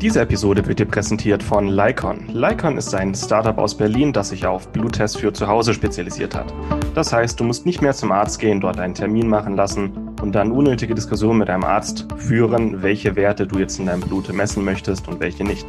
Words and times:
Diese 0.00 0.22
Episode 0.22 0.66
wird 0.66 0.78
dir 0.78 0.86
präsentiert 0.86 1.42
von 1.42 1.68
Lycon. 1.68 2.26
Lycon 2.32 2.78
ist 2.78 2.94
ein 2.94 3.14
Startup 3.14 3.58
aus 3.58 3.76
Berlin, 3.76 4.14
das 4.14 4.30
sich 4.30 4.46
auf 4.46 4.66
Bluttests 4.68 5.18
für 5.18 5.30
zu 5.30 5.46
Hause 5.46 5.74
spezialisiert 5.74 6.34
hat. 6.34 6.54
Das 6.94 7.12
heißt, 7.12 7.38
du 7.38 7.44
musst 7.44 7.66
nicht 7.66 7.82
mehr 7.82 7.92
zum 7.92 8.10
Arzt 8.10 8.38
gehen, 8.38 8.62
dort 8.62 8.80
einen 8.80 8.94
Termin 8.94 9.28
machen 9.28 9.56
lassen 9.56 9.92
und 10.22 10.34
dann 10.34 10.52
unnötige 10.52 10.94
Diskussionen 10.94 11.40
mit 11.40 11.50
deinem 11.50 11.64
Arzt 11.64 12.06
führen, 12.16 12.82
welche 12.82 13.14
Werte 13.14 13.46
du 13.46 13.58
jetzt 13.58 13.78
in 13.78 13.86
deinem 13.86 14.00
Blut 14.00 14.32
messen 14.32 14.64
möchtest 14.64 15.06
und 15.06 15.20
welche 15.20 15.44
nicht. 15.44 15.66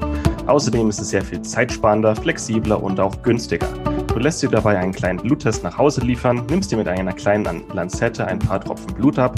Außerdem 0.47 0.87
ist 0.87 1.01
es 1.01 1.09
sehr 1.09 1.23
viel 1.23 1.41
zeitsparender, 1.41 2.15
flexibler 2.15 2.81
und 2.81 3.01
auch 3.01 3.21
günstiger. 3.23 3.67
Du 4.07 4.19
lässt 4.19 4.41
dir 4.41 4.49
dabei 4.49 4.77
einen 4.77 4.93
kleinen 4.93 5.19
Bluttest 5.19 5.61
nach 5.61 5.77
Hause 5.77 6.01
liefern, 6.01 6.45
nimmst 6.49 6.71
dir 6.71 6.77
mit 6.77 6.87
einer 6.87 7.11
kleinen 7.11 7.63
Lanzette 7.73 8.25
ein 8.25 8.39
paar 8.39 8.61
Tropfen 8.61 8.93
Blut 8.93 9.19
ab, 9.19 9.37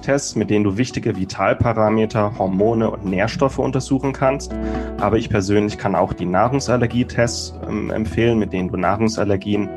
Tests, 0.00 0.36
mit 0.36 0.50
denen 0.50 0.64
du 0.64 0.76
wichtige 0.76 1.16
Vitalparameter, 1.16 2.38
Hormone 2.38 2.90
und 2.90 3.04
Nährstoffe 3.04 3.58
untersuchen 3.58 4.12
kannst. 4.12 4.54
Aber 4.98 5.16
ich 5.16 5.28
persönlich 5.28 5.78
kann 5.78 5.94
auch 5.94 6.12
die 6.12 6.26
Nahrungsallergietests 6.26 7.54
ähm, 7.68 7.90
empfehlen, 7.90 8.38
mit 8.38 8.52
denen 8.52 8.68
du 8.68 8.76
Nahrungsallergien 8.76 9.68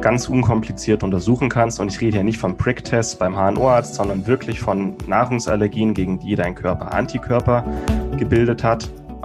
ganz 0.00 0.28
unkompliziert 0.28 1.02
untersuchen 1.02 1.48
kannst. 1.48 1.80
Und 1.80 1.90
ich 1.90 2.00
rede 2.00 2.18
hier 2.18 2.24
nicht 2.24 2.38
vom 2.38 2.56
Prick-Test 2.56 3.18
beim 3.18 3.34
HNO-Arzt, 3.34 3.94
sondern 3.94 4.26
wirklich 4.26 4.60
von 4.60 4.94
Nahrungsallergien, 5.06 5.94
gegen 5.94 6.18
die 6.18 6.36
dein 6.36 6.54
Körper 6.54 6.92
Antikörper 6.92 7.64
gebildet 8.16 8.62
hat. 8.62 8.88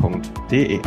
www.ftf.de. 0.00 0.80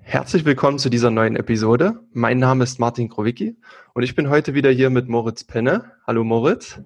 Herzlich 0.00 0.44
willkommen 0.44 0.78
zu 0.78 0.88
dieser 0.88 1.10
neuen 1.10 1.36
Episode. 1.36 2.00
Mein 2.12 2.38
Name 2.38 2.64
ist 2.64 2.78
Martin 2.78 3.08
Krowicki 3.08 3.56
und 3.94 4.02
ich 4.02 4.14
bin 4.14 4.30
heute 4.30 4.54
wieder 4.54 4.70
hier 4.70 4.90
mit 4.90 5.08
Moritz 5.08 5.44
Penne. 5.44 5.92
Hallo 6.06 6.24
Moritz. 6.24 6.80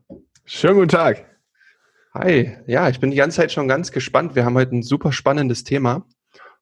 Schönen 0.45 0.75
guten 0.75 0.89
Tag. 0.89 1.25
Hi. 2.15 2.59
Ja, 2.67 2.89
ich 2.89 3.01
bin 3.01 3.11
die 3.11 3.17
ganze 3.17 3.37
Zeit 3.39 3.53
schon 3.53 3.69
ganz 3.69 3.93
gespannt. 3.93 4.35
Wir 4.35 4.45
haben 4.45 4.57
heute 4.57 4.77
ein 4.77 4.83
super 4.83 5.13
spannendes 5.13 5.65
Thema 5.65 6.07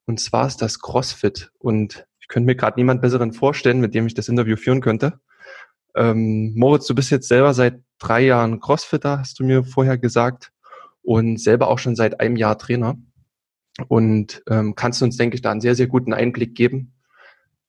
und 0.07 0.21
zwar 0.21 0.47
ist 0.47 0.59
das 0.59 0.81
CrossFit 0.81 1.51
und 1.59 2.07
ich 2.21 2.29
könnte 2.29 2.47
mir 2.47 2.57
gerade 2.57 2.79
niemand 2.79 3.03
besseren 3.03 3.33
vorstellen, 3.33 3.81
mit 3.81 3.95
dem 3.95 4.07
ich 4.07 4.15
das 4.15 4.29
Interview 4.29 4.57
führen 4.57 4.81
könnte. 4.81 5.21
Ähm, 5.95 6.55
Moritz, 6.57 6.87
du 6.87 6.95
bist 6.95 7.11
jetzt 7.11 7.29
selber 7.29 7.55
seit 7.55 7.81
drei 7.99 8.23
Jahren 8.23 8.61
Crossfitter, 8.61 9.19
hast 9.19 9.39
du 9.39 9.45
mir 9.45 9.65
vorher 9.65 9.99
gesagt, 9.99 10.53
und 11.03 11.41
selber 11.41 11.69
auch 11.69 11.79
schon 11.79 11.97
seit 11.97 12.21
einem 12.21 12.37
Jahr 12.37 12.59
Trainer. 12.59 12.97
Und 13.89 14.43
ähm, 14.49 14.75
kannst 14.75 15.01
du 15.01 15.05
uns, 15.05 15.17
denke 15.17 15.37
ich, 15.37 15.43
da 15.43 15.51
einen 15.51 15.61
sehr, 15.61 15.75
sehr 15.75 15.87
guten 15.87 16.13
Einblick 16.13 16.55
geben. 16.55 16.93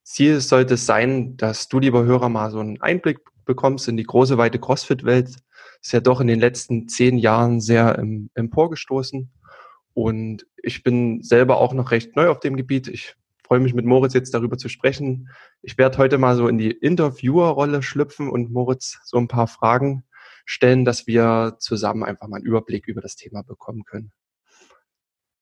Ziel 0.03 0.41
sollte 0.41 0.73
es 0.73 0.85
sein, 0.85 1.37
dass 1.37 1.67
du, 1.67 1.79
lieber 1.79 2.03
Hörer, 2.03 2.29
mal 2.29 2.51
so 2.51 2.59
einen 2.59 2.81
Einblick 2.81 3.19
bekommst 3.45 3.87
in 3.87 3.97
die 3.97 4.03
große, 4.03 4.37
weite 4.37 4.59
Crossfit-Welt. 4.59 5.35
Ist 5.81 5.93
ja 5.93 5.99
doch 5.99 6.19
in 6.21 6.27
den 6.27 6.39
letzten 6.39 6.87
zehn 6.87 7.17
Jahren 7.17 7.61
sehr 7.61 7.97
ähm, 7.97 8.29
emporgestoßen. 8.33 9.31
Und 9.93 10.45
ich 10.57 10.83
bin 10.83 11.21
selber 11.21 11.57
auch 11.57 11.73
noch 11.73 11.91
recht 11.91 12.15
neu 12.15 12.29
auf 12.29 12.39
dem 12.39 12.55
Gebiet. 12.55 12.87
Ich 12.87 13.15
freue 13.51 13.59
mich 13.59 13.73
mit 13.73 13.83
Moritz 13.85 14.13
jetzt 14.13 14.33
darüber 14.33 14.57
zu 14.57 14.69
sprechen. 14.69 15.27
Ich 15.61 15.77
werde 15.77 15.97
heute 15.97 16.17
mal 16.17 16.37
so 16.37 16.47
in 16.47 16.57
die 16.57 16.71
Interviewerrolle 16.71 17.83
schlüpfen 17.83 18.29
und 18.29 18.49
Moritz 18.49 18.99
so 19.03 19.17
ein 19.17 19.27
paar 19.27 19.47
Fragen 19.47 20.05
stellen, 20.45 20.85
dass 20.85 21.05
wir 21.05 21.57
zusammen 21.59 22.05
einfach 22.05 22.29
mal 22.29 22.37
einen 22.37 22.45
Überblick 22.45 22.87
über 22.87 23.01
das 23.01 23.17
Thema 23.17 23.43
bekommen 23.43 23.83
können. 23.83 24.13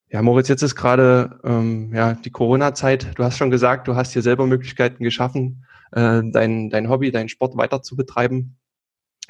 Ja, 0.10 0.24
Moritz, 0.24 0.48
jetzt 0.48 0.64
ist 0.64 0.74
gerade 0.74 1.40
ähm, 1.44 1.94
ja, 1.94 2.16
die 2.16 2.32
Corona-Zeit. 2.32 3.12
Du 3.14 3.24
hast 3.24 3.38
schon 3.38 3.52
gesagt, 3.52 3.88
du 3.88 3.96
hast 3.96 4.14
hier 4.14 4.24
selber 4.24 4.48
Möglichkeiten 4.48 5.04
geschaffen, 5.04 5.68
äh, 5.92 6.24
dein, 6.24 6.72
dein 6.72 6.90
Hobby, 6.90 7.12
deinen 7.12 7.30
Sport 7.30 7.58
weiter 7.58 7.84
zu 7.84 7.96
betreiben. 7.96 8.58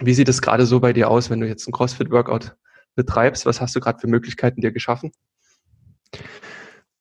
Wie 0.02 0.14
sieht 0.14 0.30
es 0.30 0.42
gerade 0.42 0.66
so 0.66 0.80
bei 0.80 0.94
dir 0.94 1.12
aus, 1.12 1.30
wenn 1.30 1.42
du 1.42 1.50
jetzt 1.50 1.68
ein 1.68 1.74
CrossFit-Workout 1.74 2.56
betreibst? 2.96 3.46
Was 3.46 3.60
hast 3.60 3.76
du 3.76 3.82
gerade 3.82 4.00
für 4.00 4.08
Möglichkeiten 4.08 4.62
dir 4.62 4.72
geschaffen? 4.72 5.12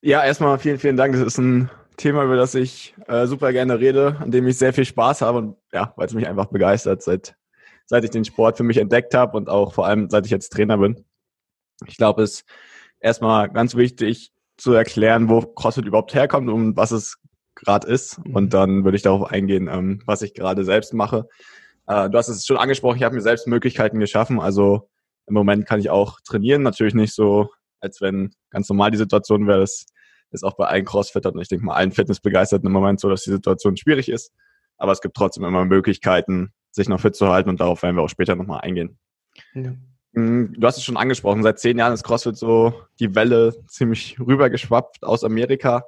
Ja, 0.00 0.24
erstmal 0.24 0.58
vielen, 0.58 0.78
vielen 0.78 0.96
Dank. 0.96 1.14
Das 1.14 1.22
ist 1.22 1.38
ein 1.38 1.70
Thema, 1.96 2.22
über 2.24 2.36
das 2.36 2.54
ich 2.54 2.94
äh, 3.08 3.26
super 3.26 3.52
gerne 3.52 3.80
rede, 3.80 4.16
an 4.20 4.30
dem 4.30 4.46
ich 4.46 4.56
sehr 4.56 4.72
viel 4.72 4.84
Spaß 4.84 5.22
habe 5.22 5.38
und 5.38 5.56
ja, 5.72 5.92
weil 5.96 6.06
es 6.06 6.14
mich 6.14 6.28
einfach 6.28 6.46
begeistert, 6.46 7.02
seit, 7.02 7.36
seit 7.86 8.04
ich 8.04 8.10
den 8.10 8.24
Sport 8.24 8.56
für 8.56 8.62
mich 8.62 8.76
entdeckt 8.76 9.14
habe 9.14 9.36
und 9.36 9.48
auch 9.48 9.74
vor 9.74 9.86
allem 9.86 10.08
seit 10.08 10.24
ich 10.24 10.30
jetzt 10.30 10.50
Trainer 10.50 10.78
bin. 10.78 11.04
Ich 11.86 11.96
glaube, 11.96 12.22
es 12.22 12.40
ist 12.40 12.44
erstmal 13.00 13.48
ganz 13.50 13.74
wichtig 13.74 14.32
zu 14.56 14.72
erklären, 14.72 15.28
wo 15.28 15.40
CrossFit 15.40 15.86
überhaupt 15.86 16.14
herkommt 16.14 16.48
und 16.48 16.76
was 16.76 16.92
es 16.92 17.18
gerade 17.56 17.88
ist. 17.88 18.24
Mhm. 18.24 18.36
Und 18.36 18.54
dann 18.54 18.84
würde 18.84 18.96
ich 18.96 19.02
darauf 19.02 19.30
eingehen, 19.30 19.68
ähm, 19.68 20.00
was 20.06 20.22
ich 20.22 20.34
gerade 20.34 20.64
selbst 20.64 20.94
mache. 20.94 21.28
Äh, 21.88 22.08
du 22.08 22.18
hast 22.18 22.28
es 22.28 22.46
schon 22.46 22.56
angesprochen, 22.56 22.98
ich 22.98 23.02
habe 23.02 23.16
mir 23.16 23.22
selbst 23.22 23.48
Möglichkeiten 23.48 23.98
geschaffen. 23.98 24.38
Also 24.38 24.88
im 25.26 25.34
Moment 25.34 25.66
kann 25.66 25.80
ich 25.80 25.90
auch 25.90 26.20
trainieren, 26.20 26.62
natürlich 26.62 26.94
nicht 26.94 27.14
so 27.14 27.50
als 27.80 28.00
wenn 28.00 28.34
ganz 28.50 28.68
normal 28.68 28.90
die 28.90 28.98
Situation 28.98 29.46
wäre. 29.46 29.60
Das 29.60 29.86
ist 30.30 30.44
auch 30.44 30.56
bei 30.56 30.66
allen 30.66 30.84
Crossfittern 30.84 31.34
und 31.34 31.42
ich 31.42 31.48
denke 31.48 31.64
mal 31.64 31.74
allen 31.74 31.92
Fitnessbegeisterten 31.92 32.66
im 32.66 32.72
Moment 32.72 33.00
so, 33.00 33.08
dass 33.08 33.24
die 33.24 33.30
Situation 33.30 33.76
schwierig 33.76 34.08
ist. 34.08 34.32
Aber 34.76 34.92
es 34.92 35.00
gibt 35.00 35.16
trotzdem 35.16 35.44
immer 35.44 35.64
Möglichkeiten, 35.64 36.52
sich 36.70 36.88
noch 36.88 37.00
fit 37.00 37.16
zu 37.16 37.28
halten 37.28 37.48
und 37.48 37.60
darauf 37.60 37.82
werden 37.82 37.96
wir 37.96 38.02
auch 38.02 38.08
später 38.08 38.36
nochmal 38.36 38.60
eingehen. 38.60 38.98
Ja. 39.54 39.74
Mm, 40.12 40.54
du 40.56 40.66
hast 40.66 40.76
es 40.76 40.84
schon 40.84 40.96
angesprochen, 40.96 41.42
seit 41.42 41.58
zehn 41.58 41.78
Jahren 41.78 41.92
ist 41.92 42.04
CrossFit 42.04 42.36
so 42.36 42.74
die 43.00 43.14
Welle 43.14 43.54
ziemlich 43.66 44.18
rübergeschwappt 44.20 45.02
aus 45.02 45.24
Amerika 45.24 45.84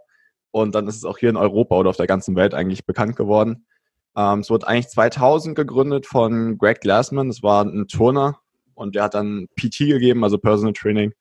und 0.50 0.74
dann 0.74 0.88
ist 0.88 0.96
es 0.96 1.04
auch 1.04 1.18
hier 1.18 1.30
in 1.30 1.36
Europa 1.36 1.76
oder 1.76 1.90
auf 1.90 1.96
der 1.96 2.06
ganzen 2.06 2.36
Welt 2.36 2.54
eigentlich 2.54 2.86
bekannt 2.86 3.16
geworden. 3.16 3.66
Ähm, 4.16 4.40
es 4.40 4.50
wurde 4.50 4.66
eigentlich 4.66 4.88
2000 4.88 5.54
gegründet 5.54 6.06
von 6.06 6.58
Greg 6.58 6.80
Glassman, 6.80 7.28
das 7.28 7.42
war 7.42 7.64
ein 7.64 7.86
Turner 7.86 8.40
und 8.74 8.94
der 8.94 9.04
hat 9.04 9.14
dann 9.14 9.46
PT 9.56 9.78
gegeben, 9.78 10.24
also 10.24 10.38
Personal 10.38 10.72
Training 10.72 11.12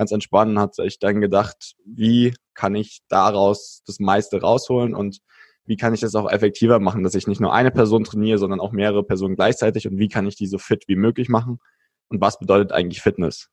ganz 0.00 0.12
entspannt 0.12 0.58
hat 0.58 0.74
sich 0.74 0.98
dann 0.98 1.20
gedacht, 1.20 1.74
wie 1.84 2.32
kann 2.54 2.74
ich 2.74 3.02
daraus 3.10 3.82
das 3.86 4.00
meiste 4.00 4.40
rausholen 4.40 4.94
und 4.94 5.18
wie 5.66 5.76
kann 5.76 5.92
ich 5.92 6.00
das 6.00 6.14
auch 6.14 6.30
effektiver 6.30 6.78
machen, 6.78 7.04
dass 7.04 7.14
ich 7.14 7.26
nicht 7.26 7.38
nur 7.38 7.52
eine 7.52 7.70
Person 7.70 8.04
trainiere, 8.04 8.38
sondern 8.38 8.60
auch 8.60 8.72
mehrere 8.72 9.04
Personen 9.04 9.36
gleichzeitig 9.36 9.86
und 9.86 9.98
wie 9.98 10.08
kann 10.08 10.26
ich 10.26 10.36
die 10.36 10.46
so 10.46 10.56
fit 10.56 10.84
wie 10.86 10.96
möglich 10.96 11.28
machen 11.28 11.60
und 12.08 12.18
was 12.18 12.38
bedeutet 12.38 12.72
eigentlich 12.72 13.02
Fitness. 13.02 13.50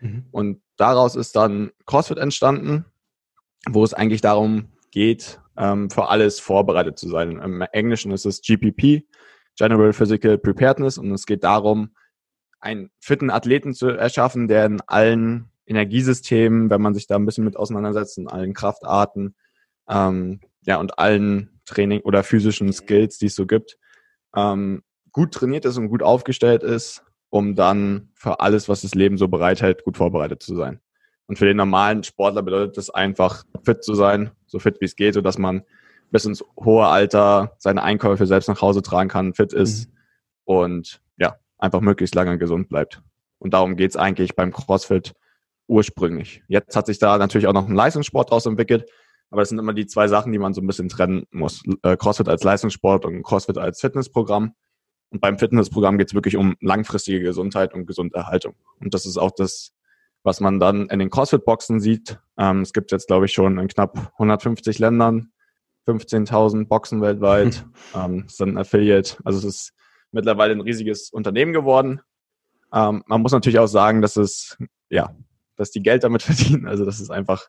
Mhm. 0.00 0.24
Und 0.30 0.62
daraus 0.78 1.16
ist 1.16 1.36
dann 1.36 1.70
CrossFit 1.84 2.16
entstanden, 2.16 2.86
wo 3.68 3.84
es 3.84 3.92
eigentlich 3.92 4.22
darum 4.22 4.68
geht, 4.90 5.38
ähm, 5.58 5.90
für 5.90 6.08
alles 6.08 6.40
vorbereitet 6.40 6.98
zu 6.98 7.10
sein. 7.10 7.32
Im 7.32 7.60
Englischen 7.60 8.10
ist 8.10 8.24
es 8.24 8.40
GPP, 8.40 9.04
General 9.58 9.92
Physical 9.92 10.38
Preparedness, 10.38 10.96
und 10.96 11.12
es 11.12 11.26
geht 11.26 11.44
darum, 11.44 11.90
einen 12.58 12.90
fitten 13.00 13.28
Athleten 13.28 13.74
zu 13.74 13.88
erschaffen, 13.88 14.48
der 14.48 14.64
in 14.64 14.80
allen 14.86 15.50
Energiesystemen, 15.66 16.70
wenn 16.70 16.82
man 16.82 16.94
sich 16.94 17.06
da 17.06 17.16
ein 17.16 17.26
bisschen 17.26 17.44
mit 17.44 17.56
auseinandersetzt, 17.56 18.18
in 18.18 18.28
allen 18.28 18.54
Kraftarten, 18.54 19.34
ähm, 19.88 20.40
ja, 20.66 20.78
und 20.78 20.98
allen 20.98 21.60
Training 21.64 22.00
oder 22.00 22.22
physischen 22.22 22.72
Skills, 22.72 23.18
die 23.18 23.26
es 23.26 23.34
so 23.34 23.46
gibt, 23.46 23.78
ähm, 24.36 24.82
gut 25.12 25.32
trainiert 25.32 25.64
ist 25.64 25.78
und 25.78 25.88
gut 25.88 26.02
aufgestellt 26.02 26.62
ist, 26.62 27.04
um 27.30 27.54
dann 27.54 28.10
für 28.14 28.40
alles, 28.40 28.68
was 28.68 28.82
das 28.82 28.94
Leben 28.94 29.16
so 29.16 29.28
bereithält, 29.28 29.84
gut 29.84 29.96
vorbereitet 29.96 30.42
zu 30.42 30.54
sein. 30.54 30.80
Und 31.26 31.38
für 31.38 31.46
den 31.46 31.56
normalen 31.56 32.02
Sportler 32.02 32.42
bedeutet 32.42 32.76
das 32.76 32.90
einfach, 32.90 33.44
fit 33.62 33.82
zu 33.82 33.94
sein, 33.94 34.30
so 34.46 34.58
fit 34.58 34.80
wie 34.80 34.84
es 34.84 34.96
geht, 34.96 35.14
sodass 35.14 35.38
man 35.38 35.62
bis 36.10 36.26
ins 36.26 36.44
hohe 36.60 36.86
Alter 36.86 37.56
seine 37.58 37.82
Einkäufe 37.82 38.26
selbst 38.26 38.48
nach 38.48 38.60
Hause 38.60 38.82
tragen 38.82 39.08
kann, 39.08 39.34
fit 39.34 39.52
ist 39.52 39.88
mhm. 39.88 39.94
und 40.44 41.00
ja, 41.16 41.36
einfach 41.58 41.80
möglichst 41.80 42.14
lange 42.14 42.38
gesund 42.38 42.68
bleibt. 42.68 43.02
Und 43.38 43.54
darum 43.54 43.76
geht's 43.76 43.96
eigentlich 43.96 44.36
beim 44.36 44.52
CrossFit 44.52 45.14
ursprünglich. 45.66 46.42
Jetzt 46.48 46.76
hat 46.76 46.86
sich 46.86 46.98
da 46.98 47.18
natürlich 47.18 47.46
auch 47.46 47.52
noch 47.52 47.68
ein 47.68 47.74
Leistungssport 47.74 48.30
draus 48.30 48.46
entwickelt, 48.46 48.90
aber 49.30 49.42
das 49.42 49.48
sind 49.48 49.58
immer 49.58 49.74
die 49.74 49.86
zwei 49.86 50.08
Sachen, 50.08 50.32
die 50.32 50.38
man 50.38 50.54
so 50.54 50.60
ein 50.60 50.66
bisschen 50.66 50.88
trennen 50.88 51.24
muss. 51.30 51.62
Äh, 51.82 51.96
CrossFit 51.96 52.28
als 52.28 52.44
Leistungssport 52.44 53.04
und 53.04 53.22
CrossFit 53.22 53.58
als 53.58 53.80
Fitnessprogramm. 53.80 54.54
Und 55.10 55.20
beim 55.20 55.38
Fitnessprogramm 55.38 55.98
geht 55.98 56.08
es 56.08 56.14
wirklich 56.14 56.36
um 56.36 56.56
langfristige 56.60 57.20
Gesundheit 57.20 57.74
und 57.74 57.86
Gesunderhaltung. 57.86 58.54
Und 58.80 58.94
das 58.94 59.06
ist 59.06 59.16
auch 59.16 59.30
das, 59.30 59.72
was 60.22 60.40
man 60.40 60.58
dann 60.58 60.88
in 60.88 60.98
den 60.98 61.10
CrossFit-Boxen 61.10 61.80
sieht. 61.80 62.18
Ähm, 62.38 62.62
es 62.62 62.72
gibt 62.72 62.92
jetzt, 62.92 63.06
glaube 63.06 63.26
ich, 63.26 63.32
schon 63.32 63.58
in 63.58 63.68
knapp 63.68 64.12
150 64.14 64.78
Ländern 64.78 65.32
15.000 65.86 66.66
Boxen 66.66 67.00
weltweit. 67.02 67.56
Hm. 67.56 67.72
Ähm, 67.94 68.24
ist 68.26 68.42
ein 68.42 68.58
Affiliate. 68.58 69.18
Also 69.24 69.38
es 69.38 69.44
ist 69.44 69.72
mittlerweile 70.10 70.52
ein 70.52 70.60
riesiges 70.60 71.10
Unternehmen 71.10 71.52
geworden. 71.52 72.00
Ähm, 72.72 73.04
man 73.06 73.22
muss 73.22 73.30
natürlich 73.30 73.60
auch 73.60 73.68
sagen, 73.68 74.02
dass 74.02 74.16
es, 74.16 74.56
ja, 74.88 75.14
dass 75.56 75.70
die 75.70 75.82
Geld 75.82 76.04
damit 76.04 76.22
verdienen. 76.24 76.66
Also 76.66 76.84
dass 76.84 77.00
es 77.00 77.10
einfach 77.10 77.48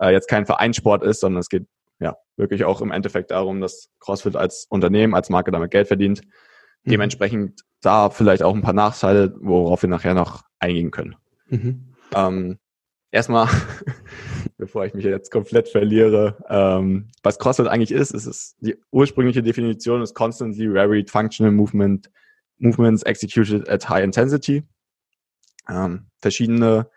äh, 0.00 0.10
jetzt 0.10 0.28
kein 0.28 0.46
Vereinssport 0.46 1.02
ist, 1.02 1.20
sondern 1.20 1.40
es 1.40 1.48
geht 1.48 1.66
ja 2.00 2.16
wirklich 2.36 2.64
auch 2.64 2.80
im 2.80 2.90
Endeffekt 2.90 3.30
darum, 3.30 3.60
dass 3.60 3.90
CrossFit 4.00 4.36
als 4.36 4.66
Unternehmen, 4.68 5.14
als 5.14 5.30
Marke 5.30 5.50
damit 5.50 5.70
Geld 5.70 5.88
verdient. 5.88 6.22
Mhm. 6.82 6.90
Dementsprechend 6.90 7.62
da 7.80 8.10
vielleicht 8.10 8.42
auch 8.42 8.54
ein 8.54 8.62
paar 8.62 8.72
Nachteile, 8.72 9.34
worauf 9.40 9.82
wir 9.82 9.88
nachher 9.88 10.14
noch 10.14 10.44
eingehen 10.58 10.90
können. 10.90 11.16
Mhm. 11.48 11.94
Ähm, 12.14 12.58
erstmal, 13.10 13.48
bevor 14.56 14.84
ich 14.86 14.94
mich 14.94 15.04
jetzt 15.04 15.30
komplett 15.30 15.68
verliere, 15.68 16.36
ähm, 16.48 17.10
was 17.22 17.38
CrossFit 17.38 17.68
eigentlich 17.68 17.92
ist, 17.92 18.10
ist 18.12 18.26
es 18.26 18.56
die 18.60 18.76
ursprüngliche 18.90 19.42
Definition 19.42 20.02
ist 20.02 20.14
constantly 20.14 20.72
varied 20.72 21.10
functional 21.10 21.52
movement, 21.52 22.10
movements 22.58 23.02
executed 23.02 23.68
at 23.68 23.88
high 23.88 24.02
intensity. 24.02 24.64
Ähm, 25.68 26.06
verschiedene 26.20 26.90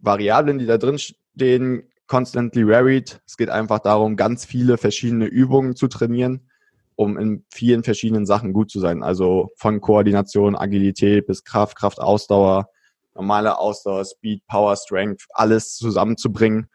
Variablen, 0.00 0.58
die 0.58 0.66
da 0.66 0.78
drin 0.78 0.98
stehen, 0.98 1.84
constantly 2.06 2.66
varied. 2.66 3.20
Es 3.26 3.36
geht 3.36 3.50
einfach 3.50 3.78
darum, 3.78 4.16
ganz 4.16 4.44
viele 4.44 4.78
verschiedene 4.78 5.26
Übungen 5.26 5.76
zu 5.76 5.86
trainieren, 5.86 6.48
um 6.96 7.16
in 7.16 7.44
vielen 7.50 7.84
verschiedenen 7.84 8.26
Sachen 8.26 8.52
gut 8.52 8.70
zu 8.70 8.80
sein. 8.80 9.02
Also 9.02 9.50
von 9.56 9.80
Koordination, 9.80 10.56
Agilität 10.56 11.26
bis 11.26 11.44
Kraft, 11.44 11.76
Kraft, 11.76 12.00
Ausdauer, 12.00 12.68
normale 13.14 13.58
Ausdauer, 13.58 14.04
Speed, 14.04 14.46
Power, 14.46 14.76
Strength, 14.76 15.26
alles 15.30 15.76
zusammenzubringen, 15.76 16.68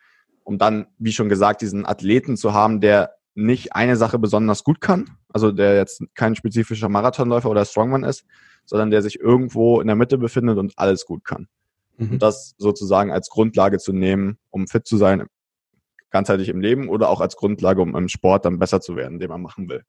um 0.43 0.57
dann, 0.57 0.87
wie 0.99 1.11
schon 1.11 1.29
gesagt, 1.29 1.61
diesen 1.61 1.85
Athleten 1.85 2.37
zu 2.37 2.53
haben, 2.53 2.79
der 2.79 3.15
nicht 3.33 3.75
eine 3.75 3.97
Sache 3.97 4.17
besonders 4.17 4.63
gut 4.63 4.79
kann, 4.79 5.09
also 5.33 5.51
der 5.51 5.75
jetzt 5.75 6.01
kein 6.13 6.35
spezifischer 6.35 6.87
Marathonläufer 6.87 7.49
oder 7.49 7.65
Strongman 7.65 8.03
ist, 8.03 8.25
sondern 8.65 8.89
der 8.89 9.01
sich 9.01 9.19
irgendwo 9.19 9.81
in 9.81 9.87
der 9.87 9.97
Mitte 9.97 10.17
befindet 10.17 10.57
und 10.57 10.73
alles 10.77 11.05
gut 11.05 11.25
kann. 11.25 11.49
Mhm. 11.97 12.13
Und 12.13 12.21
das 12.21 12.55
sozusagen 12.57 13.11
als 13.11 13.29
Grundlage 13.29 13.77
zu 13.77 13.93
nehmen, 13.93 14.37
um 14.49 14.67
fit 14.67 14.85
zu 14.85 14.97
sein, 14.97 15.25
ganzheitlich 16.09 16.49
im 16.49 16.61
Leben 16.61 16.89
oder 16.89 17.09
auch 17.09 17.21
als 17.21 17.35
Grundlage, 17.35 17.81
um 17.81 17.95
im 17.95 18.07
Sport 18.07 18.45
dann 18.45 18.59
besser 18.59 18.81
zu 18.81 18.95
werden, 18.95 19.19
den 19.19 19.29
man 19.29 19.41
machen 19.41 19.69
will. 19.69 19.83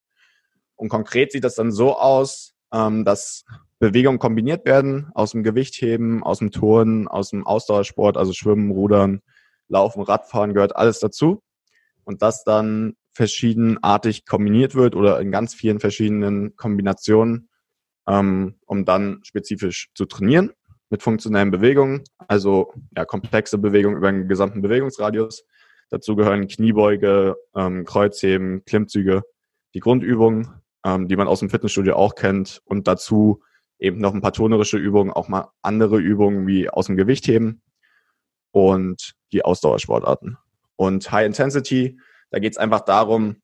Und 0.75 0.88
konkret 0.88 1.32
sieht 1.32 1.44
das 1.44 1.55
dann 1.55 1.73
so 1.73 1.97
aus, 1.97 2.55
ähm, 2.73 3.05
dass 3.05 3.44
Bewegungen 3.79 4.19
kombiniert 4.19 4.67
werden 4.67 5.11
aus 5.14 5.32
dem 5.32 5.43
Gewichtheben, 5.43 6.23
aus 6.23 6.38
dem 6.38 6.50
Turnen, 6.50 7.08
aus 7.08 7.31
dem 7.31 7.47
Ausdauersport, 7.47 8.17
also 8.17 8.32
Schwimmen, 8.32 8.70
Rudern, 8.70 9.20
Laufen, 9.69 10.02
Radfahren 10.02 10.55
gehört 10.55 10.76
alles 10.76 10.99
dazu. 10.99 11.43
Und 12.05 12.23
das 12.23 12.44
dann 12.44 12.97
verschiedenartig 13.12 14.26
kombiniert 14.26 14.75
wird 14.75 14.94
oder 14.94 15.20
in 15.20 15.32
ganz 15.32 15.55
vielen 15.55 15.81
verschiedenen 15.81 16.56
Kombinationen, 16.56 17.49
ähm, 18.06 18.56
um 18.67 18.85
dann 18.85 19.20
spezifisch 19.23 19.91
zu 19.94 20.05
trainieren 20.06 20.52
mit 20.91 21.03
funktionellen 21.03 21.50
Bewegungen, 21.50 22.05
also 22.29 22.73
ja, 22.97 23.05
komplexe 23.05 23.59
Bewegungen 23.59 23.97
über 23.97 24.11
den 24.11 24.29
gesamten 24.29 24.62
Bewegungsradius. 24.62 25.44
Dazu 25.91 26.17
gehören 26.17 26.49
Kniebeuge, 26.49 27.37
ähm, 27.55 27.85
Kreuzheben, 27.85 28.65
Klimmzüge, 28.65 29.23
die 29.75 29.81
Grundübungen, 29.81 30.49
ähm, 30.85 31.09
die 31.09 31.17
man 31.17 31.29
aus 31.29 31.41
dem 31.41 31.50
Fitnessstudio 31.50 31.94
auch 31.94 32.15
kennt 32.15 32.62
und 32.65 32.88
dazu 32.88 33.43
eben 33.79 33.99
noch 33.99 34.15
ein 34.15 34.23
paar 34.23 34.33
tonerische 34.33 34.79
Übungen, 34.79 35.12
auch 35.12 35.29
mal 35.29 35.50
andere 35.62 35.99
Übungen 35.99 36.47
wie 36.47 36.69
aus 36.71 36.87
dem 36.87 36.97
Gewichtheben 36.97 37.62
und 38.53 39.15
die 39.33 39.44
Ausdauersportarten. 39.44 40.38
Und 40.77 41.11
High 41.11 41.27
Intensity, 41.27 41.99
da 42.31 42.38
geht 42.38 42.53
es 42.53 42.59
einfach 42.59 42.81
darum, 42.81 43.37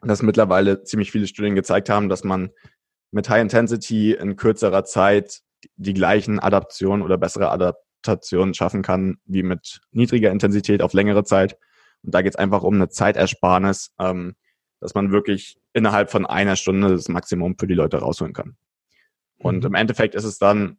dass 0.00 0.22
mittlerweile 0.22 0.84
ziemlich 0.84 1.10
viele 1.10 1.26
Studien 1.26 1.54
gezeigt 1.54 1.88
haben, 1.88 2.08
dass 2.08 2.24
man 2.24 2.50
mit 3.10 3.28
High 3.28 3.42
Intensity 3.42 4.12
in 4.12 4.36
kürzerer 4.36 4.84
Zeit 4.84 5.42
die 5.76 5.94
gleichen 5.94 6.38
Adaptionen 6.38 7.02
oder 7.02 7.18
bessere 7.18 7.50
Adaptationen 7.50 8.54
schaffen 8.54 8.82
kann 8.82 9.18
wie 9.24 9.42
mit 9.42 9.80
niedriger 9.90 10.30
Intensität 10.30 10.82
auf 10.82 10.92
längere 10.92 11.24
Zeit. 11.24 11.58
Und 12.02 12.14
da 12.14 12.22
geht 12.22 12.34
es 12.34 12.38
einfach 12.38 12.62
um 12.62 12.74
eine 12.74 12.88
Zeitersparnis, 12.88 13.92
ähm, 13.98 14.36
dass 14.80 14.94
man 14.94 15.10
wirklich 15.10 15.58
innerhalb 15.72 16.10
von 16.10 16.26
einer 16.26 16.56
Stunde 16.56 16.90
das 16.90 17.08
Maximum 17.08 17.56
für 17.58 17.66
die 17.66 17.74
Leute 17.74 17.98
rausholen 17.98 18.32
kann. 18.32 18.56
Und 19.38 19.60
mhm. 19.60 19.66
im 19.66 19.74
Endeffekt 19.74 20.14
ist 20.14 20.24
es 20.24 20.38
dann 20.38 20.78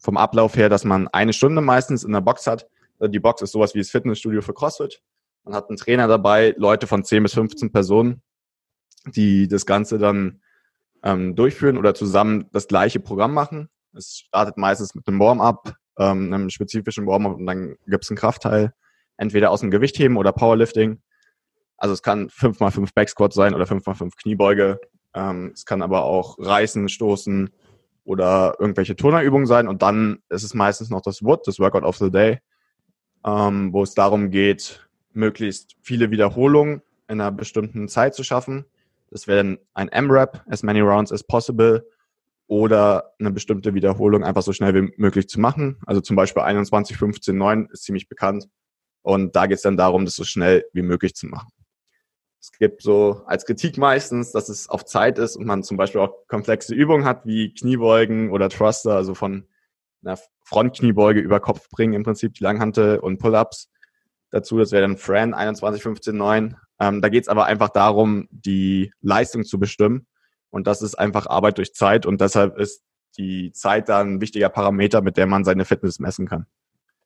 vom 0.00 0.16
Ablauf 0.16 0.56
her, 0.56 0.68
dass 0.68 0.84
man 0.84 1.08
eine 1.08 1.32
Stunde 1.32 1.60
meistens 1.60 2.04
in 2.04 2.12
der 2.12 2.20
Box 2.20 2.46
hat. 2.46 2.66
Die 3.00 3.20
Box 3.20 3.42
ist 3.42 3.52
sowas 3.52 3.74
wie 3.74 3.78
das 3.78 3.90
Fitnessstudio 3.90 4.42
für 4.42 4.54
CrossFit. 4.54 5.02
Man 5.44 5.54
hat 5.54 5.68
einen 5.68 5.78
Trainer 5.78 6.06
dabei, 6.06 6.54
Leute 6.56 6.86
von 6.86 7.04
10 7.04 7.22
bis 7.22 7.34
15 7.34 7.72
Personen, 7.72 8.22
die 9.06 9.48
das 9.48 9.66
Ganze 9.66 9.98
dann 9.98 10.42
ähm, 11.02 11.34
durchführen 11.34 11.78
oder 11.78 11.94
zusammen 11.94 12.46
das 12.52 12.68
gleiche 12.68 13.00
Programm 13.00 13.32
machen. 13.32 13.68
Es 13.94 14.24
startet 14.26 14.56
meistens 14.56 14.94
mit 14.94 15.06
einem 15.08 15.20
Warm-up, 15.20 15.74
ähm, 15.98 16.32
einem 16.32 16.50
spezifischen 16.50 17.06
Warm-up 17.06 17.36
und 17.36 17.46
dann 17.46 17.76
gibt 17.86 18.04
es 18.04 18.10
einen 18.10 18.16
Kraftteil, 18.16 18.72
entweder 19.16 19.50
aus 19.50 19.60
dem 19.60 19.70
Gewichtheben 19.70 20.16
oder 20.16 20.32
Powerlifting. 20.32 21.00
Also 21.76 21.94
es 21.94 22.02
kann 22.02 22.28
5x5 22.28 22.90
Backsquat 22.94 23.32
sein 23.32 23.54
oder 23.54 23.64
5x5 23.64 24.16
Kniebeuge. 24.16 24.80
Ähm, 25.14 25.52
es 25.54 25.64
kann 25.64 25.82
aber 25.82 26.04
auch 26.04 26.38
Reißen, 26.38 26.88
Stoßen 26.88 27.50
oder 28.04 28.56
irgendwelche 28.58 28.96
Turnerübungen 28.96 29.46
sein. 29.46 29.66
Und 29.66 29.82
dann 29.82 30.22
ist 30.28 30.42
es 30.42 30.54
meistens 30.54 30.90
noch 30.90 31.00
das 31.00 31.22
Wood, 31.22 31.46
das 31.46 31.58
Workout 31.58 31.84
of 31.84 31.96
the 31.96 32.10
Day, 32.10 32.40
ähm, 33.24 33.72
wo 33.72 33.82
es 33.82 33.94
darum 33.94 34.30
geht, 34.30 34.86
möglichst 35.12 35.76
viele 35.82 36.10
Wiederholungen 36.10 36.82
in 37.08 37.20
einer 37.20 37.32
bestimmten 37.32 37.88
Zeit 37.88 38.14
zu 38.14 38.22
schaffen. 38.22 38.66
Das 39.10 39.26
wäre 39.26 39.38
dann 39.38 39.58
ein 39.74 39.88
M-Rap, 39.88 40.44
as 40.48 40.62
many 40.62 40.80
rounds 40.80 41.12
as 41.12 41.24
possible 41.24 41.84
oder 42.50 43.14
eine 43.20 43.30
bestimmte 43.30 43.74
Wiederholung 43.74 44.24
einfach 44.24 44.42
so 44.42 44.52
schnell 44.52 44.74
wie 44.74 44.92
möglich 44.96 45.28
zu 45.28 45.38
machen. 45.38 45.78
Also 45.86 46.00
zum 46.00 46.16
Beispiel 46.16 46.42
21, 46.42 46.96
15, 46.96 47.38
9 47.38 47.68
ist 47.72 47.84
ziemlich 47.84 48.08
bekannt. 48.08 48.48
Und 49.02 49.36
da 49.36 49.46
geht 49.46 49.58
es 49.58 49.62
dann 49.62 49.76
darum, 49.76 50.04
das 50.04 50.16
so 50.16 50.24
schnell 50.24 50.64
wie 50.72 50.82
möglich 50.82 51.14
zu 51.14 51.28
machen. 51.28 51.52
Es 52.40 52.50
gibt 52.58 52.82
so 52.82 53.22
als 53.26 53.46
Kritik 53.46 53.78
meistens, 53.78 54.32
dass 54.32 54.48
es 54.48 54.68
auf 54.68 54.84
Zeit 54.84 55.20
ist 55.20 55.36
und 55.36 55.46
man 55.46 55.62
zum 55.62 55.76
Beispiel 55.76 56.00
auch 56.00 56.26
komplexe 56.26 56.74
Übungen 56.74 57.04
hat, 57.04 57.24
wie 57.24 57.54
Kniebeugen 57.54 58.32
oder 58.32 58.48
Thruster, 58.48 58.96
also 58.96 59.14
von 59.14 59.46
einer 60.04 60.18
Frontkniebeuge 60.42 61.20
über 61.20 61.38
Kopf 61.38 61.70
bringen 61.70 61.92
im 61.92 62.02
Prinzip, 62.02 62.34
die 62.34 62.42
Langhantel 62.42 62.98
und 62.98 63.18
Pull-Ups. 63.18 63.70
Dazu, 64.32 64.58
das 64.58 64.72
wäre 64.72 64.82
dann 64.82 64.96
Fran 64.96 65.34
21, 65.34 65.84
15, 65.84 66.16
9. 66.16 66.56
Ähm, 66.80 67.00
da 67.00 67.10
geht 67.10 67.22
es 67.22 67.28
aber 67.28 67.44
einfach 67.44 67.68
darum, 67.68 68.26
die 68.32 68.92
Leistung 69.02 69.44
zu 69.44 69.60
bestimmen 69.60 70.08
und 70.50 70.66
das 70.66 70.82
ist 70.82 70.96
einfach 70.96 71.26
Arbeit 71.26 71.58
durch 71.58 71.74
Zeit 71.74 72.06
und 72.06 72.20
deshalb 72.20 72.58
ist 72.58 72.82
die 73.16 73.52
Zeit 73.52 73.88
dann 73.88 74.14
ein 74.14 74.20
wichtiger 74.20 74.48
Parameter, 74.48 75.00
mit 75.02 75.16
der 75.16 75.26
man 75.26 75.44
seine 75.44 75.64
Fitness 75.64 75.98
messen 75.98 76.26
kann. 76.26 76.46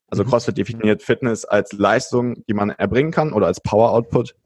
Also 0.09 0.25
mhm. 0.25 0.29
CrossFit 0.29 0.59
definiert 0.59 1.03
Fitness 1.03 1.45
als 1.45 1.73
Leistung, 1.73 2.45
die 2.47 2.55
man 2.55 2.71
erbringen 2.71 3.11
kann 3.11 3.33
oder 3.33 3.47
als 3.47 3.61
Power 3.61 3.91
Output. 3.91 4.37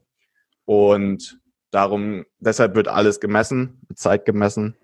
Und 0.65 1.39
darum, 1.71 2.25
deshalb 2.39 2.75
wird 2.75 2.87
alles 2.87 3.19
gemessen, 3.19 3.81
mit 3.87 3.99
Zeit 3.99 4.25
gemessen. 4.25 4.75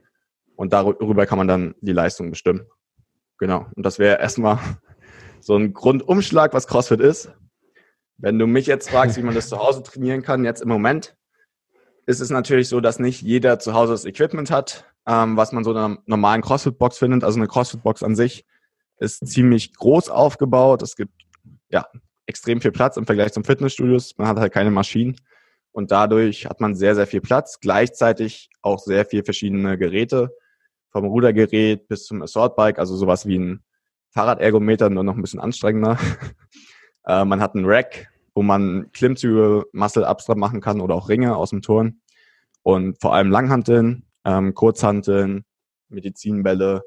Und 0.55 0.73
darüber 0.73 1.25
kann 1.25 1.37
man 1.37 1.47
dann 1.47 1.75
die 1.81 1.91
Leistung 1.91 2.29
bestimmen. 2.29 2.65
Genau. 3.37 3.67
Und 3.75 3.85
das 3.85 3.99
wäre 3.99 4.19
erstmal 4.19 4.59
so 5.41 5.55
ein 5.55 5.73
Grundumschlag, 5.73 6.53
was 6.53 6.67
CrossFit 6.67 7.01
ist. 7.01 7.31
Wenn 8.17 8.39
du 8.39 8.47
mich 8.47 8.65
jetzt 8.65 8.89
fragst, 8.89 9.17
wie 9.17 9.23
man 9.23 9.35
das 9.35 9.49
zu 9.49 9.59
Hause 9.59 9.83
trainieren 9.83 10.21
kann, 10.21 10.45
jetzt 10.45 10.61
im 10.61 10.69
Moment, 10.69 11.17
ist 12.05 12.19
es 12.19 12.29
natürlich 12.29 12.69
so, 12.69 12.81
dass 12.81 12.99
nicht 12.99 13.21
jeder 13.21 13.59
zu 13.59 13.73
Hause 13.73 13.93
das 13.93 14.05
Equipment 14.05 14.51
hat, 14.51 14.85
ähm, 15.07 15.37
was 15.37 15.51
man 15.51 15.63
so 15.63 15.71
in 15.71 15.77
einer 15.77 15.97
normalen 16.05 16.41
CrossFit-Box 16.41 16.97
findet. 16.97 17.23
Also 17.23 17.39
eine 17.39 17.47
CrossFit-Box 17.47 18.03
an 18.03 18.15
sich 18.15 18.45
ist 18.99 19.27
ziemlich 19.27 19.73
groß 19.73 20.09
aufgebaut. 20.09 20.81
Es 20.81 20.95
gibt 20.95 21.13
ja 21.69 21.87
extrem 22.27 22.61
viel 22.61 22.71
Platz 22.71 22.97
im 22.97 23.05
Vergleich 23.05 23.33
zum 23.33 23.43
Fitnessstudios. 23.43 24.17
Man 24.17 24.27
hat 24.27 24.37
halt 24.37 24.53
keine 24.53 24.71
Maschinen. 24.71 25.15
Und 25.71 25.91
dadurch 25.91 26.45
hat 26.45 26.61
man 26.61 26.73
sehr, 26.73 26.95
sehr 26.95 27.05
viel 27.05 27.19
Platz, 27.19 27.59
gleichzeitig 27.59 28.49
auch 28.61 28.79
sehr 28.79 29.05
viel 29.05 29.25
verschiedene 29.25 29.77
Geräte, 29.77 30.33
vom 30.89 31.03
Rudergerät 31.05 31.89
bis 31.89 32.05
zum 32.05 32.21
Assault-Bike, 32.21 32.79
also 32.79 32.95
sowas 32.95 33.25
wie 33.25 33.37
ein 33.37 33.63
Fahrradergometer, 34.11 34.89
nur 34.89 35.03
noch 35.03 35.15
ein 35.15 35.21
bisschen 35.21 35.41
anstrengender. 35.41 35.99
äh, 37.05 37.25
man 37.25 37.41
hat 37.41 37.55
einen 37.55 37.65
Rack, 37.65 38.07
wo 38.35 38.43
man 38.43 38.91
Klimmzüge, 38.91 39.65
Muscle-Ups 39.71 40.27
machen 40.35 40.61
kann 40.61 40.81
oder 40.81 40.93
auch 40.93 41.09
Ringe 41.09 41.35
aus 41.35 41.49
dem 41.49 41.61
Turn. 41.61 42.01
Und 42.61 42.99
vor 43.01 43.13
allem 43.13 43.31
Langhanteln, 43.31 44.03
ähm, 44.25 44.53
Kurzhanteln, 44.53 45.45
Medizinbälle 45.87 46.83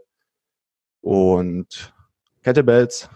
und 1.00 1.94
Kettlebells. 2.42 3.08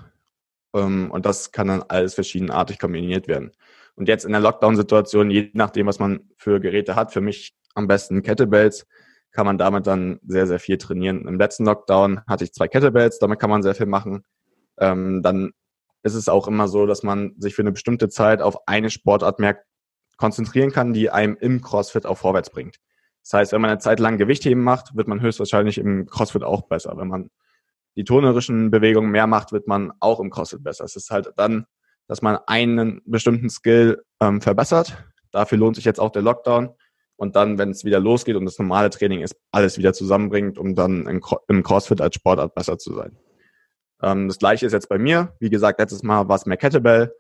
Ähm, 0.75 1.11
und 1.11 1.27
das 1.27 1.53
kann 1.53 1.69
dann 1.69 1.83
alles 1.83 2.15
verschiedenartig 2.15 2.79
kombiniert 2.79 3.29
werden. 3.29 3.53
Und 3.97 4.09
jetzt 4.09 4.25
in 4.25 4.33
der 4.33 4.41
Lockdown-Situation, 4.41 5.31
je 5.31 5.51
nachdem, 5.53 5.87
was 5.87 5.99
man 5.99 6.31
für 6.39 6.59
Geräte 6.61 6.97
hat, 6.97 7.13
für 7.13 7.21
mich 7.21 7.55
am 7.75 7.87
besten 7.87 8.23
Kettlebells, 8.23 8.87
kann 9.33 9.47
man 9.47 9.59
damit 9.59 9.87
dann 9.87 10.21
sehr, 10.27 10.47
sehr 10.47 10.59
viel 10.59 10.79
trainieren. 10.79 11.27
Im 11.27 11.39
letzten 11.39 11.65
Lockdown 11.65 12.23
hatte 12.27 12.45
ich 12.45 12.53
zwei 12.53 12.69
Kettlebells, 12.69 13.19
damit 13.19 13.39
kann 13.39 13.51
man 13.51 13.63
sehr 13.63 13.75
viel 13.75 13.87
machen. 13.87 14.25
Ähm, 14.79 15.23
dann 15.23 15.53
ist 16.03 16.15
es 16.15 16.29
auch 16.29 16.49
immer 16.49 16.69
so, 16.69 16.87
dass 16.87 17.03
man 17.03 17.35
sich 17.39 17.55
für 17.55 17.63
eine 17.63 17.73
bestimmte 17.73 18.09
Zeit 18.09 18.43
auf 18.43 18.67
eine 18.67 18.91
Sportart 18.91 19.39
mehr 19.39 19.63
konzentrieren 20.17 20.73
kann, 20.73 20.93
die 20.93 21.11
einem 21.11 21.37
im 21.41 21.63
CrossFit 21.63 22.07
auch 22.07 22.19
vorwärts 22.19 22.51
bringt. 22.51 22.77
Das 23.23 23.35
heißt, 23.35 23.53
wenn 23.53 23.61
man 23.61 23.71
eine 23.71 23.79
Zeit 23.79 24.01
lang 24.01 24.19
Gewichtheben 24.19 24.63
macht, 24.63 24.97
wird 24.97 25.09
man 25.09 25.21
höchstwahrscheinlich 25.21 25.79
im 25.79 26.07
CrossFit 26.07 26.43
auch 26.43 26.63
besser. 26.63 26.95
Wenn 26.97 27.09
man 27.09 27.31
die 27.97 28.05
turnerischen 28.05 28.71
Bewegungen 28.71 29.11
mehr 29.11 29.27
macht, 29.27 29.53
wird 29.53 29.69
man 29.69 29.93
auch 30.01 30.19
im 30.21 30.31
CrossFit 30.31 30.63
besser. 30.63 30.85
Es 30.85 30.97
ist 30.97 31.11
halt 31.11 31.33
dann, 31.37 31.67
dass 32.09 32.23
man 32.23 32.39
einen 32.47 33.01
bestimmten 33.05 33.49
Skill 33.49 34.03
ähm, 34.21 34.41
verbessert. 34.41 35.05
Dafür 35.31 35.59
lohnt 35.59 35.77
sich 35.77 35.85
jetzt 35.85 36.01
auch 36.01 36.11
der 36.11 36.23
Lockdown. 36.23 36.71
Und 37.17 37.37
dann, 37.37 37.59
wenn 37.59 37.71
es 37.71 37.85
wieder 37.85 38.01
losgeht 38.01 38.35
und 38.35 38.45
das 38.47 38.59
normale 38.59 38.91
Training 38.91 39.21
ist, 39.21 39.37
alles 39.53 39.79
wieder 39.79 39.93
zusammenbringt, 39.93 40.59
um 40.59 40.75
dann 40.75 41.07
im 41.07 41.63
CrossFit 41.63 42.01
als 42.01 42.17
Sportart 42.17 42.55
besser 42.55 42.79
zu 42.79 42.95
sein. 42.95 43.17
Ähm, 44.03 44.29
das 44.29 44.39
gleiche 44.39 44.67
ist 44.67 44.73
jetzt 44.73 44.89
bei 44.89 44.99
mir. 44.99 45.35
Wie 45.39 45.51
gesagt, 45.51 45.79
letztes 45.79 46.03
Mal 46.03 46.29
war 46.29 46.37
es 46.37 46.47
mehr 46.47 46.57
Kettlebell. 46.57 47.15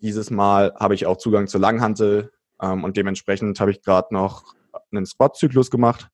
Dieses 0.00 0.30
Mal 0.30 0.74
habe 0.78 0.94
ich 0.94 1.06
auch 1.06 1.16
Zugang 1.16 1.46
zur 1.46 1.60
Langhantel 1.60 2.32
ähm, 2.60 2.84
und 2.84 2.96
dementsprechend 2.96 3.58
habe 3.60 3.70
ich 3.70 3.82
gerade 3.82 4.12
noch 4.12 4.54
einen 4.92 5.06
Squat-Zyklus 5.06 5.70
gemacht. 5.70 6.08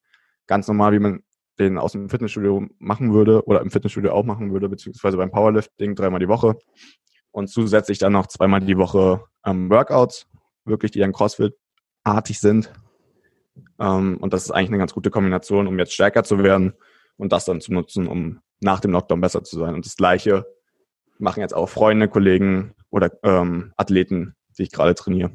Ganz 0.46 0.68
normal, 0.68 0.92
wie 0.92 1.00
man 1.00 1.22
den 1.58 1.78
aus 1.78 1.92
dem 1.92 2.08
Fitnessstudio 2.08 2.66
machen 2.78 3.12
würde 3.12 3.44
oder 3.46 3.60
im 3.60 3.70
Fitnessstudio 3.70 4.12
auch 4.12 4.24
machen 4.24 4.52
würde, 4.52 4.68
beziehungsweise 4.68 5.16
beim 5.16 5.30
Powerlifting 5.30 5.94
dreimal 5.94 6.20
die 6.20 6.28
Woche. 6.28 6.56
Und 7.30 7.48
zusätzlich 7.48 7.98
dann 7.98 8.12
noch 8.12 8.26
zweimal 8.26 8.60
die 8.60 8.76
Woche 8.76 9.24
ähm, 9.44 9.70
Workouts, 9.70 10.26
wirklich, 10.64 10.92
die 10.92 11.00
dann 11.00 11.12
CrossFit-artig 11.12 12.40
sind. 12.40 12.72
Ähm, 13.78 14.18
und 14.18 14.32
das 14.32 14.44
ist 14.44 14.50
eigentlich 14.50 14.68
eine 14.68 14.78
ganz 14.78 14.94
gute 14.94 15.10
Kombination, 15.10 15.66
um 15.66 15.78
jetzt 15.78 15.92
stärker 15.92 16.24
zu 16.24 16.38
werden 16.38 16.74
und 17.16 17.32
das 17.32 17.44
dann 17.44 17.60
zu 17.60 17.72
nutzen, 17.72 18.06
um 18.06 18.40
nach 18.62 18.80
dem 18.80 18.92
Lockdown 18.92 19.20
besser 19.20 19.44
zu 19.44 19.58
sein. 19.58 19.74
Und 19.74 19.84
das 19.84 19.96
Gleiche 19.96 20.46
machen 21.18 21.40
jetzt 21.40 21.54
auch 21.54 21.68
Freunde, 21.68 22.08
Kollegen 22.08 22.74
oder 22.90 23.10
ähm, 23.22 23.72
Athleten, 23.76 24.34
die 24.58 24.64
ich 24.64 24.72
gerade 24.72 24.94
trainiere. 24.94 25.32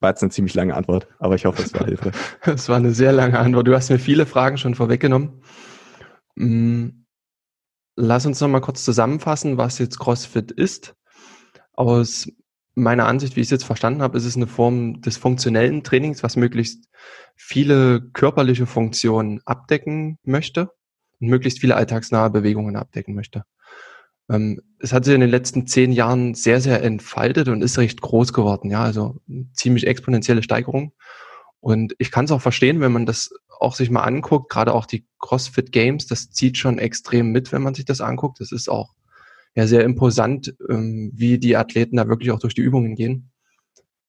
War 0.00 0.10
jetzt 0.10 0.22
eine 0.22 0.30
ziemlich 0.30 0.54
lange 0.54 0.74
Antwort, 0.74 1.06
aber 1.18 1.36
ich 1.36 1.44
hoffe, 1.44 1.62
es 1.62 1.72
war 1.74 1.86
hilfreich. 1.86 2.14
Es 2.42 2.68
war 2.68 2.76
eine 2.76 2.92
sehr 2.92 3.12
lange 3.12 3.38
Antwort. 3.38 3.68
Du 3.68 3.74
hast 3.74 3.90
mir 3.90 4.00
viele 4.00 4.26
Fragen 4.26 4.58
schon 4.58 4.74
vorweggenommen. 4.74 5.42
Mm, 6.34 6.88
lass 7.94 8.26
uns 8.26 8.40
noch 8.40 8.48
mal 8.48 8.60
kurz 8.60 8.84
zusammenfassen, 8.84 9.58
was 9.58 9.78
jetzt 9.78 10.00
CrossFit 10.00 10.50
ist. 10.50 10.96
Aus 11.74 12.28
meiner 12.74 13.06
Ansicht, 13.06 13.36
wie 13.36 13.40
ich 13.40 13.46
es 13.46 13.52
jetzt 13.52 13.64
verstanden 13.64 14.02
habe, 14.02 14.18
ist 14.18 14.24
es 14.24 14.34
eine 14.34 14.48
Form 14.48 15.00
des 15.02 15.18
funktionellen 15.18 15.84
Trainings, 15.84 16.22
was 16.22 16.36
möglichst 16.36 16.88
viele 17.36 18.02
körperliche 18.12 18.66
Funktionen 18.66 19.40
abdecken 19.44 20.18
möchte 20.24 20.70
und 21.22 21.28
möglichst 21.28 21.60
viele 21.60 21.76
alltagsnahe 21.76 22.30
Bewegungen 22.30 22.76
abdecken 22.76 23.14
möchte. 23.14 23.44
Ähm, 24.28 24.60
es 24.78 24.92
hat 24.92 25.04
sich 25.04 25.14
in 25.14 25.20
den 25.20 25.30
letzten 25.30 25.66
zehn 25.66 25.92
Jahren 25.92 26.34
sehr, 26.34 26.60
sehr 26.60 26.82
entfaltet 26.82 27.48
und 27.48 27.62
ist 27.62 27.78
recht 27.78 28.00
groß 28.00 28.32
geworden. 28.32 28.70
Ja, 28.70 28.82
also 28.82 29.20
ziemlich 29.54 29.86
exponentielle 29.86 30.42
Steigerung. 30.42 30.92
Und 31.60 31.94
ich 31.98 32.10
kann 32.10 32.24
es 32.24 32.32
auch 32.32 32.40
verstehen, 32.40 32.80
wenn 32.80 32.92
man 32.92 33.06
das 33.06 33.30
auch 33.60 33.76
sich 33.76 33.90
mal 33.90 34.02
anguckt, 34.02 34.50
gerade 34.50 34.74
auch 34.74 34.86
die 34.86 35.06
CrossFit 35.20 35.70
Games, 35.70 36.06
das 36.08 36.30
zieht 36.30 36.58
schon 36.58 36.78
extrem 36.78 37.30
mit, 37.30 37.52
wenn 37.52 37.62
man 37.62 37.74
sich 37.74 37.84
das 37.84 38.00
anguckt. 38.00 38.40
Das 38.40 38.50
ist 38.50 38.68
auch 38.68 38.94
ja 39.54 39.68
sehr 39.68 39.84
imposant, 39.84 40.54
ähm, 40.68 41.12
wie 41.14 41.38
die 41.38 41.56
Athleten 41.56 41.96
da 41.96 42.08
wirklich 42.08 42.32
auch 42.32 42.40
durch 42.40 42.54
die 42.54 42.62
Übungen 42.62 42.96
gehen. 42.96 43.30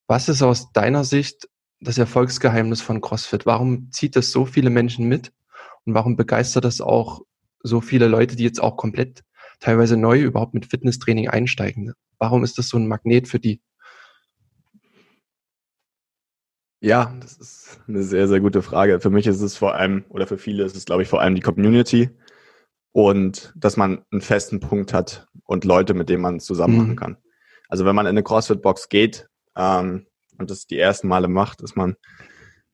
Was 0.08 0.30
ist 0.30 0.42
aus 0.42 0.72
deiner 0.74 1.04
Sicht 1.04 1.48
das 1.80 2.00
Erfolgsgeheimnis 2.00 2.82
von 2.82 3.02
CrossFit? 3.02 3.46
Warum 3.46 3.92
zieht 3.92 4.16
das 4.16 4.32
so 4.32 4.46
viele 4.46 4.72
Menschen 4.72 5.08
mit? 5.08 5.32
Und 5.86 5.94
warum 5.94 6.16
begeistert 6.16 6.66
das 6.66 6.82
auch 6.82 7.22
so 7.62 7.82
viele 7.82 8.08
Leute, 8.08 8.36
die 8.36 8.44
jetzt 8.44 8.62
auch 8.62 8.78
komplett 8.78 9.24
teilweise 9.60 9.98
neu 9.98 10.22
überhaupt 10.22 10.54
mit 10.54 10.66
Fitnesstraining 10.66 11.30
einsteigen? 11.30 11.94
Warum 12.20 12.44
ist 12.44 12.58
das 12.58 12.70
so 12.70 12.78
ein 12.78 12.88
Magnet 12.88 13.28
für 13.28 13.40
die? 13.40 13.62
Ja, 16.82 17.16
das 17.22 17.38
ist 17.38 17.82
eine 17.88 18.04
sehr, 18.04 18.28
sehr 18.28 18.42
gute 18.42 18.62
Frage. 18.62 19.00
Für 19.00 19.10
mich 19.10 19.26
ist 19.26 19.40
es 19.40 19.56
vor 19.56 19.76
allem, 19.76 20.04
oder 20.10 20.28
für 20.28 20.38
viele 20.38 20.66
ist 20.66 20.76
es, 20.76 20.84
glaube 20.84 21.04
ich, 21.04 21.08
vor 21.08 21.22
allem 21.22 21.36
die 21.36 21.42
Community 21.42 22.10
und 22.92 23.54
dass 23.56 23.78
man 23.78 24.04
einen 24.12 24.22
festen 24.22 24.60
Punkt 24.60 24.94
hat 24.94 25.28
und 25.46 25.64
Leute, 25.64 25.94
mit 25.94 26.10
denen 26.10 26.22
man 26.22 26.42
zusammen 26.42 26.78
machen 26.78 26.90
mhm. 26.92 26.96
kann. 26.96 27.18
Also 27.70 27.86
wenn 27.86 27.96
man 27.96 28.06
in 28.06 28.12
eine 28.12 28.24
CrossFit-Box 28.24 28.90
geht 28.90 29.30
ähm, 29.56 30.08
und 30.38 30.52
das 30.52 30.68
die 30.68 30.78
ersten 30.78 31.08
Male 31.08 31.30
macht, 31.30 31.62
ist 31.62 31.76
man 31.78 31.96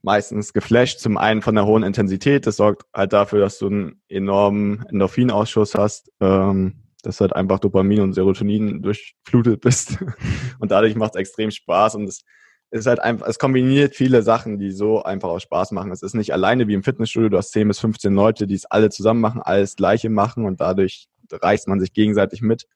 meistens 0.01 0.53
geflasht. 0.53 0.99
Zum 0.99 1.17
einen 1.17 1.41
von 1.41 1.55
der 1.55 1.65
hohen 1.65 1.83
Intensität. 1.83 2.47
Das 2.47 2.57
sorgt 2.57 2.85
halt 2.93 3.13
dafür, 3.13 3.39
dass 3.39 3.59
du 3.59 3.67
einen 3.67 4.01
enormen 4.07 4.85
Endorphinausschuss 4.89 5.75
hast, 5.75 6.11
ähm, 6.19 6.75
dass 7.03 7.21
halt 7.21 7.35
einfach 7.35 7.59
Dopamin 7.59 8.01
und 8.01 8.13
Serotonin 8.13 8.81
durchflutet 8.81 9.61
bist. 9.61 9.97
und 10.59 10.71
dadurch 10.71 10.95
macht 10.95 11.15
es 11.15 11.19
extrem 11.19 11.51
Spaß 11.51 11.95
und 11.95 12.05
es 12.05 12.23
ist 12.71 12.85
halt 12.85 12.99
einfach, 12.99 13.27
es 13.27 13.39
kombiniert 13.39 13.95
viele 13.95 14.21
Sachen, 14.21 14.59
die 14.59 14.71
so 14.71 15.01
einfach 15.01 15.29
auch 15.29 15.39
Spaß 15.39 15.71
machen. 15.71 15.91
Es 15.91 16.03
ist 16.03 16.13
nicht 16.13 16.33
alleine 16.33 16.67
wie 16.67 16.75
im 16.75 16.83
Fitnessstudio, 16.83 17.29
du 17.29 17.37
hast 17.37 17.51
10 17.51 17.67
bis 17.67 17.79
15 17.79 18.13
Leute, 18.13 18.45
die 18.45 18.53
es 18.53 18.65
alle 18.65 18.89
zusammen 18.89 19.21
machen, 19.21 19.41
alles 19.41 19.75
Gleiche 19.75 20.09
machen 20.09 20.45
und 20.45 20.61
dadurch 20.61 21.07
reißt 21.31 21.67
man 21.67 21.79
sich 21.79 21.93
gegenseitig 21.93 22.41
mit. 22.41 22.67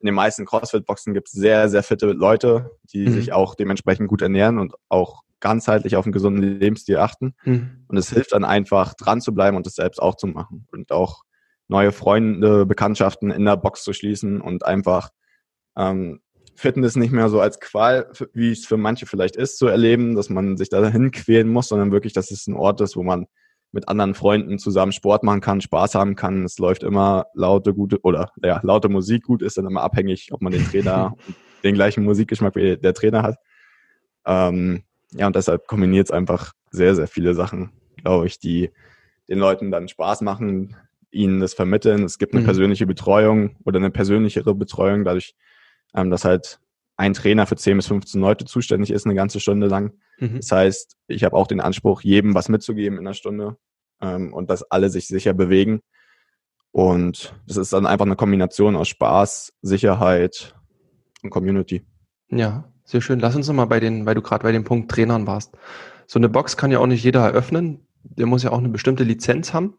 In 0.00 0.06
den 0.06 0.14
meisten 0.14 0.44
CrossFit-Boxen 0.44 1.14
gibt 1.14 1.28
es 1.28 1.32
sehr, 1.32 1.68
sehr 1.68 1.82
fitte 1.82 2.12
Leute, 2.12 2.70
die 2.92 3.08
mhm. 3.08 3.12
sich 3.12 3.32
auch 3.32 3.54
dementsprechend 3.54 4.08
gut 4.08 4.22
ernähren 4.22 4.58
und 4.58 4.74
auch 4.88 5.22
ganzheitlich 5.40 5.96
auf 5.96 6.04
einen 6.04 6.12
gesunden 6.12 6.42
Lebensstil 6.42 6.98
achten. 6.98 7.34
Mhm. 7.44 7.84
Und 7.88 7.96
es 7.96 8.10
hilft 8.10 8.32
dann 8.32 8.44
einfach, 8.44 8.94
dran 8.94 9.20
zu 9.20 9.34
bleiben 9.34 9.56
und 9.56 9.66
es 9.66 9.74
selbst 9.74 10.00
auch 10.00 10.16
zu 10.16 10.26
machen. 10.26 10.66
Und 10.72 10.90
auch 10.92 11.22
neue 11.68 11.92
Freunde, 11.92 12.66
Bekanntschaften 12.66 13.30
in 13.30 13.44
der 13.44 13.56
Box 13.56 13.84
zu 13.84 13.92
schließen 13.92 14.40
und 14.40 14.64
einfach 14.64 15.10
ähm, 15.76 16.20
Fitness 16.54 16.96
nicht 16.96 17.12
mehr 17.12 17.28
so 17.28 17.40
als 17.40 17.60
Qual, 17.60 18.10
wie 18.32 18.50
es 18.50 18.66
für 18.66 18.76
manche 18.76 19.06
vielleicht 19.06 19.36
ist, 19.36 19.58
zu 19.58 19.68
erleben, 19.68 20.16
dass 20.16 20.28
man 20.28 20.56
sich 20.56 20.70
dahin 20.70 21.12
quälen 21.12 21.48
muss, 21.48 21.68
sondern 21.68 21.92
wirklich, 21.92 22.12
dass 22.12 22.32
es 22.32 22.48
ein 22.48 22.54
Ort 22.54 22.80
ist, 22.80 22.96
wo 22.96 23.04
man 23.04 23.26
mit 23.70 23.88
anderen 23.88 24.14
Freunden 24.14 24.58
zusammen 24.58 24.92
Sport 24.92 25.22
machen 25.22 25.40
kann, 25.40 25.60
Spaß 25.60 25.94
haben 25.94 26.16
kann. 26.16 26.44
Es 26.44 26.58
läuft 26.58 26.82
immer 26.82 27.26
laute, 27.34 27.74
gute 27.74 28.00
oder 28.02 28.32
ja, 28.42 28.60
laute 28.62 28.88
Musik 28.88 29.24
gut, 29.24 29.42
ist 29.42 29.58
dann 29.58 29.66
immer 29.66 29.82
abhängig, 29.82 30.30
ob 30.32 30.40
man 30.40 30.52
den 30.52 30.64
Trainer 30.64 31.14
den 31.64 31.74
gleichen 31.74 32.04
Musikgeschmack 32.04 32.56
wie 32.56 32.76
der 32.76 32.94
Trainer 32.94 33.22
hat. 33.22 33.36
Ähm, 34.26 34.82
ja, 35.12 35.26
und 35.26 35.36
deshalb 35.36 35.66
kombiniert 35.66 36.08
es 36.08 36.10
einfach 36.10 36.52
sehr, 36.70 36.94
sehr 36.94 37.06
viele 37.06 37.34
Sachen, 37.34 37.72
glaube 37.96 38.26
ich, 38.26 38.38
die 38.38 38.70
den 39.28 39.38
Leuten 39.38 39.70
dann 39.70 39.88
Spaß 39.88 40.22
machen, 40.22 40.76
ihnen 41.10 41.40
das 41.40 41.54
vermitteln. 41.54 42.04
Es 42.04 42.18
gibt 42.18 42.32
eine 42.32 42.42
mhm. 42.42 42.46
persönliche 42.46 42.86
Betreuung 42.86 43.56
oder 43.64 43.78
eine 43.78 43.90
persönlichere 43.90 44.54
Betreuung, 44.54 45.04
dadurch, 45.04 45.34
ähm, 45.94 46.10
dass 46.10 46.24
halt 46.24 46.60
ein 46.96 47.14
Trainer 47.14 47.46
für 47.46 47.56
10 47.56 47.76
bis 47.76 47.86
15 47.86 48.20
Leute 48.20 48.44
zuständig 48.44 48.90
ist, 48.90 49.06
eine 49.06 49.14
ganze 49.14 49.40
Stunde 49.40 49.68
lang. 49.68 49.92
Mhm. 50.18 50.36
Das 50.36 50.50
heißt, 50.50 50.96
ich 51.06 51.24
habe 51.24 51.36
auch 51.36 51.46
den 51.46 51.60
Anspruch, 51.60 52.02
jedem 52.02 52.34
was 52.34 52.48
mitzugeben 52.48 52.98
in 52.98 53.06
einer 53.06 53.14
Stunde 53.14 53.56
ähm, 54.00 54.32
und 54.32 54.50
dass 54.50 54.64
alle 54.64 54.90
sich 54.90 55.06
sicher 55.06 55.32
bewegen. 55.32 55.80
Und 56.72 57.34
das 57.46 57.56
ist 57.56 57.72
dann 57.72 57.86
einfach 57.86 58.04
eine 58.04 58.16
Kombination 58.16 58.76
aus 58.76 58.88
Spaß, 58.88 59.54
Sicherheit 59.62 60.54
und 61.22 61.30
Community. 61.30 61.86
Ja, 62.30 62.70
sehr 62.88 63.02
schön. 63.02 63.20
Lass 63.20 63.36
uns 63.36 63.46
noch 63.48 63.54
mal 63.54 63.66
bei 63.66 63.80
den, 63.80 64.06
weil 64.06 64.14
du 64.14 64.22
gerade 64.22 64.42
bei 64.42 64.50
dem 64.50 64.64
Punkt 64.64 64.90
Trainern 64.90 65.26
warst. 65.26 65.54
So 66.06 66.18
eine 66.18 66.30
Box 66.30 66.56
kann 66.56 66.70
ja 66.70 66.78
auch 66.78 66.86
nicht 66.86 67.04
jeder 67.04 67.20
eröffnen. 67.20 67.86
Der 68.02 68.24
muss 68.24 68.42
ja 68.42 68.50
auch 68.50 68.58
eine 68.58 68.70
bestimmte 68.70 69.04
Lizenz 69.04 69.52
haben. 69.52 69.74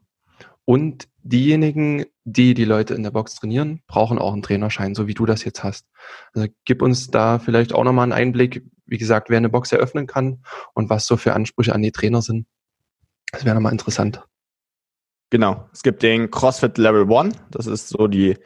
Und 0.63 1.07
diejenigen, 1.23 2.05
die 2.23 2.53
die 2.53 2.65
Leute 2.65 2.93
in 2.93 3.01
der 3.01 3.09
Box 3.09 3.33
trainieren, 3.33 3.81
brauchen 3.87 4.19
auch 4.19 4.33
einen 4.33 4.43
Trainerschein, 4.43 4.93
so 4.93 5.07
wie 5.07 5.15
du 5.15 5.25
das 5.25 5.43
jetzt 5.43 5.63
hast. 5.63 5.87
Also 6.33 6.47
gib 6.65 6.83
uns 6.83 7.09
da 7.09 7.39
vielleicht 7.39 7.73
auch 7.73 7.83
nochmal 7.83 8.03
einen 8.03 8.13
Einblick, 8.13 8.63
wie 8.85 8.99
gesagt, 8.99 9.31
wer 9.31 9.37
eine 9.37 9.49
Box 9.49 9.71
eröffnen 9.71 10.05
kann 10.05 10.43
und 10.75 10.91
was 10.91 11.07
so 11.07 11.17
für 11.17 11.33
Ansprüche 11.33 11.73
an 11.73 11.81
die 11.81 11.91
Trainer 11.91 12.21
sind. 12.21 12.45
Das 13.31 13.43
wäre 13.43 13.55
nochmal 13.55 13.71
interessant. 13.71 14.23
Genau. 15.31 15.67
Es 15.73 15.81
gibt 15.81 16.03
den 16.03 16.29
CrossFit 16.29 16.77
Level 16.77 17.09
One. 17.09 17.31
Das 17.49 17.65
ist 17.65 17.89
so 17.89 18.07
die 18.07 18.37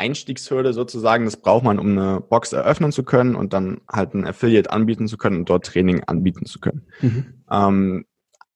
Einstiegshürde 0.00 0.72
sozusagen. 0.72 1.26
Das 1.26 1.36
braucht 1.36 1.64
man, 1.64 1.78
um 1.78 1.90
eine 1.90 2.20
Box 2.20 2.52
eröffnen 2.52 2.90
zu 2.90 3.04
können 3.04 3.34
und 3.34 3.52
dann 3.52 3.82
halt 3.88 4.14
ein 4.14 4.26
Affiliate 4.26 4.70
anbieten 4.72 5.06
zu 5.06 5.18
können 5.18 5.40
und 5.40 5.50
dort 5.50 5.66
Training 5.66 6.02
anbieten 6.04 6.46
zu 6.46 6.58
können. 6.58 6.86
Mhm. 7.00 7.42
Ähm, 7.50 8.04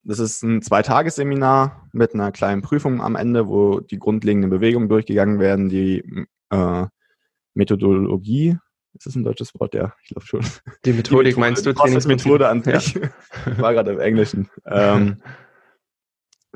das 0.02 0.18
ist 0.18 0.42
ein 0.42 0.62
Zweitagesseminar 0.62 1.88
mit 1.92 2.14
einer 2.14 2.32
kleinen 2.32 2.62
Prüfung 2.62 3.02
am 3.02 3.16
Ende, 3.16 3.46
wo 3.48 3.80
die 3.80 3.98
grundlegenden 3.98 4.50
Bewegungen 4.50 4.88
durchgegangen 4.88 5.38
werden, 5.38 5.68
die 5.68 6.26
äh, 6.50 6.86
Methodologie. 7.54 8.56
Ist 8.94 9.06
das 9.06 9.16
ein 9.16 9.24
deutsches 9.24 9.52
Wort? 9.58 9.74
Ja, 9.74 9.92
ich 10.02 10.10
glaube 10.10 10.26
schon. 10.26 10.44
Die 10.84 10.92
Methodik 10.92 11.34
die 11.34 11.40
Methode, 11.40 11.40
meinst 11.40 11.66
du? 11.66 11.72
Die 11.72 12.08
Methode 12.08 12.48
an 12.48 12.62
sich. 12.62 12.94
Ja. 12.94 13.10
War 13.58 13.74
gerade 13.74 13.92
im 13.92 14.00
Englischen. 14.00 14.48
Ähm, 14.66 15.20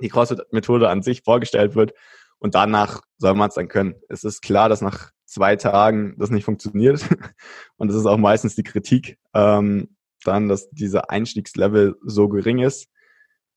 die 0.00 0.09
CrossFit-Methode 0.09 0.88
an 0.88 1.02
sich 1.02 1.23
vorgestellt 1.23 1.75
wird 1.75 1.92
und 2.38 2.54
danach 2.54 3.02
soll 3.18 3.35
man 3.35 3.49
es 3.49 3.54
dann 3.54 3.68
können. 3.68 3.95
Es 4.09 4.25
ist 4.25 4.42
klar, 4.42 4.68
dass 4.68 4.80
nach 4.80 5.11
zwei 5.25 5.57
Tagen 5.57 6.14
das 6.18 6.30
nicht 6.30 6.45
funktioniert 6.45 7.07
und 7.76 7.88
das 7.88 7.97
ist 7.97 8.07
auch 8.07 8.18
meistens 8.18 8.54
die 8.54 8.62
Kritik, 8.62 9.18
ähm, 9.35 9.97
dann, 10.25 10.49
dass 10.49 10.68
dieser 10.71 11.11
Einstiegslevel 11.11 11.97
so 12.02 12.28
gering 12.28 12.59
ist 12.61 12.88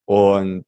und 0.06 0.66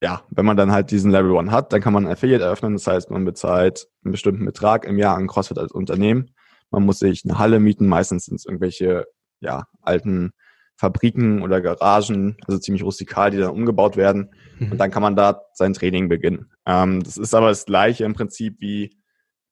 ja, 0.00 0.22
wenn 0.30 0.46
man 0.46 0.56
dann 0.56 0.70
halt 0.70 0.90
diesen 0.90 1.10
Level 1.10 1.32
One 1.32 1.50
hat, 1.50 1.72
dann 1.72 1.80
kann 1.80 1.92
man 1.92 2.06
ein 2.06 2.12
Affiliate 2.12 2.44
eröffnen. 2.44 2.74
Das 2.74 2.86
heißt, 2.86 3.10
man 3.10 3.24
bezahlt 3.24 3.88
einen 4.04 4.12
bestimmten 4.12 4.44
Betrag 4.44 4.84
im 4.84 4.96
Jahr 4.96 5.16
an 5.16 5.26
CrossFit 5.26 5.58
als 5.58 5.72
Unternehmen. 5.72 6.34
Man 6.70 6.84
muss 6.84 7.00
sich 7.00 7.24
eine 7.24 7.38
Halle 7.38 7.58
mieten. 7.58 7.88
Meistens 7.88 8.26
sind 8.26 8.36
es 8.36 8.46
irgendwelche 8.46 9.06
ja, 9.40 9.64
alten 9.82 10.32
Fabriken 10.78 11.42
oder 11.42 11.60
Garagen, 11.60 12.36
also 12.46 12.58
ziemlich 12.58 12.84
rustikal, 12.84 13.32
die 13.32 13.38
dann 13.38 13.50
umgebaut 13.50 13.96
werden. 13.96 14.30
Mhm. 14.60 14.72
Und 14.72 14.78
dann 14.78 14.92
kann 14.92 15.02
man 15.02 15.16
da 15.16 15.42
sein 15.52 15.74
Training 15.74 16.08
beginnen. 16.08 16.52
Ähm, 16.66 17.02
das 17.02 17.16
ist 17.16 17.34
aber 17.34 17.48
das 17.48 17.66
gleiche 17.66 18.04
im 18.04 18.14
Prinzip 18.14 18.60
wie 18.60 18.96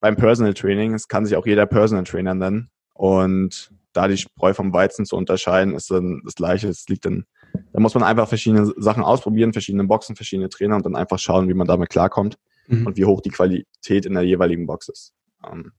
beim 0.00 0.14
Personal 0.14 0.54
Training. 0.54 0.94
Es 0.94 1.08
kann 1.08 1.26
sich 1.26 1.36
auch 1.36 1.44
jeder 1.44 1.66
Personal 1.66 2.04
Trainer 2.04 2.34
nennen. 2.34 2.70
Und 2.94 3.72
da 3.92 4.06
die 4.06 4.18
Spreu 4.18 4.54
vom 4.54 4.72
Weizen 4.72 5.04
zu 5.04 5.16
unterscheiden, 5.16 5.74
ist 5.74 5.90
dann 5.90 6.22
das 6.24 6.36
gleiche. 6.36 6.68
Es 6.68 6.86
liegt 6.88 7.04
dann, 7.04 7.24
da 7.72 7.80
muss 7.80 7.94
man 7.94 8.04
einfach 8.04 8.28
verschiedene 8.28 8.72
Sachen 8.76 9.02
ausprobieren, 9.02 9.52
verschiedene 9.52 9.84
Boxen, 9.84 10.14
verschiedene 10.14 10.48
Trainer 10.48 10.76
und 10.76 10.86
dann 10.86 10.94
einfach 10.94 11.18
schauen, 11.18 11.48
wie 11.48 11.54
man 11.54 11.66
damit 11.66 11.90
klarkommt 11.90 12.38
mhm. 12.68 12.86
und 12.86 12.96
wie 12.96 13.04
hoch 13.04 13.20
die 13.20 13.30
Qualität 13.30 14.06
in 14.06 14.14
der 14.14 14.22
jeweiligen 14.22 14.66
Box 14.66 14.88
ist. 14.88 15.12
Ähm, 15.44 15.72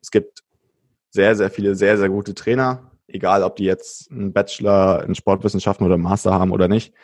es 0.00 0.10
gibt 0.10 0.44
sehr, 1.10 1.36
sehr 1.36 1.50
viele 1.50 1.74
sehr, 1.74 1.98
sehr 1.98 2.08
gute 2.08 2.34
Trainer 2.34 2.90
egal 3.08 3.42
ob 3.42 3.56
die 3.56 3.64
jetzt 3.64 4.10
einen 4.10 4.32
Bachelor 4.32 5.04
in 5.04 5.14
Sportwissenschaften 5.14 5.86
oder 5.86 5.98
Master 5.98 6.32
haben 6.32 6.52
oder 6.52 6.68
nicht. 6.68 6.94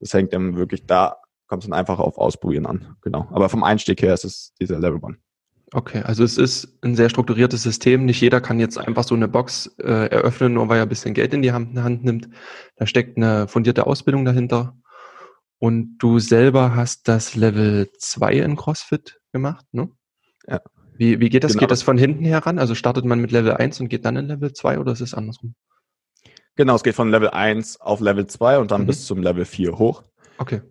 Das 0.00 0.12
hängt 0.14 0.32
dann 0.32 0.56
wirklich 0.56 0.86
da, 0.86 1.18
kommt 1.46 1.62
es 1.62 1.68
dann 1.68 1.78
einfach 1.78 1.98
auf 1.98 2.18
Ausprobieren 2.18 2.66
an. 2.66 2.96
Genau. 3.02 3.28
Aber 3.30 3.48
vom 3.48 3.62
Einstieg 3.62 4.02
her 4.02 4.14
ist 4.14 4.24
es 4.24 4.52
dieser 4.60 4.78
Level 4.78 4.98
One. 5.02 5.18
Okay, 5.74 6.02
also 6.02 6.22
es 6.22 6.36
ist 6.36 6.78
ein 6.82 6.96
sehr 6.96 7.08
strukturiertes 7.08 7.62
System. 7.62 8.04
Nicht 8.04 8.20
jeder 8.20 8.42
kann 8.42 8.60
jetzt 8.60 8.76
einfach 8.76 9.04
so 9.04 9.14
eine 9.14 9.28
Box 9.28 9.68
äh, 9.78 10.08
eröffnen, 10.10 10.54
nur 10.54 10.68
weil 10.68 10.78
er 10.78 10.82
ein 10.82 10.88
bisschen 10.88 11.14
Geld 11.14 11.32
in 11.32 11.40
die 11.40 11.52
Hand, 11.52 11.70
in 11.70 11.74
die 11.76 11.82
Hand 11.82 12.04
nimmt. 12.04 12.28
Da 12.76 12.86
steckt 12.86 13.16
eine 13.16 13.48
fundierte 13.48 13.86
Ausbildung 13.86 14.24
dahinter. 14.24 14.76
Und 15.58 15.96
du 15.98 16.18
selber 16.18 16.74
hast 16.74 17.08
das 17.08 17.36
Level 17.36 17.88
2 17.96 18.32
in 18.34 18.56
CrossFit 18.56 19.20
gemacht, 19.32 19.64
ne? 19.72 19.88
Ja. 20.46 20.60
Wie, 21.02 21.18
wie 21.18 21.30
geht 21.30 21.42
das? 21.42 21.54
Genau. 21.54 21.62
Geht 21.62 21.72
das 21.72 21.82
von 21.82 21.98
hinten 21.98 22.24
heran? 22.24 22.60
Also 22.60 22.76
startet 22.76 23.04
man 23.04 23.18
mit 23.18 23.32
Level 23.32 23.54
1 23.54 23.80
und 23.80 23.88
geht 23.88 24.04
dann 24.04 24.14
in 24.14 24.28
Level 24.28 24.52
2 24.52 24.78
oder 24.78 24.92
ist 24.92 25.00
es 25.00 25.14
andersrum? 25.14 25.56
Genau, 26.54 26.76
es 26.76 26.84
geht 26.84 26.94
von 26.94 27.10
Level 27.10 27.28
1 27.28 27.80
auf 27.80 27.98
Level 27.98 28.28
2 28.28 28.60
und 28.60 28.70
dann 28.70 28.82
mhm. 28.82 28.86
bis 28.86 29.04
zum 29.04 29.20
Level 29.20 29.44
4 29.44 29.78
hoch. 29.78 30.04
Okay. 30.38 30.62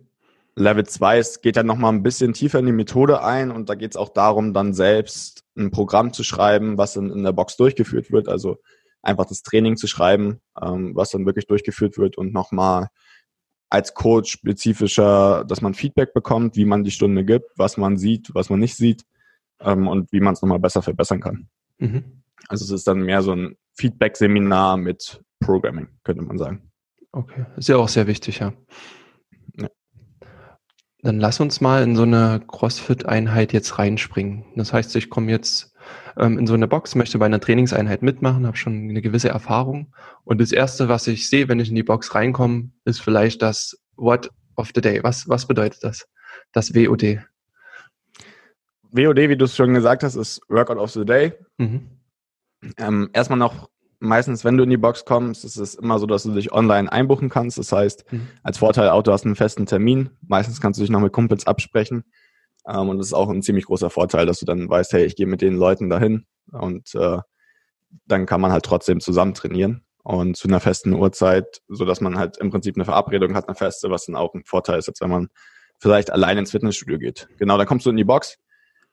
Level 0.56 0.86
2 0.86 1.18
es 1.18 1.42
geht 1.42 1.58
dann 1.58 1.66
nochmal 1.66 1.92
ein 1.92 2.02
bisschen 2.02 2.32
tiefer 2.32 2.60
in 2.60 2.64
die 2.64 2.72
Methode 2.72 3.22
ein 3.22 3.50
und 3.50 3.68
da 3.68 3.74
geht 3.74 3.90
es 3.90 3.98
auch 3.98 4.08
darum, 4.08 4.54
dann 4.54 4.72
selbst 4.72 5.44
ein 5.54 5.70
Programm 5.70 6.14
zu 6.14 6.24
schreiben, 6.24 6.78
was 6.78 6.96
in, 6.96 7.10
in 7.10 7.24
der 7.24 7.32
Box 7.32 7.58
durchgeführt 7.58 8.10
wird. 8.10 8.28
Also 8.28 8.56
einfach 9.02 9.26
das 9.26 9.42
Training 9.42 9.76
zu 9.76 9.86
schreiben, 9.86 10.40
ähm, 10.58 10.92
was 10.94 11.10
dann 11.10 11.26
wirklich 11.26 11.46
durchgeführt 11.46 11.98
wird 11.98 12.16
und 12.16 12.32
nochmal 12.32 12.88
als 13.68 13.92
Coach 13.92 14.32
spezifischer, 14.32 15.44
dass 15.44 15.60
man 15.60 15.74
Feedback 15.74 16.14
bekommt, 16.14 16.56
wie 16.56 16.64
man 16.64 16.84
die 16.84 16.90
Stunde 16.90 17.22
gibt, 17.22 17.50
was 17.56 17.76
man 17.76 17.98
sieht, 17.98 18.34
was 18.34 18.48
man 18.48 18.58
nicht 18.58 18.78
sieht 18.78 19.04
ähm, 19.64 19.88
und 19.88 20.12
wie 20.12 20.20
man 20.20 20.34
es 20.34 20.42
nochmal 20.42 20.58
besser 20.58 20.82
verbessern 20.82 21.20
kann. 21.20 21.48
Mhm. 21.78 22.22
Also 22.48 22.64
es 22.64 22.70
ist 22.70 22.88
dann 22.88 23.00
mehr 23.00 23.22
so 23.22 23.32
ein 23.32 23.56
Feedback-Seminar 23.74 24.76
mit 24.76 25.22
Programming, 25.40 25.88
könnte 26.04 26.22
man 26.22 26.38
sagen. 26.38 26.70
Okay, 27.12 27.44
ist 27.56 27.68
ja 27.68 27.76
auch 27.76 27.88
sehr 27.88 28.06
wichtig, 28.06 28.38
ja. 28.38 28.52
ja. 29.58 29.68
Dann 31.02 31.20
lass 31.20 31.40
uns 31.40 31.60
mal 31.60 31.82
in 31.82 31.96
so 31.96 32.02
eine 32.02 32.40
CrossFit-Einheit 32.46 33.52
jetzt 33.52 33.78
reinspringen. 33.78 34.46
Das 34.56 34.72
heißt, 34.72 34.94
ich 34.96 35.10
komme 35.10 35.30
jetzt 35.30 35.74
ähm, 36.16 36.38
in 36.38 36.46
so 36.46 36.54
eine 36.54 36.68
Box, 36.68 36.94
möchte 36.94 37.18
bei 37.18 37.26
einer 37.26 37.40
Trainingseinheit 37.40 38.02
mitmachen, 38.02 38.46
habe 38.46 38.56
schon 38.56 38.88
eine 38.88 39.02
gewisse 39.02 39.28
Erfahrung. 39.28 39.94
Und 40.24 40.40
das 40.40 40.52
Erste, 40.52 40.88
was 40.88 41.06
ich 41.06 41.28
sehe, 41.28 41.48
wenn 41.48 41.60
ich 41.60 41.68
in 41.68 41.74
die 41.74 41.82
Box 41.82 42.14
reinkomme, 42.14 42.70
ist 42.84 43.00
vielleicht 43.00 43.42
das 43.42 43.78
What 43.96 44.30
of 44.56 44.70
the 44.74 44.80
Day. 44.80 45.02
Was, 45.02 45.28
was 45.28 45.46
bedeutet 45.46 45.82
das? 45.82 46.06
Das 46.52 46.74
WOD. 46.74 47.18
WOD, 48.92 49.16
wie 49.28 49.36
du 49.36 49.46
es 49.46 49.56
schon 49.56 49.74
gesagt 49.74 50.02
hast, 50.02 50.14
ist 50.14 50.40
Workout 50.48 50.78
of 50.78 50.90
the 50.90 51.04
Day. 51.04 51.32
Mhm. 51.58 51.88
Ähm, 52.78 53.10
erstmal 53.12 53.38
noch, 53.38 53.68
meistens, 53.98 54.44
wenn 54.44 54.56
du 54.56 54.64
in 54.64 54.70
die 54.70 54.76
Box 54.76 55.04
kommst, 55.04 55.44
ist 55.44 55.56
es 55.56 55.74
immer 55.74 55.98
so, 55.98 56.06
dass 56.06 56.24
du 56.24 56.32
dich 56.32 56.52
online 56.52 56.90
einbuchen 56.92 57.28
kannst. 57.28 57.58
Das 57.58 57.72
heißt, 57.72 58.12
mhm. 58.12 58.28
als 58.42 58.58
Vorteil 58.58 58.90
auch, 58.90 59.02
du 59.02 59.12
hast 59.12 59.24
einen 59.24 59.36
festen 59.36 59.66
Termin. 59.66 60.10
Meistens 60.20 60.60
kannst 60.60 60.78
du 60.78 60.82
dich 60.82 60.90
noch 60.90 61.00
mit 61.00 61.12
Kumpels 61.12 61.46
absprechen. 61.46 62.04
Ähm, 62.66 62.88
und 62.90 62.98
das 62.98 63.08
ist 63.08 63.14
auch 63.14 63.28
ein 63.28 63.42
ziemlich 63.42 63.66
großer 63.66 63.90
Vorteil, 63.90 64.26
dass 64.26 64.38
du 64.38 64.46
dann 64.46 64.68
weißt, 64.68 64.92
hey, 64.92 65.04
ich 65.04 65.16
gehe 65.16 65.26
mit 65.26 65.42
den 65.42 65.56
Leuten 65.56 65.88
dahin 65.88 66.26
und 66.52 66.94
äh, 66.94 67.18
dann 68.06 68.26
kann 68.26 68.40
man 68.40 68.52
halt 68.52 68.64
trotzdem 68.64 69.00
zusammen 69.00 69.34
trainieren 69.34 69.84
und 70.02 70.36
zu 70.36 70.48
einer 70.48 70.60
festen 70.60 70.92
Uhrzeit, 70.94 71.62
so 71.68 71.84
dass 71.84 72.00
man 72.00 72.18
halt 72.18 72.38
im 72.38 72.50
Prinzip 72.50 72.76
eine 72.76 72.84
Verabredung 72.84 73.34
hat, 73.34 73.48
eine 73.48 73.54
feste, 73.54 73.90
was 73.90 74.06
dann 74.06 74.16
auch 74.16 74.34
ein 74.34 74.44
Vorteil 74.44 74.78
ist, 74.78 74.88
als 74.88 75.00
wenn 75.00 75.10
man 75.10 75.28
vielleicht 75.78 76.10
allein 76.10 76.38
ins 76.38 76.52
Fitnessstudio 76.52 76.98
geht. 76.98 77.28
Genau, 77.38 77.58
dann 77.58 77.66
kommst 77.66 77.86
du 77.86 77.90
in 77.90 77.96
die 77.96 78.04
Box, 78.04 78.38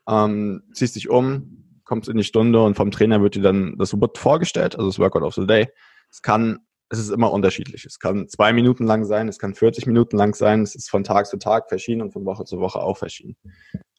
ähm, 0.09 0.63
ziehst 0.73 0.95
dich 0.95 1.09
um, 1.09 1.81
kommst 1.85 2.09
in 2.09 2.17
die 2.17 2.23
Stunde 2.23 2.63
und 2.63 2.75
vom 2.75 2.91
Trainer 2.91 3.21
wird 3.21 3.35
dir 3.35 3.41
dann 3.41 3.75
das 3.77 3.99
Wort 3.99 4.17
vorgestellt, 4.17 4.75
also 4.75 4.89
das 4.89 4.99
Workout 4.99 5.23
of 5.23 5.35
the 5.35 5.47
Day. 5.47 5.67
Es 6.11 6.21
kann, 6.21 6.59
es 6.89 6.99
ist 6.99 7.09
immer 7.09 7.31
unterschiedlich. 7.31 7.85
Es 7.85 7.99
kann 7.99 8.27
zwei 8.27 8.53
Minuten 8.53 8.85
lang 8.85 9.05
sein, 9.05 9.27
es 9.27 9.39
kann 9.39 9.53
40 9.53 9.85
Minuten 9.85 10.17
lang 10.17 10.35
sein, 10.35 10.61
es 10.63 10.75
ist 10.75 10.89
von 10.89 11.03
Tag 11.03 11.27
zu 11.27 11.37
Tag 11.37 11.69
verschieden 11.69 12.01
und 12.01 12.11
von 12.11 12.25
Woche 12.25 12.45
zu 12.45 12.59
Woche 12.59 12.79
auch 12.79 12.97
verschieden. 12.97 13.35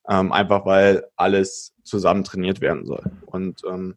Ähm, 0.09 0.33
einfach 0.33 0.67
weil 0.67 1.05
alles 1.17 1.75
zusammen 1.85 2.25
trainiert 2.25 2.61
werden 2.61 2.85
soll. 2.85 3.05
Und 3.27 3.63
ähm, 3.69 3.97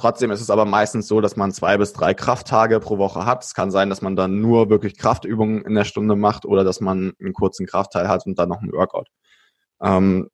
Trotzdem 0.00 0.30
ist 0.30 0.40
es 0.40 0.48
aber 0.48 0.64
meistens 0.64 1.08
so, 1.08 1.20
dass 1.20 1.36
man 1.36 1.52
zwei 1.52 1.76
bis 1.76 1.92
drei 1.92 2.14
Krafttage 2.14 2.80
pro 2.80 2.96
Woche 2.96 3.26
hat. 3.26 3.44
Es 3.44 3.52
kann 3.52 3.70
sein, 3.70 3.90
dass 3.90 4.00
man 4.00 4.16
dann 4.16 4.40
nur 4.40 4.70
wirklich 4.70 4.96
Kraftübungen 4.96 5.62
in 5.66 5.74
der 5.74 5.84
Stunde 5.84 6.16
macht 6.16 6.46
oder 6.46 6.64
dass 6.64 6.80
man 6.80 7.12
einen 7.20 7.34
kurzen 7.34 7.66
Kraftteil 7.66 8.08
hat 8.08 8.24
und 8.24 8.38
dann 8.38 8.48
noch 8.48 8.62
einen 8.62 8.72
Workout. 8.72 9.08
Ähm, 9.82 10.30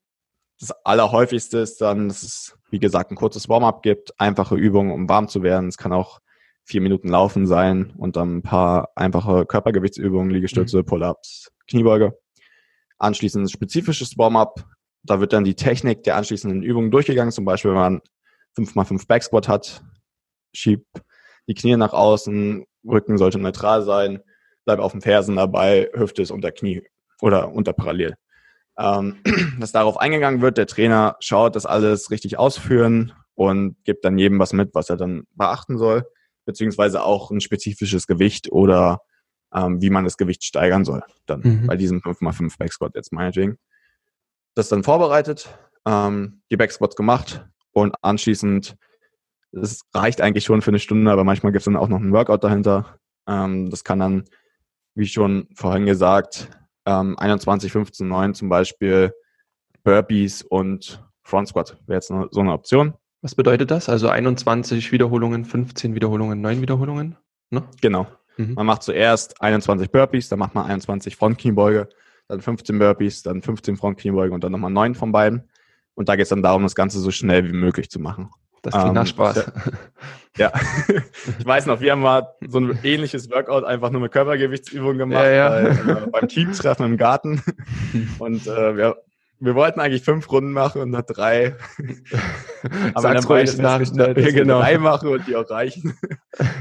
das 0.59 0.73
Allerhäufigste 0.85 1.59
ist 1.59 1.81
dann, 1.81 2.09
dass 2.09 2.23
es, 2.23 2.59
wie 2.71 2.79
gesagt, 2.79 3.11
ein 3.11 3.17
kurzes 3.17 3.49
Warm-up 3.49 3.83
gibt, 3.83 4.19
einfache 4.19 4.57
Übungen, 4.57 4.93
um 4.93 5.09
warm 5.09 5.29
zu 5.29 5.43
werden. 5.43 5.69
Es 5.69 5.77
kann 5.77 5.93
auch 5.93 6.21
vier 6.65 6.81
Minuten 6.81 7.09
Laufen 7.09 7.47
sein 7.47 7.93
und 7.97 8.17
dann 8.17 8.39
ein 8.39 8.43
paar 8.43 8.89
einfache 8.97 9.47
Körpergewichtsübungen, 9.47 10.31
Liegestütze, 10.31 10.79
mhm. 10.79 10.87
Pull-ups, 10.87 11.53
Kniebeuge. 11.69 12.19
Anschließend 12.99 13.45
ein 13.45 13.49
spezifisches 13.49 14.17
Warm-up. 14.17 14.65
Da 15.03 15.21
wird 15.21 15.33
dann 15.33 15.45
die 15.45 15.55
Technik 15.55 16.03
der 16.03 16.17
anschließenden 16.17 16.63
Übungen 16.63 16.91
durchgegangen. 16.91 17.31
Zum 17.31 17.45
Beispiel, 17.45 17.73
wenn 17.73 17.79
man 17.79 18.01
5x5 18.59 19.07
Backsquat 19.07 19.49
hat, 19.49 19.85
schiebt 20.53 20.87
die 21.49 21.55
Knie 21.55 21.77
nach 21.77 21.93
außen, 21.93 22.65
Rücken 22.85 23.19
sollte 23.19 23.39
neutral 23.39 23.83
sein, 23.83 24.21
bleib 24.65 24.81
auf 24.81 24.93
den 24.93 25.03
Fersen 25.03 25.37
dabei, 25.37 25.91
Hüfte 25.95 26.23
ist 26.23 26.31
unter 26.31 26.51
Knie 26.51 26.83
oder 27.21 27.53
unter 27.53 27.73
parallel 27.73 28.17
ähm, 28.79 29.19
dass 29.61 29.73
darauf 29.73 29.99
eingegangen 29.99 30.41
wird. 30.41 30.59
Der 30.59 30.67
Trainer 30.67 31.17
schaut, 31.21 31.57
dass 31.57 31.67
alles 31.67 32.11
richtig 32.11 32.39
ausführen 32.39 33.13
und 33.35 33.77
gibt 33.85 34.05
dann 34.05 34.19
jedem 34.19 34.39
was 34.39 34.53
mit, 34.53 34.75
was 34.75 34.91
er 34.91 34.97
dann 34.97 35.25
beachten 35.35 35.79
soll, 35.79 36.05
beziehungsweise 36.45 37.03
auch 37.03 37.31
ein 37.31 37.41
spezifisches 37.41 38.07
Gewicht 38.07 38.51
oder 38.51 39.03
ähm, 39.55 39.81
wie 39.81 39.91
man 39.91 40.05
das 40.05 40.17
Gewicht 40.17 40.45
steigern 40.45 40.85
soll. 40.85 41.03
Dann 41.27 41.41
mhm. 41.41 41.67
bei 41.67 41.77
diesem 41.77 42.01
5x5 42.01 42.59
Backsquat 42.59 42.95
jetzt 42.95 43.13
meinetwegen. 43.13 43.59
Das 44.55 44.69
dann 44.69 44.85
vorbereitet, 44.85 45.49
ähm, 45.87 46.43
die 46.51 46.57
Backsquats 46.57 46.97
gemacht 46.97 47.47
und 47.73 47.95
anschließend, 48.03 48.77
das 49.53 49.83
reicht 49.95 50.21
eigentlich 50.21 50.45
schon 50.45 50.63
für 50.63 50.71
eine 50.71 50.79
Stunde, 50.79 51.11
aber 51.11 51.25
manchmal 51.25 51.53
gibt 51.53 51.61
es 51.61 51.67
dann 51.67 51.77
auch 51.77 51.89
noch 51.89 52.01
ein 52.01 52.13
Workout 52.13 52.43
dahinter. 52.43 52.99
Ähm, 53.29 53.71
das 53.71 53.85
kann 53.85 53.99
dann, 53.99 54.25
wie 54.95 55.07
schon 55.07 55.49
vorhin 55.55 55.85
gesagt, 55.85 56.51
ähm, 56.87 57.19
21, 57.19 57.73
15, 57.73 58.09
9 58.09 58.35
zum 58.35 58.49
Beispiel 58.49 59.13
Burpees 59.85 60.43
und 60.43 61.05
Front 61.23 61.49
Squat 61.49 61.77
wäre 61.87 61.99
jetzt 61.99 62.09
so 62.09 62.41
eine 62.41 62.53
Option. 62.53 62.95
Was 63.23 63.35
bedeutet 63.35 63.71
das? 63.71 63.89
Also 63.89 64.09
21 64.09 64.93
Wiederholungen, 64.93 65.45
15 65.45 65.95
Wiederholungen, 65.95 66.41
9 66.41 66.63
Wiederholungen? 66.63 67.17
Ne? 67.51 67.65
Genau. 67.81 68.07
Mhm. 68.37 68.55
Man 68.55 68.67
macht 68.67 68.83
zuerst 68.83 69.41
21 69.41 69.91
Burpees, 69.91 70.29
dann 70.29 70.39
macht 70.39 70.55
man 70.55 70.67
21 70.67 71.17
Frontkniebeuge, 71.17 71.89
dann 72.29 72.41
15 72.41 72.79
Burpees, 72.79 73.23
dann 73.23 73.43
15 73.43 73.77
Frontkniebeuge 73.77 74.33
und 74.33 74.45
dann 74.45 74.53
nochmal 74.53 74.71
9 74.71 74.95
von 74.95 75.13
beiden. 75.13 75.49
Und 75.95 76.09
da 76.09 76.17
geht 76.17 76.25
es 76.25 76.29
dann 76.29 76.43
darum, 76.43 76.63
das 76.63 76.75
Ganze 76.75 77.01
so 77.01 77.11
schnell 77.11 77.49
wie 77.49 77.57
möglich 77.57 77.91
zu 77.91 77.99
machen. 77.99 78.31
Das 78.67 78.75
klingt 78.75 78.89
ähm, 78.89 78.95
nach 78.95 79.07
Spaß. 79.07 79.53
Ja, 80.37 80.53
ich 81.39 81.47
weiß 81.47 81.67
noch, 81.67 81.81
wir 81.81 81.93
haben 81.93 82.03
mal 82.03 82.35
so 82.49 82.59
ein 82.59 82.77
ähnliches 82.83 83.31
Workout 83.31 83.63
einfach 83.63 83.91
nur 83.91 84.01
mit 84.01 84.11
Körpergewichtsübungen 84.11 84.99
gemacht 84.99 85.25
ja, 85.25 85.31
ja. 85.31 85.49
Bei, 85.51 85.93
äh, 85.93 86.07
beim 86.11 86.29
Teamtreffen 86.29 86.85
im 86.85 86.97
Garten. 86.97 87.43
Und 88.19 88.45
äh, 88.49 88.77
wir, 88.77 88.97
wir 89.39 89.55
wollten 89.55 89.79
eigentlich 89.79 90.03
fünf 90.03 90.31
Runden 90.33 90.51
machen 90.51 90.81
und 90.81 90.91
nach 90.91 91.03
drei. 91.03 91.55
Aber 92.95 93.03
Sag's 93.03 93.27
dann 93.27 93.37
ruhig 93.37 93.57
nach, 93.59 93.81
wir 93.81 94.33
genau. 94.33 94.59
drei 94.59 94.79
machen 94.79 95.11
und 95.11 95.29
die 95.29 95.37
auch 95.37 95.49
reichen, 95.49 95.97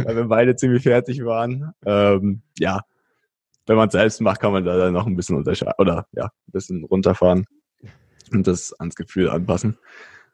weil 0.03 0.15
wir 0.15 0.25
beide 0.25 0.57
ziemlich 0.57 0.83
fertig 0.83 1.23
waren. 1.23 1.71
Ähm, 1.85 2.41
ja, 2.59 2.81
wenn 3.65 3.77
man 3.77 3.87
es 3.87 3.93
selbst 3.93 4.19
macht, 4.19 4.41
kann 4.41 4.51
man 4.51 4.65
da 4.65 4.77
dann 4.77 4.93
noch 4.93 5.07
ein 5.07 5.15
bisschen 5.15 5.37
unterscheiden 5.37 5.73
oder 5.77 6.05
ja, 6.11 6.25
ein 6.25 6.51
bisschen 6.51 6.83
runterfahren 6.83 7.45
und 8.31 8.45
das 8.45 8.73
ans 8.73 8.95
Gefühl 8.95 9.29
anpassen. 9.29 9.77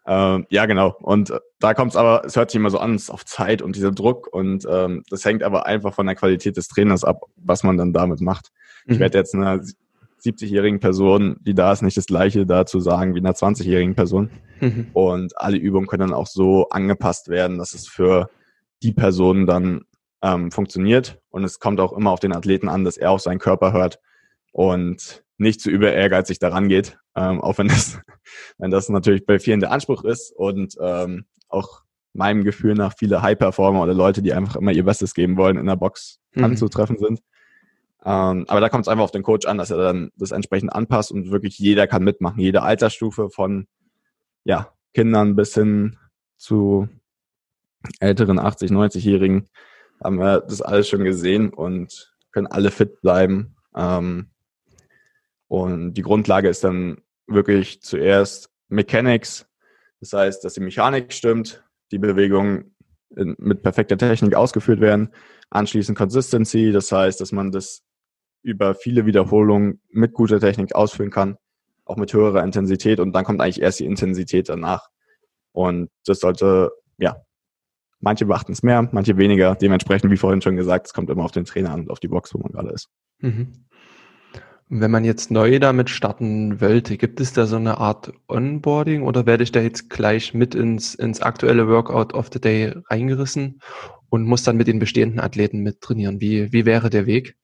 Ähm, 0.06 0.48
ja, 0.50 0.66
genau. 0.66 0.96
Und 1.00 1.34
da 1.60 1.74
kommt 1.74 1.92
es 1.92 1.96
aber, 1.96 2.24
es 2.26 2.36
hört 2.36 2.52
sich 2.52 2.60
immer 2.60 2.72
so 2.72 2.80
an, 2.80 2.96
es 2.96 3.04
ist 3.04 3.10
auf 3.12 3.26
Zeit 3.26 3.62
und 3.62 3.76
dieser 3.76 3.92
Druck 3.92 4.28
und 4.32 4.68
ähm, 4.70 5.04
das 5.10 5.26
hängt 5.26 5.44
aber 5.44 5.66
einfach 5.68 5.94
von 5.94 6.08
der 6.08 6.16
Qualität 6.16 6.58
des 6.58 6.68
Trainers 6.68 7.04
ab, 7.04 7.22
was 7.36 7.64
man 7.64 7.78
dann 7.78 7.94
damit 7.94 8.22
macht. 8.22 8.50
Mhm. 8.86 8.94
Ich 8.94 9.00
werde 9.00 9.18
jetzt 9.18 9.36
einer 9.36 9.62
70-jährigen 10.24 10.80
Person, 10.80 11.38
die 11.42 11.54
da 11.54 11.72
ist, 11.72 11.82
nicht 11.82 11.98
das 11.98 12.06
gleiche 12.06 12.46
dazu 12.46 12.80
sagen 12.80 13.16
wie 13.16 13.20
einer 13.20 13.34
20-jährigen 13.34 13.96
Person. 13.96 14.30
Mhm. 14.60 14.88
Und 14.94 15.38
alle 15.38 15.58
Übungen 15.58 15.88
können 15.88 16.10
dann 16.10 16.14
auch 16.14 16.28
so 16.28 16.70
angepasst 16.70 17.28
werden, 17.30 17.58
dass 17.58 17.74
es 17.74 17.88
für 17.88 18.30
die 18.84 18.92
Person 18.92 19.46
dann 19.46 19.82
ähm, 20.24 20.52
funktioniert. 20.52 21.20
Und 21.30 21.44
es 21.44 21.60
kommt 21.60 21.80
auch 21.80 21.94
immer 21.94 22.12
auf 22.12 22.20
den 22.20 22.36
Athleten 22.36 22.70
an, 22.70 22.84
dass 22.84 22.98
er 22.98 23.12
auf 23.12 23.22
seinen 23.22 23.40
Körper 23.40 23.74
hört 23.74 24.00
und 24.52 25.24
nicht 25.38 25.62
zu 25.62 25.70
über 25.70 25.92
ehrgeizig 25.92 26.40
daran 26.40 26.70
geht, 26.70 26.98
ähm, 27.16 27.42
auch 27.42 27.58
wenn 27.58 27.68
das, 27.68 28.00
wenn 28.58 28.72
das 28.72 28.90
natürlich 28.90 29.26
bei 29.26 29.40
vielen 29.40 29.60
der 29.60 29.72
Anspruch 29.72 30.04
ist 30.04 30.32
und 30.32 30.76
ähm, 30.82 31.26
auch 31.50 31.84
meinem 32.14 32.44
Gefühl 32.44 32.74
nach 32.74 32.94
viele 32.98 33.22
High-Performer 33.22 33.82
oder 33.82 33.94
Leute, 33.94 34.22
die 34.22 34.34
einfach 34.34 34.56
immer 34.56 34.72
ihr 34.72 34.84
Bestes 34.84 35.14
geben 35.14 35.38
wollen, 35.38 35.58
in 35.58 35.66
der 35.66 35.78
Box 35.78 36.20
mhm. 36.34 36.44
anzutreffen 36.44 36.98
sind. 36.98 37.22
Ähm, 38.04 38.46
aber 38.48 38.60
da 38.60 38.70
kommt 38.70 38.86
es 38.86 38.88
einfach 38.88 39.04
auf 39.04 39.12
den 39.12 39.24
Coach 39.24 39.46
an, 39.46 39.58
dass 39.58 39.72
er 39.72 39.78
dann 39.78 40.12
das 40.16 40.32
entsprechend 40.32 40.74
anpasst 40.74 41.12
und 41.12 41.32
wirklich 41.32 41.60
jeder 41.60 41.88
kann 41.88 42.04
mitmachen. 42.04 42.40
Jede 42.40 42.64
Altersstufe 42.64 43.30
von 43.30 43.68
ja, 44.44 44.74
Kindern 44.94 45.36
bis 45.36 45.54
hin 45.54 45.98
zu 46.38 46.90
älteren 48.00 48.40
80, 48.40 48.72
90-Jährigen 48.72 49.50
haben 50.04 50.18
wir 50.18 50.42
das 50.42 50.62
alles 50.62 50.90
schon 50.90 51.04
gesehen 51.04 51.50
und 51.50 52.14
können 52.32 52.48
alle 52.48 52.72
fit 52.72 53.02
bleiben. 53.02 53.56
Ähm, 53.76 54.31
und 55.52 55.96
die 55.96 56.02
Grundlage 56.02 56.48
ist 56.48 56.64
dann 56.64 57.02
wirklich 57.28 57.82
zuerst 57.82 58.50
Mechanics, 58.70 59.50
das 60.00 60.14
heißt, 60.14 60.46
dass 60.46 60.54
die 60.54 60.62
Mechanik 60.62 61.12
stimmt, 61.12 61.62
die 61.92 62.00
Bewegungen 62.00 62.74
mit 63.10 63.62
perfekter 63.62 63.98
Technik 63.98 64.34
ausgeführt 64.34 64.80
werden. 64.80 65.14
Anschließend 65.50 65.98
Consistency, 65.98 66.72
das 66.72 66.90
heißt, 66.94 67.20
dass 67.20 67.34
man 67.34 67.52
das 67.52 67.84
über 68.44 68.76
viele 68.76 69.06
Wiederholungen 69.06 69.82
mit 69.90 70.14
guter 70.14 70.40
Technik 70.40 70.74
ausführen 70.74 71.12
kann, 71.12 71.36
auch 71.84 71.98
mit 71.98 72.14
höherer 72.14 72.46
Intensität 72.46 73.02
und 73.02 73.12
dann 73.12 73.26
kommt 73.26 73.42
eigentlich 73.42 73.62
erst 73.62 73.82
die 73.82 73.86
Intensität 73.88 74.48
danach. 74.48 74.88
Und 75.52 75.90
das 76.06 76.22
sollte, 76.22 76.72
ja, 76.98 77.18
manche 78.00 78.26
beachten 78.26 78.54
es 78.54 78.64
mehr, 78.64 78.88
manche 78.94 79.18
weniger. 79.18 79.56
Dementsprechend, 79.56 80.12
wie 80.12 80.18
vorhin 80.18 80.42
schon 80.42 80.56
gesagt, 80.56 80.88
es 80.88 80.94
kommt 80.94 81.10
immer 81.10 81.26
auf 81.26 81.34
den 81.34 81.44
Trainer 81.44 81.72
an 81.72 81.82
und 81.82 81.92
auf 81.92 82.00
die 82.00 82.08
Box, 82.08 82.34
wo 82.34 82.38
man 82.38 82.54
gerade 82.54 82.70
ist. 82.70 82.88
Mhm. 83.20 83.66
Wenn 84.74 84.90
man 84.90 85.04
jetzt 85.04 85.32
neu 85.32 85.60
damit 85.60 85.90
starten 85.90 86.62
wollte, 86.62 86.96
gibt 86.96 87.20
es 87.20 87.34
da 87.34 87.46
so 87.46 87.58
eine 87.58 87.80
Art 87.80 88.14
Onboarding 88.30 89.04
oder 89.04 89.26
werde 89.26 89.44
ich 89.44 89.52
da 89.52 89.60
jetzt 89.60 89.90
gleich 89.90 90.34
mit 90.34 90.56
ins, 90.56 90.96
ins 90.96 91.22
aktuelle 91.22 91.68
Workout 91.68 92.14
of 92.14 92.30
the 92.32 92.40
Day 92.40 92.74
reingerissen 92.90 93.60
und 94.08 94.24
muss 94.24 94.44
dann 94.44 94.56
mit 94.56 94.68
den 94.68 94.80
bestehenden 94.80 95.20
Athleten 95.20 95.60
mit 95.60 95.82
trainieren? 95.82 96.22
Wie, 96.22 96.54
wie 96.54 96.66
wäre 96.66 96.90
der 96.90 97.06
Weg? 97.06 97.36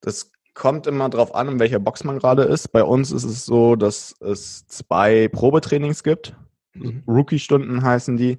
Das 0.00 0.32
kommt 0.54 0.86
immer 0.86 1.10
darauf 1.10 1.34
an, 1.34 1.46
in 1.46 1.58
welcher 1.60 1.78
Box 1.78 2.04
man 2.04 2.20
gerade 2.20 2.44
ist. 2.44 2.68
Bei 2.68 2.82
uns 2.82 3.12
ist 3.12 3.24
es 3.24 3.44
so, 3.44 3.76
dass 3.76 4.14
es 4.20 4.66
zwei 4.68 5.28
Probetrainings 5.28 6.02
gibt. 6.02 6.34
Mhm. 6.72 7.02
Rookie-Stunden 7.06 7.82
heißen 7.82 8.16
die. 8.16 8.38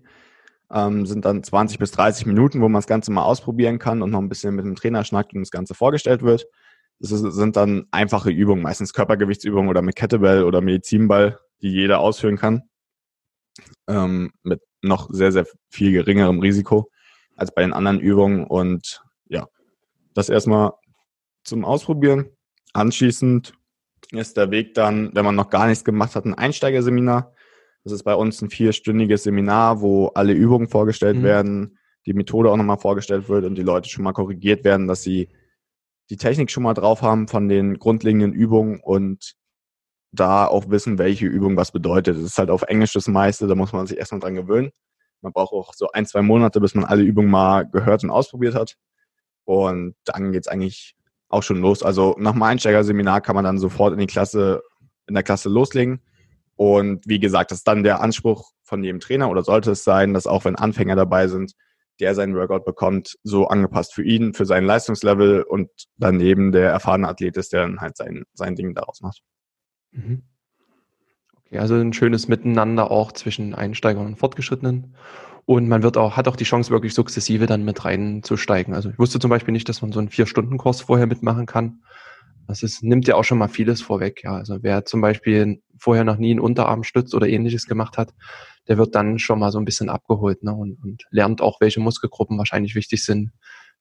Ähm, 0.74 1.06
sind 1.06 1.24
dann 1.24 1.44
20 1.44 1.78
bis 1.78 1.92
30 1.92 2.26
Minuten, 2.26 2.62
wo 2.62 2.68
man 2.68 2.80
das 2.80 2.88
Ganze 2.88 3.12
mal 3.12 3.26
ausprobieren 3.26 3.78
kann 3.78 4.02
und 4.02 4.10
noch 4.10 4.22
ein 4.22 4.28
bisschen 4.28 4.56
mit 4.56 4.66
dem 4.66 4.76
Trainer 4.76 5.04
schnackt 5.04 5.36
und 5.36 5.42
das 5.42 5.52
Ganze 5.52 5.76
vorgestellt 5.76 6.24
wird. 6.24 6.48
Das 7.00 7.10
sind 7.10 7.56
dann 7.56 7.86
einfache 7.92 8.32
Übungen, 8.32 8.64
meistens 8.64 8.94
Körpergewichtsübungen 8.94 9.70
oder 9.70 9.82
mit 9.82 9.96
Kettlebell 9.96 10.44
oder 10.44 10.62
Medizinball, 10.62 11.40
die 11.62 11.70
jeder 11.70 12.00
ausführen 12.00 12.38
kann. 12.38 12.64
Ähm, 13.88 14.32
mit 14.44 14.62
noch 14.82 15.10
sehr, 15.12 15.32
sehr 15.32 15.46
viel 15.70 15.92
geringerem 15.92 16.40
Risiko 16.40 16.90
als 17.36 17.54
bei 17.54 17.62
den 17.62 17.74
anderen 17.74 18.00
Übungen. 18.00 18.46
Und 18.46 19.04
ja, 19.28 19.48
das 20.14 20.30
erstmal 20.30 20.72
zum 21.44 21.66
Ausprobieren. 21.66 22.30
Anschließend 22.74 23.54
ist 24.12 24.38
der 24.38 24.52
Weg 24.52 24.74
dann, 24.74 25.12
wenn 25.14 25.26
man 25.26 25.36
noch 25.36 25.50
gar 25.50 25.68
nichts 25.68 25.84
gemacht 25.84 26.16
hat, 26.16 26.26
ein 26.26 26.34
Einsteigerseminar. 26.34 27.34
Das 27.84 27.94
ist 27.94 28.04
bei 28.04 28.16
uns 28.16 28.42
ein 28.42 28.50
vierstündiges 28.50 29.24
Seminar, 29.24 29.82
wo 29.82 30.08
alle 30.08 30.34
Übungen 30.34 30.68
vorgestellt 30.68 31.18
mhm. 31.18 31.24
werden, 31.24 31.80
die 32.06 32.14
Methode 32.14 32.52
auch 32.52 32.58
nochmal 32.58 32.80
vorgestellt 32.80 33.30
wird 33.30 33.46
und 33.46 33.56
die 33.56 33.64
Leute 33.64 33.90
schon 33.90 34.04
mal 34.04 34.14
korrigiert 34.14 34.64
werden, 34.64 34.88
dass 34.88 35.04
sie 35.04 35.30
die 36.10 36.18
Technik 36.18 36.52
schon 36.52 36.64
mal 36.64 36.74
drauf 36.74 37.02
haben 37.02 37.28
von 37.28 37.50
den 37.50 37.80
grundlegenden 37.80 38.34
Übungen 38.34 38.80
und 38.80 39.34
da 40.12 40.48
auch 40.48 40.70
wissen, 40.70 40.98
welche 40.98 41.26
Übung 41.26 41.58
was 41.58 41.72
bedeutet. 41.72 42.18
Es 42.18 42.24
ist 42.24 42.38
halt 42.38 42.50
auf 42.50 42.64
Englisch 42.64 42.94
das 42.94 43.08
meiste, 43.08 43.48
da 43.48 43.56
muss 43.56 43.74
man 43.74 43.88
sich 43.88 43.98
erstmal 43.98 44.22
dran 44.22 44.36
gewöhnen. 44.36 44.72
Man 45.22 45.34
braucht 45.34 45.54
auch 45.54 45.74
so 45.74 45.90
ein, 45.92 46.06
zwei 46.06 46.22
Monate, 46.22 46.62
bis 46.62 46.76
man 46.76 46.86
alle 46.86 47.04
Übungen 47.04 47.30
mal 47.30 47.64
gehört 47.64 48.04
und 48.04 48.10
ausprobiert 48.10 48.56
hat. 48.56 48.76
Und 49.46 49.96
dann 50.06 50.32
geht's 50.32 50.48
eigentlich 50.48 50.96
auch 51.30 51.44
schon 51.44 51.62
los. 51.62 51.84
Also 51.84 52.16
nach 52.20 52.34
dem 52.34 52.44
Einsteigerseminar 52.44 53.22
kann 53.22 53.36
man 53.36 53.44
dann 53.44 53.58
sofort 53.58 53.94
in 53.94 54.00
die 54.00 54.08
Klasse, 54.08 54.62
in 55.08 55.14
der 55.14 55.24
Klasse 55.24 55.50
loslegen. 55.50 56.02
Und 56.56 57.08
wie 57.08 57.20
gesagt, 57.20 57.52
das 57.52 57.60
ist 57.60 57.68
dann 57.68 57.84
der 57.84 58.02
Anspruch 58.02 58.52
von 58.64 58.84
jedem 58.84 59.00
Trainer 59.00 59.30
oder 59.30 59.44
sollte 59.44 59.72
es 59.72 59.84
sein, 59.84 60.14
dass 60.14 60.28
auch 60.28 60.46
wenn 60.46 60.56
Anfänger 60.56 60.96
dabei 60.96 61.28
sind, 61.28 61.54
der 62.00 62.16
seinen 62.16 62.36
Workout 62.36 62.66
bekommt, 62.66 63.18
so 63.24 63.48
angepasst 63.48 63.94
für 63.94 64.04
ihn, 64.04 64.34
für 64.34 64.46
sein 64.46 64.66
Leistungslevel 64.66 65.44
und 65.44 65.70
daneben 65.98 66.52
der 66.52 66.70
erfahrene 66.70 67.08
Athlet 67.08 67.38
ist, 67.38 67.54
der 67.54 67.62
dann 67.62 67.82
halt 67.82 67.98
sein, 67.98 68.24
sein 68.34 68.56
Ding 68.56 68.74
daraus 68.74 69.02
macht. 69.02 69.22
Mhm. 69.92 70.24
Okay, 71.46 71.60
also 71.60 71.76
ein 71.76 71.94
schönes 71.94 72.28
Miteinander 72.28 72.92
auch 72.92 73.12
zwischen 73.12 73.56
Einsteigern 73.56 74.06
und 74.06 74.18
Fortgeschrittenen. 74.18 74.96
Und 75.46 75.70
man 75.70 75.82
wird 75.82 75.96
auch, 75.96 76.18
hat 76.18 76.28
auch 76.28 76.36
die 76.36 76.44
Chance, 76.44 76.72
wirklich 76.72 76.94
sukzessive 76.94 77.46
dann 77.46 77.64
mit 77.64 77.86
reinzusteigen. 77.86 78.74
Also 78.74 78.90
ich 78.90 79.00
wusste 79.00 79.20
zum 79.20 79.30
Beispiel 79.30 79.54
nicht, 79.54 79.70
dass 79.70 79.82
man 79.82 79.94
so 79.94 80.00
einen 80.00 80.10
Vier-Stunden-Kurs 80.10 80.82
vorher 80.82 81.08
mitmachen 81.08 81.46
kann. 81.46 81.84
Das 82.48 82.64
ist, 82.64 82.82
nimmt 82.82 83.08
ja 83.08 83.16
auch 83.16 83.24
schon 83.24 83.38
mal 83.38 83.50
vieles 83.50 83.82
vorweg. 83.82 84.24
Ja, 84.24 84.36
also 84.36 84.60
wer 84.62 84.86
zum 84.86 85.02
Beispiel 85.02 85.62
vorher 85.78 86.04
noch 86.04 86.18
nie 86.18 86.32
einen 86.32 86.40
Unterarmstütz 86.40 87.14
oder 87.14 87.28
ähnliches 87.28 87.66
gemacht 87.66 87.98
hat, 87.98 88.14
der 88.68 88.78
wird 88.78 88.96
dann 88.96 89.20
schon 89.20 89.40
mal 89.40 89.52
so 89.52 89.60
ein 89.60 89.66
bisschen 89.66 89.90
abgeholt 89.90 90.44
ne? 90.44 90.54
und, 90.54 90.82
und 90.84 91.06
lernt 91.10 91.42
auch, 91.42 91.60
welche 91.62 91.80
Muskelgruppen 91.80 92.38
wahrscheinlich 92.38 92.76
wichtig 92.76 93.04
sind. 93.04 93.32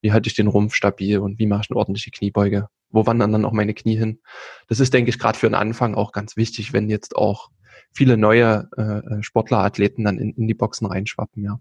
Wie 0.00 0.12
halte 0.12 0.28
ich 0.28 0.34
den 0.34 0.48
Rumpf 0.48 0.74
stabil 0.74 1.18
und 1.18 1.38
wie 1.38 1.46
mache 1.46 1.62
ich 1.62 1.70
eine 1.70 1.78
ordentliche 1.78 2.10
Kniebeuge? 2.10 2.68
Wo 2.90 3.06
wandern 3.06 3.32
dann 3.32 3.44
auch 3.44 3.52
meine 3.52 3.74
Knie 3.74 3.96
hin? 3.96 4.20
Das 4.68 4.80
ist, 4.80 4.92
denke 4.92 5.10
ich, 5.10 5.18
gerade 5.18 5.38
für 5.38 5.48
den 5.48 5.54
Anfang 5.54 5.94
auch 5.94 6.12
ganz 6.12 6.36
wichtig, 6.36 6.72
wenn 6.72 6.90
jetzt 6.90 7.16
auch 7.16 7.50
viele 7.92 8.16
neue 8.16 8.68
äh, 8.76 9.22
Sportler, 9.22 9.58
Athleten 9.58 10.04
dann 10.04 10.18
in, 10.18 10.32
in 10.34 10.46
die 10.46 10.54
Boxen 10.54 10.86
reinschwappen, 10.86 11.42
ja. 11.42 11.58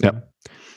Ja, 0.00 0.22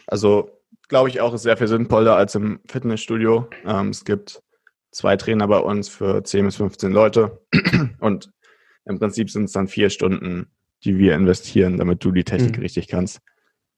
also 0.08 0.50
glaube 0.88 1.10
ich 1.10 1.22
auch, 1.22 1.34
ist 1.34 1.44
sehr 1.44 1.58
viel 1.58 1.68
sinnvoller 1.68 2.16
als 2.16 2.36
im 2.36 2.60
Fitnessstudio. 2.68 3.50
Ähm, 3.66 3.90
es 3.90 4.06
gibt 4.06 4.42
zwei 4.96 5.18
Trainer 5.18 5.48
bei 5.48 5.60
uns 5.60 5.90
für 5.90 6.24
10 6.24 6.46
bis 6.46 6.56
15 6.56 6.92
Leute 6.92 7.42
und 8.00 8.32
im 8.86 9.00
Prinzip 9.00 9.30
sind 9.30 9.46
es 9.46 9.52
dann 9.52 9.68
vier 9.68 9.90
Stunden 9.90 10.48
die 10.86 10.98
wir 10.98 11.16
investieren, 11.16 11.78
damit 11.78 12.04
du 12.04 12.12
die 12.12 12.24
Technik 12.24 12.58
mhm. 12.58 12.64
richtig 12.64 12.88
kannst. 12.88 13.20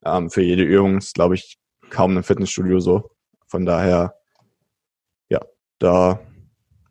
Ähm, 0.03 0.29
für 0.29 0.41
jede 0.41 0.63
Übung 0.63 0.97
ist, 0.97 1.15
glaube 1.15 1.35
ich, 1.35 1.57
kaum 1.89 2.15
ein 2.17 2.23
Fitnessstudio 2.23 2.79
so. 2.79 3.11
Von 3.47 3.65
daher, 3.65 4.15
ja, 5.29 5.39
da 5.79 6.19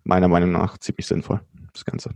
meiner 0.05 0.29
Meinung 0.29 0.53
nach 0.53 0.79
ziemlich 0.79 1.07
sinnvoll, 1.07 1.41
das 1.73 1.85
Ganze. 1.85 2.11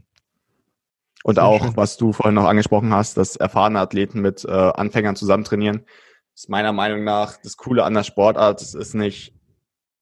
Und 1.23 1.35
Sehr 1.35 1.45
auch, 1.45 1.65
schön. 1.65 1.77
was 1.77 1.99
du 1.99 2.13
vorhin 2.13 2.35
noch 2.35 2.47
angesprochen 2.47 2.93
hast, 2.95 3.19
dass 3.19 3.37
erfahrene 3.37 3.81
Athleten 3.81 4.21
mit 4.21 4.45
äh, 4.45 4.51
Anfängern 4.51 5.17
zusammen 5.17 5.45
trainieren, 5.45 5.85
ist 6.35 6.49
meiner 6.49 6.73
Meinung 6.73 7.05
nach 7.05 7.37
das 7.43 7.59
Coole 7.59 7.85
an 7.85 7.93
der 7.93 8.05
Sportart. 8.05 8.63
Es 8.63 8.75
ist 8.75 8.95
nicht 8.95 9.35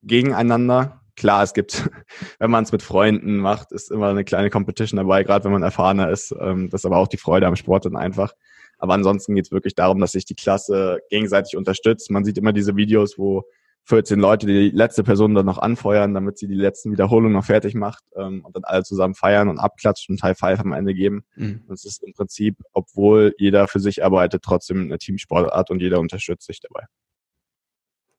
gegeneinander, 0.03 0.98
klar, 1.19 1.43
es 1.43 1.53
gibt, 1.53 1.91
wenn 2.39 2.51
man 2.51 2.65
es 2.65 2.73
mit 2.73 2.83
Freunden 2.83 3.37
macht, 3.37 3.73
ist 3.73 3.91
immer 3.91 4.09
eine 4.09 4.25
kleine 4.25 4.51
Competition 4.51 4.97
dabei, 4.97 5.25
gerade 5.25 5.45
wenn 5.45 5.53
man 5.53 5.63
erfahrener 5.63 6.11
ist. 6.11 6.35
Ähm, 6.41 6.71
das 6.71 6.83
ist 6.83 6.87
aber 6.87 6.97
auch 6.97 7.09
die 7.09 7.19
Freude 7.19 7.47
am 7.47 7.57
Sport 7.57 7.85
dann 7.85 7.97
einfach. 7.97 8.33
Aber 8.79 8.95
ansonsten 8.95 9.35
geht 9.35 9.47
es 9.47 9.53
wirklich 9.53 9.75
darum, 9.75 10.01
dass 10.01 10.13
sich 10.13 10.25
die 10.25 10.37
Klasse 10.37 11.01
gegenseitig 11.11 11.57
unterstützt. 11.57 12.11
Man 12.11 12.25
sieht 12.25 12.39
immer 12.39 12.53
diese 12.53 12.77
Videos, 12.77 13.19
wo 13.19 13.45
14 13.89 14.21
Leute 14.21 14.47
die 14.47 14.71
letzte 14.71 15.03
Person 15.03 15.35
dann 15.35 15.47
noch 15.47 15.59
anfeuern, 15.59 16.13
damit 16.13 16.39
sie 16.39 16.47
die 16.47 16.55
letzten 16.55 16.93
Wiederholungen 16.93 17.33
noch 17.33 17.47
fertig 17.47 17.75
macht 17.75 18.05
ähm, 18.17 18.45
und 18.45 18.55
dann 18.55 18.65
alle 18.65 18.85
zusammen 18.85 19.15
feiern 19.15 19.49
und 19.49 19.59
abklatschen 19.59 20.15
und 20.15 20.23
High 20.23 20.39
Five 20.39 20.61
am 20.61 20.73
Ende 20.73 20.95
geben. 20.95 21.25
Mhm. 21.37 21.65
Und 21.67 21.75
es 21.75 21.87
ist 21.87 22.05
im 22.05 22.13
Prinzip, 22.13 22.57
obwohl 22.73 23.35
jeder 23.39 23.67
für 23.67 23.81
sich 23.81 24.05
arbeitet, 24.05 24.43
trotzdem 24.43 24.83
eine 24.83 24.99
Teamsportart 24.99 25.71
und 25.71 25.81
jeder 25.81 26.01
unterstützt 26.01 26.47
sich 26.47 26.61
dabei. 26.61 26.85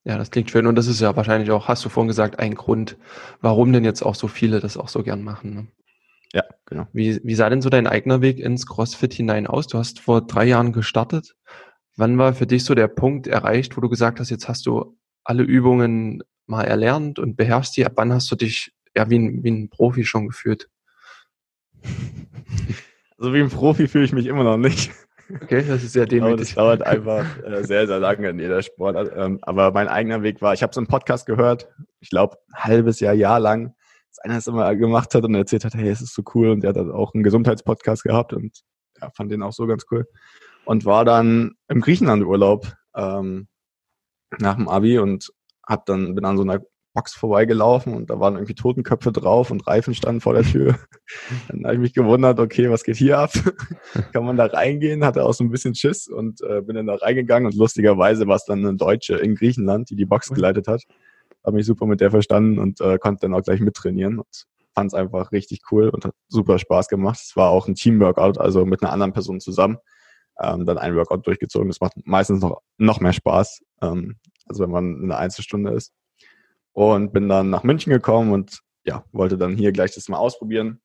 Ja, 0.05 0.17
das 0.17 0.31
klingt 0.31 0.49
schön 0.49 0.65
und 0.65 0.75
das 0.75 0.87
ist 0.87 1.01
ja 1.01 1.15
wahrscheinlich 1.15 1.51
auch, 1.51 1.67
hast 1.67 1.83
du 1.83 1.89
vorhin 1.89 2.07
gesagt, 2.07 2.39
ein 2.39 2.55
Grund, 2.55 2.97
warum 3.41 3.73
denn 3.73 3.83
jetzt 3.83 4.01
auch 4.01 4.15
so 4.15 4.27
viele 4.27 4.59
das 4.59 4.77
auch 4.77 4.87
so 4.87 5.03
gern 5.03 5.23
machen. 5.23 5.53
Ne? 5.53 5.67
Ja, 6.33 6.43
genau. 6.65 6.87
Wie, 6.93 7.19
wie 7.23 7.35
sah 7.35 7.49
denn 7.49 7.61
so 7.61 7.69
dein 7.69 7.87
eigener 7.87 8.21
Weg 8.21 8.39
ins 8.39 8.65
CrossFit 8.65 9.13
hinein 9.13 9.47
aus? 9.47 9.67
Du 9.67 9.77
hast 9.77 9.99
vor 9.99 10.25
drei 10.25 10.45
Jahren 10.45 10.73
gestartet. 10.73 11.35
Wann 11.97 12.17
war 12.17 12.33
für 12.33 12.47
dich 12.47 12.63
so 12.63 12.75
der 12.75 12.87
Punkt 12.87 13.27
erreicht, 13.27 13.75
wo 13.75 13.81
du 13.81 13.89
gesagt 13.89 14.19
hast, 14.19 14.29
jetzt 14.29 14.47
hast 14.47 14.65
du 14.65 14.97
alle 15.23 15.43
Übungen 15.43 16.23
mal 16.45 16.63
erlernt 16.63 17.19
und 17.19 17.35
beherrschst 17.35 17.75
die? 17.75 17.85
Ab 17.85 17.93
wann 17.95 18.13
hast 18.13 18.31
du 18.31 18.35
dich 18.35 18.71
ja 18.95 19.09
wie 19.09 19.19
ein, 19.19 19.43
wie 19.43 19.51
ein 19.51 19.69
Profi 19.69 20.05
schon 20.05 20.27
gefühlt? 20.27 20.69
Also 23.17 23.33
wie 23.33 23.41
ein 23.41 23.49
Profi 23.49 23.87
fühle 23.87 24.05
ich 24.05 24.13
mich 24.13 24.27
immer 24.27 24.43
noch 24.43 24.57
nicht. 24.57 24.91
Okay, 25.29 25.63
das 25.67 25.83
ist 25.83 25.93
sehr 25.93 26.05
demütig. 26.05 26.47
Das 26.47 26.55
dauert 26.55 26.81
einfach 26.81 27.25
äh, 27.43 27.63
sehr, 27.63 27.85
sehr 27.85 27.99
lange 27.99 28.29
in 28.29 28.39
jeder 28.39 28.61
Sport. 28.61 29.11
Ähm, 29.15 29.39
aber 29.43 29.71
mein 29.71 29.87
eigener 29.87 30.23
Weg 30.23 30.41
war, 30.41 30.53
ich 30.53 30.63
habe 30.63 30.73
so 30.73 30.79
einen 30.79 30.87
Podcast 30.87 31.25
gehört, 31.25 31.69
ich 31.99 32.09
glaube 32.09 32.37
ein 32.53 32.63
halbes 32.63 32.99
Jahr, 32.99 33.13
Jahr 33.13 33.39
lang, 33.39 33.75
dass 34.09 34.19
einer 34.19 34.37
es 34.37 34.47
immer 34.47 34.75
gemacht 34.75 35.13
hat 35.13 35.23
und 35.23 35.35
erzählt 35.35 35.65
hat, 35.65 35.75
hey, 35.75 35.89
es 35.89 36.01
ist 36.01 36.15
so 36.15 36.23
cool. 36.33 36.49
Und 36.49 36.63
der 36.63 36.69
hat 36.69 36.77
auch 36.77 37.13
einen 37.13 37.23
Gesundheitspodcast 37.23 38.03
gehabt 38.03 38.33
und 38.33 38.61
ja, 38.99 39.09
fand 39.15 39.31
den 39.31 39.43
auch 39.43 39.53
so 39.53 39.67
ganz 39.67 39.85
cool. 39.91 40.07
Und 40.65 40.85
war 40.85 41.05
dann 41.05 41.51
im 41.67 41.81
Griechenland-Urlaub 41.81 42.71
ähm, 42.95 43.47
nach 44.39 44.55
dem 44.55 44.67
Abi 44.67 44.99
und 44.99 45.31
hab 45.67 45.85
dann, 45.85 46.15
bin 46.15 46.25
an 46.25 46.37
so 46.37 46.43
einer 46.43 46.59
Box 46.99 47.13
vorbeigelaufen 47.13 47.93
und 47.93 48.09
da 48.09 48.19
waren 48.19 48.33
irgendwie 48.33 48.55
Totenköpfe 48.55 49.13
drauf 49.13 49.51
und 49.51 49.65
Reifen 49.65 49.95
standen 49.95 50.19
vor 50.19 50.33
der 50.33 50.43
Tür. 50.43 50.77
Dann 51.47 51.63
habe 51.63 51.75
ich 51.75 51.79
mich 51.79 51.93
gewundert, 51.93 52.41
okay, 52.41 52.69
was 52.69 52.83
geht 52.83 52.97
hier 52.97 53.19
ab? 53.19 53.31
Kann 54.11 54.25
man 54.25 54.35
da 54.35 54.47
reingehen? 54.47 55.05
Hatte 55.05 55.23
auch 55.23 55.33
so 55.33 55.45
ein 55.45 55.49
bisschen 55.49 55.75
Schiss 55.75 56.09
und 56.09 56.41
äh, 56.41 56.61
bin 56.61 56.75
dann 56.75 56.87
da 56.87 56.95
reingegangen 56.95 57.45
und 57.45 57.55
lustigerweise 57.55 58.27
war 58.27 58.35
es 58.35 58.43
dann 58.43 58.59
eine 58.59 58.75
Deutsche 58.75 59.15
in 59.15 59.35
Griechenland, 59.35 59.89
die 59.89 59.95
die 59.95 60.05
Box 60.05 60.27
geleitet 60.29 60.67
hat. 60.67 60.83
Habe 61.45 61.55
mich 61.55 61.65
super 61.65 61.85
mit 61.85 62.01
der 62.01 62.11
verstanden 62.11 62.59
und 62.59 62.81
äh, 62.81 62.97
konnte 62.97 63.21
dann 63.21 63.33
auch 63.33 63.43
gleich 63.43 63.61
mittrainieren 63.61 64.19
und 64.19 64.45
fand 64.75 64.91
es 64.91 64.93
einfach 64.93 65.31
richtig 65.31 65.61
cool 65.71 65.87
und 65.87 66.03
hat 66.03 66.13
super 66.27 66.59
Spaß 66.59 66.89
gemacht. 66.89 67.19
Es 67.23 67.37
war 67.37 67.49
auch 67.49 67.69
ein 67.69 67.75
Teamworkout, 67.75 68.39
also 68.39 68.65
mit 68.65 68.83
einer 68.83 68.91
anderen 68.91 69.13
Person 69.13 69.39
zusammen. 69.39 69.77
Ähm, 70.41 70.65
dann 70.65 70.77
ein 70.77 70.97
Workout 70.97 71.25
durchgezogen. 71.25 71.69
Das 71.69 71.79
macht 71.79 71.93
meistens 72.03 72.41
noch, 72.41 72.61
noch 72.77 72.99
mehr 72.99 73.13
Spaß, 73.13 73.61
ähm, 73.83 74.17
als 74.47 74.59
wenn 74.59 74.69
man 74.69 74.97
in 74.97 75.03
einer 75.05 75.17
Einzelstunde 75.17 75.71
ist 75.71 75.93
und 76.79 77.13
bin 77.13 77.29
dann 77.29 77.49
nach 77.49 77.63
München 77.63 77.91
gekommen 77.91 78.31
und 78.31 78.59
ja, 78.83 79.03
wollte 79.11 79.37
dann 79.37 79.55
hier 79.55 79.71
gleich 79.71 79.93
das 79.93 80.09
mal 80.09 80.17
ausprobieren. 80.17 80.81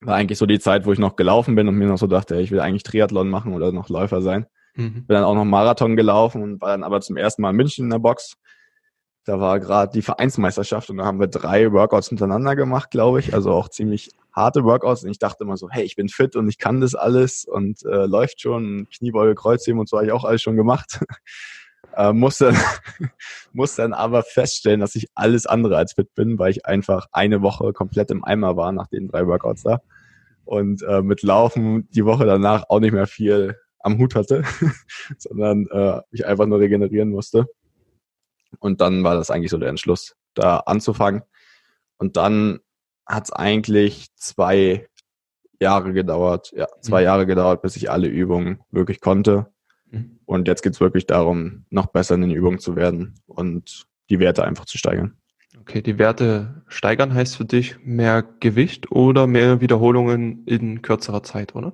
War 0.00 0.16
eigentlich 0.16 0.38
so 0.38 0.46
die 0.46 0.58
Zeit, 0.58 0.86
wo 0.86 0.92
ich 0.92 0.98
noch 0.98 1.16
gelaufen 1.16 1.54
bin 1.54 1.68
und 1.68 1.74
mir 1.74 1.86
noch 1.86 1.98
so 1.98 2.06
dachte, 2.06 2.40
ich 2.40 2.50
will 2.50 2.60
eigentlich 2.60 2.84
Triathlon 2.84 3.28
machen 3.28 3.52
oder 3.52 3.70
noch 3.70 3.88
Läufer 3.88 4.22
sein. 4.22 4.46
Mhm. 4.74 5.06
Bin 5.06 5.14
dann 5.14 5.24
auch 5.24 5.34
noch 5.34 5.44
Marathon 5.44 5.96
gelaufen 5.96 6.42
und 6.42 6.60
war 6.60 6.70
dann 6.70 6.82
aber 6.82 7.00
zum 7.00 7.16
ersten 7.16 7.42
Mal 7.42 7.50
in 7.50 7.56
München 7.56 7.84
in 7.84 7.90
der 7.90 7.98
Box. 7.98 8.36
Da 9.24 9.38
war 9.38 9.60
gerade 9.60 9.92
die 9.92 10.02
Vereinsmeisterschaft 10.02 10.88
und 10.88 10.96
da 10.96 11.04
haben 11.04 11.20
wir 11.20 11.26
drei 11.26 11.70
Workouts 11.70 12.08
hintereinander 12.08 12.56
gemacht, 12.56 12.90
glaube 12.90 13.20
ich. 13.20 13.34
Also 13.34 13.52
auch 13.52 13.68
ziemlich 13.68 14.10
harte 14.32 14.64
Workouts. 14.64 15.04
Und 15.04 15.10
ich 15.10 15.18
dachte 15.18 15.44
immer 15.44 15.58
so, 15.58 15.68
hey, 15.70 15.84
ich 15.84 15.96
bin 15.96 16.08
fit 16.08 16.36
und 16.36 16.48
ich 16.48 16.56
kann 16.56 16.80
das 16.80 16.94
alles 16.94 17.44
und 17.44 17.84
äh, 17.84 18.06
läuft 18.06 18.40
schon. 18.40 18.88
Kniebeuge, 18.96 19.34
Kreuzheben 19.34 19.78
und 19.78 19.88
so 19.88 19.98
habe 19.98 20.06
ich 20.06 20.12
auch 20.12 20.24
alles 20.24 20.40
schon 20.40 20.56
gemacht. 20.56 21.00
Äh, 21.96 22.12
musste, 22.12 22.54
muss 23.52 23.76
dann 23.76 23.92
aber 23.92 24.22
feststellen, 24.22 24.80
dass 24.80 24.94
ich 24.94 25.08
alles 25.14 25.46
andere 25.46 25.76
als 25.76 25.94
fit 25.94 26.14
bin, 26.14 26.38
weil 26.38 26.50
ich 26.50 26.66
einfach 26.66 27.06
eine 27.12 27.42
Woche 27.42 27.72
komplett 27.72 28.10
im 28.10 28.24
Eimer 28.24 28.56
war 28.56 28.72
nach 28.72 28.88
den 28.88 29.08
drei 29.08 29.26
Workouts 29.26 29.62
da. 29.62 29.80
Und 30.44 30.82
äh, 30.82 31.02
mit 31.02 31.22
Laufen 31.22 31.88
die 31.90 32.04
Woche 32.04 32.26
danach 32.26 32.64
auch 32.68 32.80
nicht 32.80 32.92
mehr 32.92 33.06
viel 33.06 33.56
am 33.80 33.98
Hut 33.98 34.14
hatte, 34.14 34.44
sondern 35.18 35.66
äh, 35.70 36.00
ich 36.10 36.26
einfach 36.26 36.46
nur 36.46 36.60
regenerieren 36.60 37.10
musste. 37.10 37.46
Und 38.58 38.80
dann 38.80 39.04
war 39.04 39.14
das 39.14 39.30
eigentlich 39.30 39.50
so 39.50 39.58
der 39.58 39.68
Entschluss, 39.68 40.16
da 40.34 40.58
anzufangen. 40.58 41.22
Und 41.98 42.16
dann 42.16 42.60
hat 43.06 43.24
es 43.24 43.32
eigentlich 43.32 44.08
zwei 44.16 44.88
Jahre 45.60 45.92
gedauert, 45.92 46.52
ja, 46.56 46.66
zwei 46.80 47.00
mhm. 47.00 47.04
Jahre 47.04 47.26
gedauert, 47.26 47.62
bis 47.62 47.76
ich 47.76 47.90
alle 47.90 48.08
Übungen 48.08 48.60
wirklich 48.70 49.00
konnte. 49.00 49.49
Mhm. 49.90 50.18
Und 50.24 50.48
jetzt 50.48 50.62
geht 50.62 50.74
es 50.74 50.80
wirklich 50.80 51.06
darum, 51.06 51.64
noch 51.70 51.86
besser 51.86 52.14
in 52.14 52.22
den 52.22 52.30
Übungen 52.30 52.58
zu 52.58 52.76
werden 52.76 53.14
und 53.26 53.86
die 54.08 54.18
Werte 54.18 54.44
einfach 54.44 54.64
zu 54.64 54.78
steigern. 54.78 55.16
Okay, 55.58 55.82
die 55.82 55.98
Werte 55.98 56.62
steigern 56.68 57.12
heißt 57.12 57.36
für 57.36 57.44
dich 57.44 57.76
mehr 57.82 58.22
Gewicht 58.22 58.92
oder 58.92 59.26
mehr 59.26 59.60
Wiederholungen 59.60 60.44
in 60.46 60.82
kürzerer 60.82 61.22
Zeit, 61.22 61.54
oder? 61.54 61.72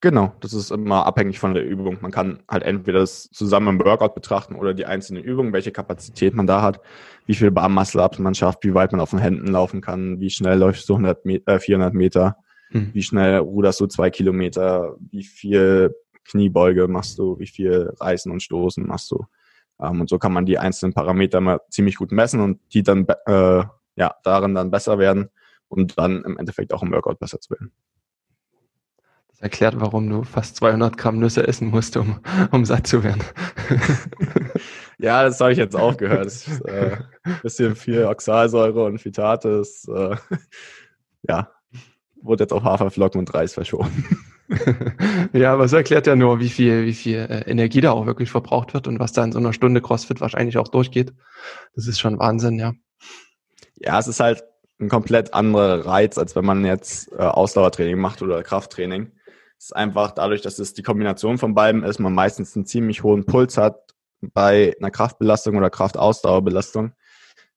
Genau, 0.00 0.32
das 0.40 0.54
ist 0.54 0.70
immer 0.70 1.06
abhängig 1.06 1.40
von 1.40 1.54
der 1.54 1.64
Übung. 1.66 1.98
Man 2.00 2.12
kann 2.12 2.38
halt 2.48 2.62
entweder 2.62 3.00
das 3.00 3.30
zusammen 3.30 3.68
im 3.80 3.84
Workout 3.84 4.14
betrachten 4.14 4.54
oder 4.54 4.72
die 4.72 4.86
einzelnen 4.86 5.24
Übungen, 5.24 5.52
welche 5.52 5.72
Kapazität 5.72 6.34
man 6.34 6.46
da 6.46 6.62
hat, 6.62 6.80
wie 7.26 7.34
viel 7.34 7.50
Bar 7.50 7.68
Muscle 7.68 8.08
man 8.18 8.36
schafft, 8.36 8.64
wie 8.64 8.74
weit 8.74 8.92
man 8.92 9.00
auf 9.00 9.10
den 9.10 9.18
Händen 9.18 9.48
laufen 9.48 9.80
kann, 9.80 10.20
wie 10.20 10.30
schnell 10.30 10.58
läufst 10.58 10.88
du 10.88 10.94
100 10.94 11.26
äh, 11.26 11.58
400 11.58 11.94
Meter, 11.94 12.36
hm. 12.70 12.90
wie 12.92 13.02
schnell 13.02 13.38
ruderst 13.38 13.80
du 13.80 13.86
zwei 13.86 14.08
Kilometer, 14.10 14.94
wie 15.10 15.24
viel 15.24 15.92
Kniebeuge 16.28 16.88
machst 16.88 17.18
du, 17.18 17.38
wie 17.38 17.46
viel 17.46 17.92
Reißen 17.98 18.30
und 18.30 18.42
Stoßen 18.42 18.86
machst 18.86 19.10
du. 19.10 19.26
Ähm, 19.80 20.00
und 20.00 20.08
so 20.08 20.18
kann 20.18 20.32
man 20.32 20.46
die 20.46 20.58
einzelnen 20.58 20.92
Parameter 20.92 21.40
mal 21.40 21.60
ziemlich 21.70 21.96
gut 21.96 22.12
messen 22.12 22.40
und 22.40 22.60
die 22.72 22.82
dann 22.82 23.06
äh, 23.26 23.64
ja, 23.96 24.14
darin 24.22 24.54
dann 24.54 24.70
besser 24.70 24.98
werden, 24.98 25.28
um 25.68 25.86
dann 25.88 26.24
im 26.24 26.38
Endeffekt 26.38 26.72
auch 26.72 26.82
im 26.82 26.92
Workout 26.92 27.18
besser 27.18 27.40
zu 27.40 27.50
werden. 27.50 27.72
Das 29.28 29.40
erklärt, 29.40 29.78
warum 29.78 30.08
du 30.08 30.24
fast 30.24 30.56
200 30.56 30.96
Gramm 30.96 31.18
Nüsse 31.18 31.46
essen 31.46 31.68
musst, 31.68 31.96
um, 31.96 32.20
um 32.50 32.64
satt 32.64 32.86
zu 32.86 33.04
werden. 33.04 33.22
ja, 34.98 35.22
das 35.22 35.40
habe 35.40 35.52
ich 35.52 35.58
jetzt 35.58 35.76
auch 35.76 35.96
gehört. 35.96 36.26
Ist, 36.26 36.60
äh, 36.62 36.98
bisschen 37.42 37.76
viel 37.76 38.04
Oxalsäure 38.04 38.84
und 38.84 38.98
Phytate. 38.98 39.62
äh, 39.88 40.16
ja, 41.22 41.52
wurde 42.20 42.44
jetzt 42.44 42.52
auf 42.52 42.64
Haferflocken 42.64 43.20
und 43.20 43.32
Reis 43.32 43.54
verschoben. 43.54 44.04
ja, 45.32 45.52
aber 45.52 45.64
es 45.64 45.72
erklärt 45.72 46.06
ja 46.06 46.16
nur, 46.16 46.40
wie 46.40 46.48
viel, 46.48 46.86
wie 46.86 46.94
viel 46.94 47.18
äh, 47.18 47.50
Energie 47.50 47.80
da 47.80 47.92
auch 47.92 48.06
wirklich 48.06 48.30
verbraucht 48.30 48.72
wird 48.74 48.88
und 48.88 48.98
was 48.98 49.12
da 49.12 49.22
in 49.24 49.32
so 49.32 49.38
einer 49.38 49.52
Stunde 49.52 49.82
CrossFit 49.82 50.20
wahrscheinlich 50.20 50.56
auch 50.58 50.68
durchgeht. 50.68 51.12
Das 51.74 51.86
ist 51.86 52.00
schon 52.00 52.18
Wahnsinn, 52.18 52.58
ja. 52.58 52.72
Ja, 53.76 53.98
es 53.98 54.08
ist 54.08 54.20
halt 54.20 54.42
ein 54.80 54.88
komplett 54.88 55.34
anderer 55.34 55.84
Reiz, 55.84 56.18
als 56.18 56.34
wenn 56.34 56.44
man 56.44 56.64
jetzt 56.64 57.12
äh, 57.12 57.16
Ausdauertraining 57.16 57.98
macht 57.98 58.22
oder 58.22 58.42
Krafttraining. 58.42 59.12
Es 59.58 59.66
ist 59.66 59.76
einfach 59.76 60.12
dadurch, 60.12 60.40
dass 60.40 60.58
es 60.58 60.72
die 60.72 60.82
Kombination 60.82 61.36
von 61.36 61.54
beiden 61.54 61.82
ist, 61.82 61.98
man 61.98 62.14
meistens 62.14 62.54
einen 62.56 62.64
ziemlich 62.64 63.02
hohen 63.02 63.26
Puls 63.26 63.56
hat 63.56 63.94
bei 64.20 64.74
einer 64.78 64.90
Kraftbelastung 64.90 65.56
oder 65.56 65.68
Kraftausdauerbelastung. 65.68 66.92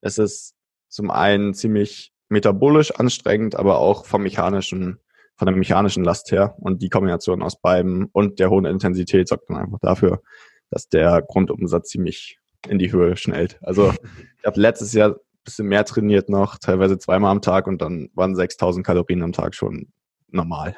Es 0.02 0.18
ist 0.18 0.56
zum 0.90 1.12
einen 1.12 1.54
ziemlich 1.54 2.12
metabolisch 2.28 2.92
anstrengend, 2.92 3.56
aber 3.56 3.80
auch 3.80 4.06
vom 4.06 4.24
mechanischen 4.24 5.00
von 5.42 5.48
der 5.48 5.56
mechanischen 5.56 6.04
Last 6.04 6.32
her. 6.32 6.54
Und 6.60 6.84
die 6.84 6.90
Kombination 6.90 7.42
aus 7.42 7.60
beiden 7.60 8.06
und 8.12 8.38
der 8.38 8.52
hohen 8.52 8.66
Intensität 8.66 9.28
sorgt 9.28 9.50
dann 9.50 9.58
einfach 9.58 9.80
dafür, 9.82 10.22
dass 10.70 10.88
der 10.88 11.24
Grundumsatz 11.24 11.90
ziemlich 11.90 12.38
in 12.70 12.78
die 12.78 12.92
Höhe 12.92 13.18
schnellt. 13.18 13.58
Also 13.64 13.92
ich 14.38 14.46
habe 14.46 14.62
letztes 14.62 14.94
Jahr 14.94 15.10
ein 15.10 15.16
bisschen 15.44 15.66
mehr 15.66 15.84
trainiert 15.84 16.30
noch, 16.30 16.60
teilweise 16.60 17.00
zweimal 17.00 17.32
am 17.32 17.42
Tag 17.42 17.66
und 17.66 17.82
dann 17.82 18.10
waren 18.14 18.36
6000 18.36 18.86
Kalorien 18.86 19.24
am 19.24 19.32
Tag 19.32 19.56
schon 19.56 19.88
normal. 20.28 20.76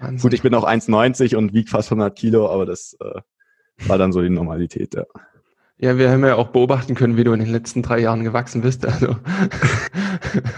Wahnsinn. 0.00 0.22
Gut, 0.22 0.32
ich 0.32 0.40
bin 0.40 0.54
auch 0.54 0.66
1,90 0.66 1.36
und 1.36 1.52
wiege 1.52 1.68
fast 1.68 1.92
100 1.92 2.16
Kilo, 2.16 2.48
aber 2.48 2.64
das 2.64 2.96
äh, 2.98 3.20
war 3.88 3.98
dann 3.98 4.12
so 4.12 4.22
die 4.22 4.30
Normalität, 4.30 4.94
ja. 4.94 5.04
Ja, 5.76 5.98
wir 5.98 6.10
haben 6.10 6.24
ja 6.24 6.36
auch 6.36 6.48
beobachten 6.48 6.94
können, 6.94 7.18
wie 7.18 7.24
du 7.24 7.34
in 7.34 7.40
den 7.40 7.52
letzten 7.52 7.82
drei 7.82 7.98
Jahren 7.98 8.24
gewachsen 8.24 8.62
bist. 8.62 8.86
Also 8.86 9.16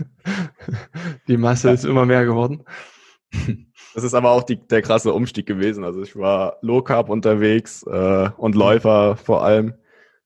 die 1.26 1.36
Masse 1.36 1.66
ja. 1.66 1.74
ist 1.74 1.84
immer 1.84 2.06
mehr 2.06 2.24
geworden. 2.24 2.62
Das 3.94 4.02
ist 4.02 4.14
aber 4.14 4.32
auch 4.32 4.42
die, 4.42 4.56
der 4.56 4.82
krasse 4.82 5.12
Umstieg 5.12 5.46
gewesen. 5.46 5.84
Also 5.84 6.02
ich 6.02 6.16
war 6.16 6.58
Low 6.62 6.82
Carb 6.82 7.08
unterwegs 7.08 7.84
äh, 7.84 8.28
und 8.36 8.54
Läufer 8.56 9.16
vor 9.16 9.44
allem. 9.44 9.74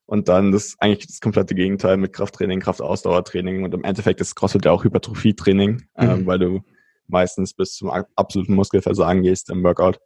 Und 0.07 0.29
dann 0.29 0.53
das 0.53 0.77
eigentlich 0.79 1.07
das 1.07 1.21
komplette 1.21 1.55
Gegenteil 1.55 1.99
mit 1.99 2.15
Krafttraining, 2.15 2.61
Kraftausdauertraining 2.61 3.65
und 3.65 3.75
im 3.75 3.85
Endeffekt 3.85 4.23
ist 4.23 4.35
CrossFit 4.35 4.65
ja 4.65 4.73
auch 4.73 4.85
Hypertrophietraining, 4.85 5.83
äh, 5.97 6.07
mhm. 6.07 6.27
weil 6.27 6.39
du 6.39 6.61
meistens 7.09 7.53
bis 7.53 7.75
zum 7.75 7.91
absoluten 7.91 8.55
Muskelversagen 8.55 9.23
gehst 9.23 9.51
im 9.51 9.63
Workout. 9.63 10.01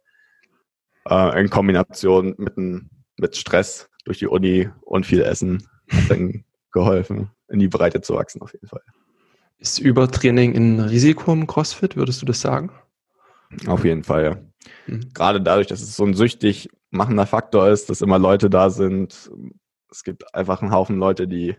Äh, 1.07 1.39
in 1.39 1.49
Kombination 1.49 2.35
mit, 2.37 2.57
ein, 2.57 2.89
mit 3.17 3.37
Stress 3.37 3.89
durch 4.03 4.19
die 4.19 4.27
Uni 4.27 4.69
und 4.81 5.05
viel 5.05 5.21
Essen 5.21 5.67
hat 5.89 6.09
dann 6.09 6.43
geholfen, 6.73 7.29
in 7.47 7.59
die 7.59 7.69
Breite 7.69 8.01
zu 8.01 8.15
wachsen 8.15 8.41
auf 8.41 8.51
jeden 8.51 8.67
Fall. 8.67 8.81
Ist 9.59 9.79
Übertraining 9.79 10.55
ein 10.55 10.79
Risiko 10.81 11.31
im 11.31 11.47
CrossFit, 11.47 11.95
würdest 11.95 12.21
du 12.21 12.25
das 12.25 12.41
sagen? 12.41 12.71
Auf 13.67 13.85
jeden 13.85 14.03
Fall, 14.03 14.23
ja. 14.23 14.37
Mhm. 14.87 15.09
Gerade 15.13 15.41
dadurch, 15.41 15.67
dass 15.67 15.81
es 15.81 15.95
so 15.95 16.05
ein 16.05 16.13
süchtig 16.13 16.69
machender 16.89 17.25
Faktor 17.25 17.69
ist, 17.69 17.89
dass 17.89 18.01
immer 18.01 18.19
Leute 18.19 18.49
da 18.49 18.69
sind, 18.69 19.31
es 19.89 20.03
gibt 20.03 20.33
einfach 20.33 20.61
einen 20.61 20.71
Haufen 20.71 20.97
Leute, 20.97 21.27
die 21.27 21.55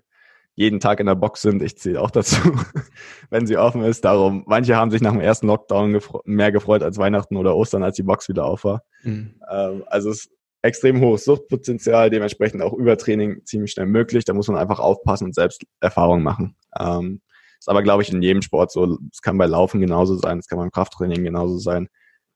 jeden 0.57 0.81
Tag 0.81 1.01
in 1.01 1.07
der 1.07 1.17
Box 1.17 1.43
sind. 1.43 1.63
Ich 1.63 1.79
zähle 1.79 2.01
auch 2.01 2.11
dazu, 2.11 2.37
wenn 3.31 3.47
sie 3.47 3.57
offen 3.57 3.83
ist. 3.83 4.05
Darum, 4.05 4.45
manche 4.47 4.77
haben 4.77 4.91
sich 4.91 5.01
nach 5.01 5.13
dem 5.13 5.21
ersten 5.21 5.49
Lockdown 5.49 5.93
gefre 5.93 6.21
mehr 6.25 6.53
gefreut 6.53 6.83
als 6.83 6.99
Weihnachten 6.99 7.37
oder 7.37 7.57
Ostern, 7.57 7.83
als 7.83 7.97
die 7.97 8.03
Box 8.03 8.29
wieder 8.29 8.45
auf 8.45 8.65
war. 8.65 8.83
Mhm. 9.03 9.35
Ähm, 9.51 9.85
also 9.87 10.11
es 10.11 10.27
ist 10.27 10.31
extrem 10.63 11.01
hohes 11.01 11.25
Suchtpotenzial, 11.25 12.09
dementsprechend 12.09 12.63
auch 12.63 12.73
Übertraining 12.73 13.45
ziemlich 13.45 13.73
schnell 13.73 13.87
möglich. 13.87 14.25
Da 14.25 14.33
muss 14.33 14.49
man 14.49 14.57
einfach 14.57 14.79
aufpassen 14.79 15.25
und 15.25 15.35
selbst 15.35 15.65
Erfahrungen 15.81 16.23
machen. 16.23 16.57
Ähm, 16.79 17.21
ist 17.65 17.69
aber, 17.71 17.83
glaube 17.83 18.03
ich, 18.03 18.13
in 18.13 18.21
jedem 18.21 18.43
Sport 18.43 18.71
so. 18.71 18.99
Es 19.11 19.23
kann 19.23 19.39
bei 19.39 19.47
Laufen 19.47 19.81
genauso 19.81 20.17
sein, 20.17 20.39
es 20.39 20.49
kann 20.49 20.59
beim 20.59 20.71
Krafttraining 20.71 21.25
genauso 21.25 21.57
sein. 21.57 21.89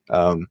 Ähm, 0.08 0.48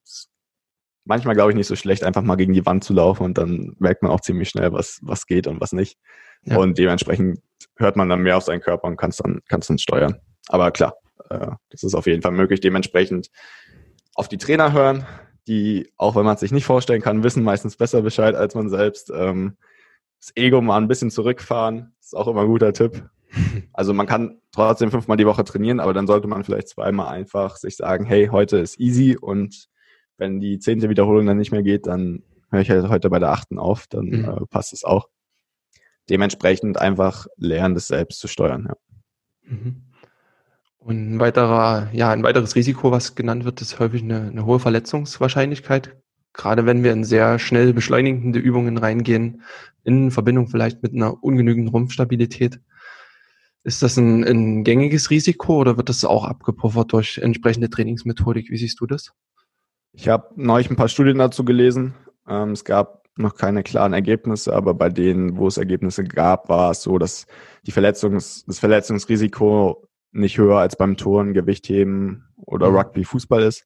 manchmal, 1.04 1.34
glaube 1.34 1.52
ich, 1.52 1.56
nicht 1.56 1.66
so 1.66 1.76
schlecht, 1.76 2.04
einfach 2.04 2.22
mal 2.22 2.36
gegen 2.36 2.54
die 2.54 2.66
Wand 2.66 2.84
zu 2.84 2.94
laufen 2.94 3.24
und 3.24 3.40
dann 3.40 3.76
merkt 3.80 4.04
man 4.04 4.12
auch 4.12 4.22
ziemlich 4.22 4.50
schnell, 4.50 4.74
was, 4.74 5.00
was 5.02 5.26
geht 5.26 5.48
und 5.48 5.60
was 5.60 5.72
nicht. 5.72 5.98
Ja. 6.44 6.58
Und 6.58 6.78
dementsprechend 6.78 7.40
hört 7.78 7.96
man 7.96 8.08
dann 8.08 8.22
mehr 8.22 8.38
auf 8.38 8.44
seinen 8.44 8.62
Körper 8.62 8.88
und 8.88 8.98
kann 8.98 9.10
es 9.10 9.18
dann, 9.18 9.40
kann's 9.48 9.66
dann 9.66 9.80
steuern. 9.80 10.20
Aber 10.48 10.70
klar, 10.70 10.94
äh, 11.32 11.48
das 11.72 11.82
ist 11.82 11.96
auf 11.96 12.06
jeden 12.06 12.22
Fall 12.22 12.34
möglich. 12.34 12.60
Dementsprechend 12.60 13.32
auf 14.14 14.28
die 14.28 14.38
Trainer 14.38 14.74
hören, 14.74 15.08
die, 15.48 15.92
auch 15.98 16.16
wenn 16.16 16.26
man 16.26 16.36
es 16.36 16.42
sich 16.42 16.52
nicht 16.52 16.66
vorstellen 16.66 17.02
kann, 17.02 17.24
wissen 17.24 17.42
meistens 17.42 17.78
besser 17.78 18.04
Bescheid 18.04 18.36
als 18.36 18.54
man 18.54 18.70
selbst. 18.70 19.12
Ähm, 19.12 19.58
das 20.20 20.34
Ego 20.36 20.62
mal 20.62 20.78
ein 20.78 20.88
bisschen 20.88 21.10
zurückfahren, 21.10 21.96
ist 22.00 22.16
auch 22.16 22.28
immer 22.28 22.42
ein 22.42 22.48
guter 22.48 22.74
Tipp. 22.74 23.10
Also 23.74 23.94
man 23.94 24.08
kann 24.08 24.40
trotzdem 24.52 24.92
fünfmal 24.92 25.18
die 25.18 25.26
Woche 25.26 25.44
trainieren, 25.44 25.80
aber 25.80 25.94
dann 25.94 26.08
sollte 26.08 26.28
man 26.28 26.44
vielleicht 26.44 26.70
zweimal 26.70 27.08
einfach 27.08 27.58
sich 27.58 27.76
sagen, 27.76 28.06
hey, 28.06 28.28
heute 28.28 28.58
ist 28.58 28.80
easy 28.80 29.18
und 29.20 29.68
wenn 30.18 30.40
die 30.40 30.60
zehnte 30.60 30.90
Wiederholung 30.90 31.26
dann 31.26 31.38
nicht 31.38 31.52
mehr 31.52 31.64
geht, 31.64 31.86
dann 31.88 32.24
höre 32.50 32.62
ich 32.62 32.70
halt 32.70 32.90
heute 32.90 33.10
bei 33.10 33.20
der 33.20 33.30
achten 33.30 33.60
auf, 33.60 33.88
dann 33.88 34.06
mhm. 34.06 34.26
äh, 34.26 34.46
passt 34.50 34.74
es 34.74 34.84
auch 34.84 35.08
dementsprechend 36.10 36.80
einfach 36.80 37.28
lernen, 37.36 37.76
das 37.76 37.88
selbst 37.88 38.20
zu 38.20 38.28
steuern. 38.28 38.68
Ja. 38.70 38.76
Mhm. 39.44 39.84
Und 40.80 41.16
ein 41.16 41.20
weiterer, 41.20 41.90
ja, 41.92 42.12
ein 42.12 42.24
weiteres 42.24 42.56
Risiko, 42.56 42.92
was 42.92 43.16
genannt 43.16 43.44
wird, 43.44 43.62
ist 43.62 43.80
häufig 43.80 44.04
eine, 44.04 44.22
eine 44.22 44.46
hohe 44.46 44.60
Verletzungswahrscheinlichkeit. 44.60 45.98
Gerade 46.32 46.66
wenn 46.66 46.84
wir 46.84 46.94
in 46.94 47.04
sehr 47.04 47.40
schnell 47.40 47.74
beschleunigende 47.74 48.40
Übungen 48.40 48.78
reingehen, 48.78 49.42
in 49.84 50.12
Verbindung 50.12 50.48
vielleicht 50.48 50.84
mit 50.84 50.94
einer 50.94 51.22
ungenügenden 51.24 51.74
Rumpfstabilität. 51.74 52.62
Ist 53.64 53.84
das 53.84 53.98
ein, 53.98 54.24
ein 54.24 54.64
gängiges 54.64 55.10
Risiko 55.10 55.58
oder 55.58 55.78
wird 55.78 55.90
das 55.90 56.06
auch 56.06 56.26
abgepuffert 56.26 56.94
durch 56.94 57.18
entsprechende 57.18 57.70
Trainingsmethodik? 57.70 58.50
Wie 58.50 58.58
siehst 58.58 58.80
du 58.80 58.86
das? 58.86 59.12
Ich 59.92 60.08
habe 60.08 60.30
neulich 60.36 60.70
ein 60.70 60.76
paar 60.76 60.88
Studien 60.88 61.18
dazu 61.18 61.44
gelesen. 61.44 61.94
Ähm, 62.28 62.52
es 62.52 62.64
gab 62.64 63.08
noch 63.18 63.36
keine 63.36 63.64
klaren 63.64 63.94
Ergebnisse, 63.94 64.54
aber 64.54 64.74
bei 64.74 64.90
denen, 64.90 65.38
wo 65.38 65.48
es 65.48 65.58
Ergebnisse 65.58 66.04
gab, 66.04 66.50
war 66.50 66.72
es 66.72 66.84
so, 66.84 66.98
dass 66.98 67.26
die 67.66 67.72
Verletzungs-, 67.72 68.46
das 68.46 68.60
Verletzungsrisiko 68.60 69.88
nicht 70.12 70.38
höher 70.38 70.60
als 70.60 70.78
beim 70.78 70.98
Turnen, 70.98 71.34
Gewichtheben 71.34 72.26
oder 72.38 72.70
mhm. 72.70 72.78
Rugby, 72.78 73.04
Fußball 73.04 73.44
ist. 73.44 73.66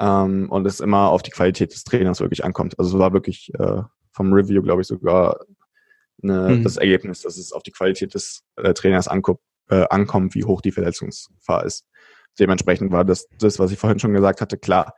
Ähm, 0.00 0.50
und 0.50 0.66
es 0.66 0.80
immer 0.80 1.10
auf 1.10 1.22
die 1.22 1.30
Qualität 1.30 1.72
des 1.72 1.84
Trainers 1.84 2.20
wirklich 2.20 2.44
ankommt. 2.44 2.78
Also 2.78 2.96
es 2.96 2.98
war 2.98 3.12
wirklich 3.12 3.52
äh, 3.58 3.82
vom 4.12 4.32
Review, 4.32 4.62
glaube 4.62 4.82
ich, 4.82 4.88
sogar 4.88 5.40
eine, 6.22 6.56
mhm. 6.56 6.62
das 6.64 6.76
Ergebnis, 6.76 7.22
dass 7.22 7.36
es 7.36 7.52
auf 7.52 7.62
die 7.62 7.72
Qualität 7.72 8.14
des 8.14 8.42
äh, 8.56 8.74
Trainers 8.74 9.08
ankommt, 9.08 9.40
äh, 9.68 9.86
ankommt, 9.90 10.34
wie 10.34 10.44
hoch 10.44 10.60
die 10.60 10.72
Verletzungsgefahr 10.72 11.64
ist. 11.64 11.86
Dementsprechend 12.38 12.92
war 12.92 13.04
das, 13.04 13.28
das, 13.38 13.58
was 13.58 13.72
ich 13.72 13.78
vorhin 13.78 13.98
schon 13.98 14.14
gesagt 14.14 14.40
hatte, 14.40 14.56
klar. 14.56 14.94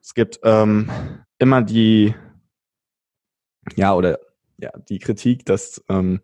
Es 0.00 0.14
gibt 0.14 0.40
ähm, 0.44 0.90
immer 1.38 1.62
die 1.62 2.14
ja, 3.76 3.94
oder 3.94 4.18
ja, 4.58 4.70
die 4.88 4.98
Kritik, 4.98 5.44
dass 5.44 5.82
ähm, 5.88 6.20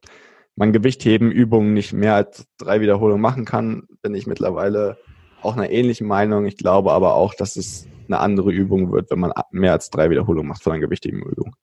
man 0.57 0.73
Gewichtheben 0.73 1.31
Übungen 1.31 1.75
nicht 1.75 1.93
mehr 1.93 2.15
als 2.15 2.47
drei 2.59 2.81
Wiederholungen 2.81 3.21
machen 3.21 3.45
kann, 3.45 3.87
bin 4.03 4.15
ich 4.15 4.27
mittlerweile 4.27 4.99
auch 5.43 5.57
einer 5.57 5.71
ähnlichen 5.71 6.07
Meinung. 6.07 6.47
Ich 6.47 6.57
glaube 6.57 6.93
aber 6.93 7.15
auch, 7.15 7.35
dass 7.35 7.57
es 7.57 7.87
eine 8.07 8.19
andere 8.19 8.53
Übung 8.53 8.93
wird, 8.93 9.11
wenn 9.11 9.21
man 9.21 9.33
mehr 9.51 9.73
als 9.73 9.91
drei 9.91 10.11
Wiederholungen 10.11 10.49
macht 10.49 10.63
von 10.63 10.73
einer 10.73 10.81
Gewichthebenübung. 10.81 11.55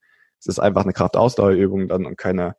Es 0.44 0.56
ist 0.56 0.58
einfach 0.58 0.82
eine 0.82 0.92
Kraftausdauerübung 0.92 1.88
dann 1.88 2.04
und 2.04 2.18
keine 2.18 2.54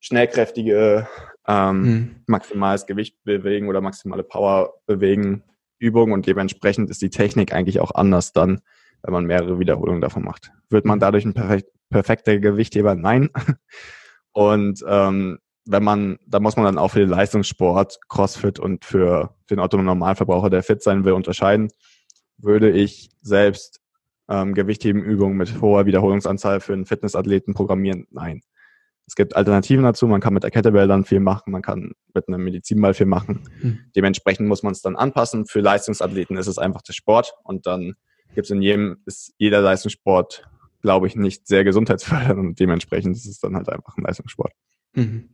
schnellkräftige 0.00 1.06
ähm, 1.46 1.82
mhm. 1.82 2.16
maximales 2.26 2.86
Gewicht 2.86 3.22
bewegen 3.22 3.68
oder 3.68 3.80
maximale 3.80 4.24
Power 4.24 4.74
bewegen 4.86 5.44
Übung 5.78 6.12
und 6.12 6.26
dementsprechend 6.26 6.90
ist 6.90 7.02
die 7.02 7.10
Technik 7.10 7.52
eigentlich 7.52 7.80
auch 7.80 7.92
anders 7.94 8.32
dann, 8.32 8.60
wenn 9.02 9.12
man 9.12 9.26
mehrere 9.26 9.58
Wiederholungen 9.58 10.00
davon 10.00 10.24
macht. 10.24 10.52
Wird 10.70 10.84
man 10.84 11.00
dadurch 11.00 11.24
ein 11.24 11.34
perfekt, 11.34 11.70
perfekter 11.90 12.38
Gewichtheber? 12.38 12.94
Nein. 12.94 13.30
Und 14.32 14.82
ähm, 14.86 15.38
wenn 15.66 15.84
man, 15.84 16.18
da 16.26 16.40
muss 16.40 16.56
man 16.56 16.64
dann 16.64 16.78
auch 16.78 16.92
für 16.92 17.00
den 17.00 17.08
Leistungssport, 17.10 17.98
Crossfit 18.08 18.58
und 18.58 18.84
für 18.84 19.36
den 19.50 19.60
Autonormalverbraucher, 19.60 20.50
der 20.50 20.62
fit 20.62 20.82
sein 20.82 21.04
will, 21.04 21.12
unterscheiden. 21.12 21.68
Würde 22.38 22.70
ich 22.70 23.10
selbst 23.20 23.81
ähm, 24.28 24.54
Gewichthebenübungen 24.54 25.36
mit 25.36 25.60
hoher 25.60 25.86
Wiederholungsanzahl 25.86 26.60
für 26.60 26.72
einen 26.72 26.86
Fitnessathleten 26.86 27.54
programmieren? 27.54 28.06
Nein. 28.10 28.42
Es 29.06 29.16
gibt 29.16 29.34
Alternativen 29.36 29.84
dazu. 29.84 30.06
Man 30.06 30.20
kann 30.20 30.32
mit 30.32 30.42
der 30.42 30.50
Kettlebell 30.50 30.86
dann 30.88 31.04
viel 31.04 31.20
machen, 31.20 31.50
man 31.50 31.62
kann 31.62 31.92
mit 32.14 32.28
einem 32.28 32.44
Medizinball 32.44 32.94
viel 32.94 33.06
machen. 33.06 33.42
Hm. 33.60 33.78
Dementsprechend 33.96 34.48
muss 34.48 34.62
man 34.62 34.72
es 34.72 34.80
dann 34.80 34.96
anpassen. 34.96 35.46
Für 35.46 35.60
Leistungsathleten 35.60 36.36
ist 36.36 36.46
es 36.46 36.58
einfach 36.58 36.82
der 36.82 36.92
Sport 36.92 37.34
und 37.44 37.66
dann 37.66 37.94
gibt 38.34 38.46
es 38.46 38.50
in 38.50 38.62
jedem, 38.62 38.98
ist 39.04 39.34
jeder 39.38 39.60
Leistungssport, 39.60 40.48
glaube 40.80 41.06
ich, 41.06 41.16
nicht 41.16 41.46
sehr 41.46 41.64
gesundheitsfördernd 41.64 42.38
und 42.38 42.60
dementsprechend 42.60 43.16
ist 43.16 43.26
es 43.26 43.38
dann 43.40 43.56
halt 43.56 43.68
einfach 43.68 43.96
ein 43.96 44.04
Leistungssport. 44.04 44.52
Mhm. 44.94 45.30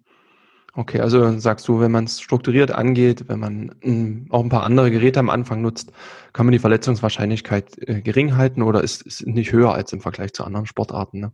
Okay, 0.78 1.00
also 1.00 1.36
sagst 1.40 1.66
du, 1.66 1.80
wenn 1.80 1.90
man 1.90 2.04
es 2.04 2.20
strukturiert 2.20 2.70
angeht, 2.70 3.24
wenn 3.26 3.40
man 3.40 3.70
m, 3.80 3.82
hm, 3.82 4.26
auch 4.30 4.44
ein 4.44 4.48
paar 4.48 4.62
andere 4.62 4.92
Geräte 4.92 5.18
am 5.18 5.28
Anfang 5.28 5.60
nutzt, 5.60 5.90
kann 6.32 6.46
man 6.46 6.52
die 6.52 6.60
Verletzungswahrscheinlichkeit 6.60 7.76
äh, 7.88 8.00
gering 8.00 8.36
halten 8.36 8.62
oder 8.62 8.84
ist, 8.84 9.02
ist 9.02 9.26
nicht 9.26 9.50
höher 9.50 9.74
als 9.74 9.92
im 9.92 10.00
Vergleich 10.00 10.34
zu 10.34 10.44
anderen 10.44 10.66
Sportarten? 10.66 11.18
Ne? 11.18 11.32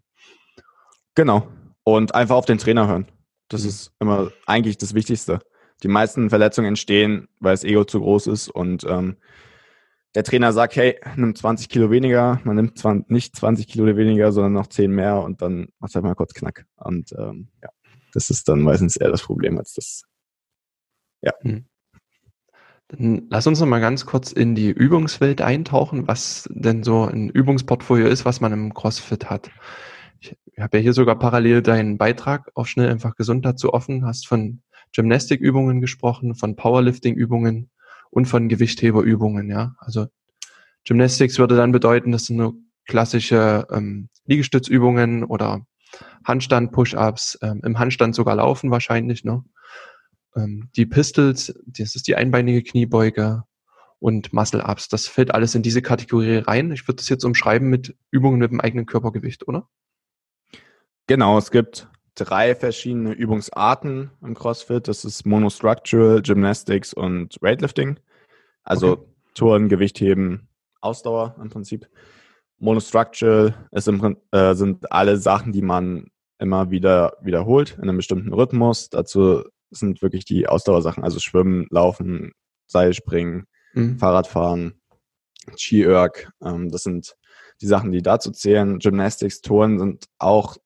Genau. 1.15 1.47
Und 1.83 2.15
einfach 2.15 2.37
auf 2.37 2.47
den 2.47 2.57
Trainer 2.57 2.89
hören. 2.89 3.07
Das 3.49 3.65
mhm. 3.65 3.69
ist 3.69 3.93
immer 4.01 4.31
eigentlich 4.47 4.79
das 4.79 4.95
Wichtigste. 4.95 5.41
Die 5.83 5.89
meisten 5.89 6.31
Verletzungen 6.31 6.69
entstehen, 6.69 7.29
weil 7.39 7.53
das 7.53 7.65
Ego 7.65 7.85
zu 7.85 8.01
groß 8.01 8.29
ist 8.29 8.49
und 8.49 8.85
ähm, 8.85 9.19
der 10.15 10.25
Trainer 10.25 10.55
sagt, 10.55 10.77
hey, 10.77 10.99
nimm 11.17 11.35
20 11.35 11.69
Kilo 11.69 11.91
weniger, 11.91 12.41
man 12.45 12.57
nimmt 12.57 12.79
zwar 12.79 13.03
nicht 13.09 13.37
20 13.37 13.69
Kilo 13.69 13.95
weniger, 13.95 14.33
sondern 14.33 14.55
noch 14.55 14.69
10 14.69 14.91
mehr 14.91 15.21
und 15.21 15.43
dann 15.43 15.69
macht 15.81 15.95
halt 15.95 16.05
mal 16.07 16.15
kurz 16.15 16.33
Knack. 16.33 16.65
Und 16.77 17.13
ähm, 17.19 17.49
ja, 17.63 17.69
das 18.14 18.31
ist 18.31 18.48
dann 18.48 18.61
meistens 18.61 18.96
eher 18.96 19.11
das 19.11 19.22
Problem 19.22 19.59
als 19.59 19.74
das. 19.74 20.03
Ja. 21.22 21.33
Hm. 21.40 21.66
Dann 22.88 23.27
lass 23.31 23.46
uns 23.46 23.61
noch 23.61 23.66
mal 23.66 23.81
ganz 23.81 24.05
kurz 24.05 24.33
in 24.33 24.55
die 24.55 24.70
Übungswelt 24.70 25.40
eintauchen, 25.40 26.07
was 26.07 26.48
denn 26.53 26.83
so 26.83 27.05
ein 27.05 27.31
Übungsportfolio 27.31 28.09
ist, 28.09 28.24
was 28.24 28.40
man 28.40 28.53
im 28.53 28.74
CrossFit 28.74 29.31
hat. 29.31 29.50
Ich 30.20 30.37
habe 30.59 30.79
ja 30.79 30.83
hier 30.83 30.92
sogar 30.92 31.18
parallel 31.18 31.62
deinen 31.62 31.98
Beitrag 31.98 32.50
auf 32.55 32.68
schnell 32.68 32.90
einfach 32.90 33.16
gesund 33.16 33.44
dazu 33.44 33.72
offen, 33.72 34.05
hast 34.07 34.27
von 34.27 34.62
Gymnastikübungen 34.92 35.81
gesprochen, 35.81 36.35
von 36.35 36.57
Powerlifting-Übungen, 36.57 37.70
und 38.14 38.27
von 38.27 38.48
Gewichtheberübungen, 38.48 39.50
ja. 39.50 39.74
Also 39.79 40.07
Gymnastics 40.85 41.38
würde 41.38 41.57
dann 41.57 41.72
bedeuten, 41.72 42.12
das 42.12 42.27
sind 42.27 42.37
nur 42.37 42.55
klassische 42.87 43.66
ähm, 43.70 44.09
Liegestützübungen 44.27 45.24
oder 45.24 45.66
Handstand, 46.25 46.73
Push-Ups, 46.73 47.39
ähm, 47.43 47.61
im 47.65 47.79
Handstand 47.79 48.15
sogar 48.15 48.37
laufen 48.37 48.71
wahrscheinlich, 48.71 49.25
ne? 49.25 49.45
Ähm, 50.37 50.69
die 50.77 50.87
Pistols, 50.87 51.55
das 51.67 51.95
ist 51.95 52.09
die 52.09 52.17
einbeinige 52.17 52.63
Kniebeuge 52.63 53.45
und 53.99 54.33
Muscle-Ups. 54.33 54.89
Das 54.89 55.07
fällt 55.07 55.35
alles 55.35 55.55
in 55.55 55.63
diese 55.63 55.83
Kategorie 55.83 56.39
rein. 56.39 56.73
Ich 56.73 56.87
würde 56.87 56.97
das 56.97 57.09
jetzt 57.09 57.25
umschreiben 57.25 57.69
mit 57.69 57.97
Übungen 58.11 58.39
mit 58.39 58.51
dem 58.51 58.61
eigenen 58.61 58.87
Körpergewicht, 58.87 59.47
oder? 59.49 59.69
Genau, 61.07 61.39
es 61.39 61.51
gibt 61.51 61.89
drei 62.15 62.55
verschiedene 62.55 63.13
Übungsarten 63.13 64.11
im 64.23 64.35
CrossFit. 64.35 64.89
Das 64.89 65.05
ist 65.05 65.27
Monostructural, 65.27 66.23
Gymnastics 66.23 66.95
und 66.95 67.37
Weightlifting. 67.41 67.99
Also 68.63 68.92
okay. 68.92 69.09
Touren, 69.35 69.69
Gewichtheben, 69.69 70.49
Ausdauer 70.81 71.37
im 71.40 71.51
Prinzip. 71.51 71.88
Monostructural 72.59 73.55
im, 73.73 74.17
äh, 74.31 74.55
sind 74.55 74.90
alle 74.92 75.17
Sachen, 75.17 75.52
die 75.52 75.63
man 75.63 76.07
immer 76.38 76.71
wieder 76.71 77.17
wiederholt 77.23 77.77
in 77.77 77.85
einem 77.85 77.96
bestimmten 77.96 78.33
Rhythmus. 78.33 78.90
Dazu 78.90 79.44
sind 79.71 80.02
wirklich 80.02 80.25
die 80.25 80.46
Ausdauersachen, 80.46 81.05
also 81.05 81.19
Schwimmen, 81.19 81.67
Laufen, 81.71 82.33
Seilspringen, 82.67 83.46
mhm. 83.75 83.98
Fahrradfahren, 83.98 84.81
Ski-Erg. 85.57 86.31
Ähm, 86.42 86.71
das 86.71 86.83
sind 86.83 87.17
die 87.61 87.67
Sachen, 87.67 87.92
die 87.92 88.02
dazu 88.02 88.31
zählen. 88.31 88.79
Gymnastics, 88.79 89.40
Touren 89.40 89.79
sind 89.79 90.07
auch 90.19 90.57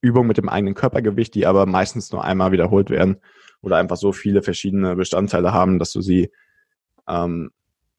Übungen 0.00 0.28
mit 0.28 0.36
dem 0.36 0.48
eigenen 0.48 0.74
Körpergewicht, 0.74 1.34
die 1.34 1.46
aber 1.46 1.66
meistens 1.66 2.12
nur 2.12 2.24
einmal 2.24 2.52
wiederholt 2.52 2.90
werden 2.90 3.16
oder 3.62 3.76
einfach 3.76 3.96
so 3.96 4.12
viele 4.12 4.42
verschiedene 4.42 4.94
Bestandteile 4.96 5.52
haben, 5.52 5.78
dass 5.78 5.92
du 5.92 6.00
sie 6.00 6.30
ähm, 7.08 7.50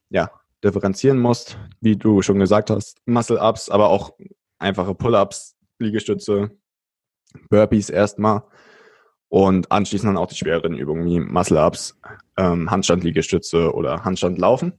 ja, 0.09 0.31
differenzieren 0.63 1.19
musst, 1.19 1.57
wie 1.81 1.95
du 1.95 2.21
schon 2.21 2.39
gesagt 2.39 2.69
hast, 2.69 2.99
Muscle-Ups, 3.05 3.69
aber 3.69 3.89
auch 3.89 4.13
einfache 4.59 4.95
Pull-Ups, 4.95 5.55
Liegestütze, 5.79 6.51
Burpees 7.49 7.89
erstmal 7.89 8.43
und 9.29 9.71
anschließend 9.71 10.09
dann 10.09 10.17
auch 10.17 10.27
die 10.27 10.35
schwereren 10.35 10.75
Übungen 10.75 11.05
wie 11.05 11.19
Muscle-Ups, 11.19 11.99
ähm, 12.37 12.71
Handstand-Liegestütze 12.71 13.73
oder 13.73 14.03
Handstand-Laufen. 14.03 14.73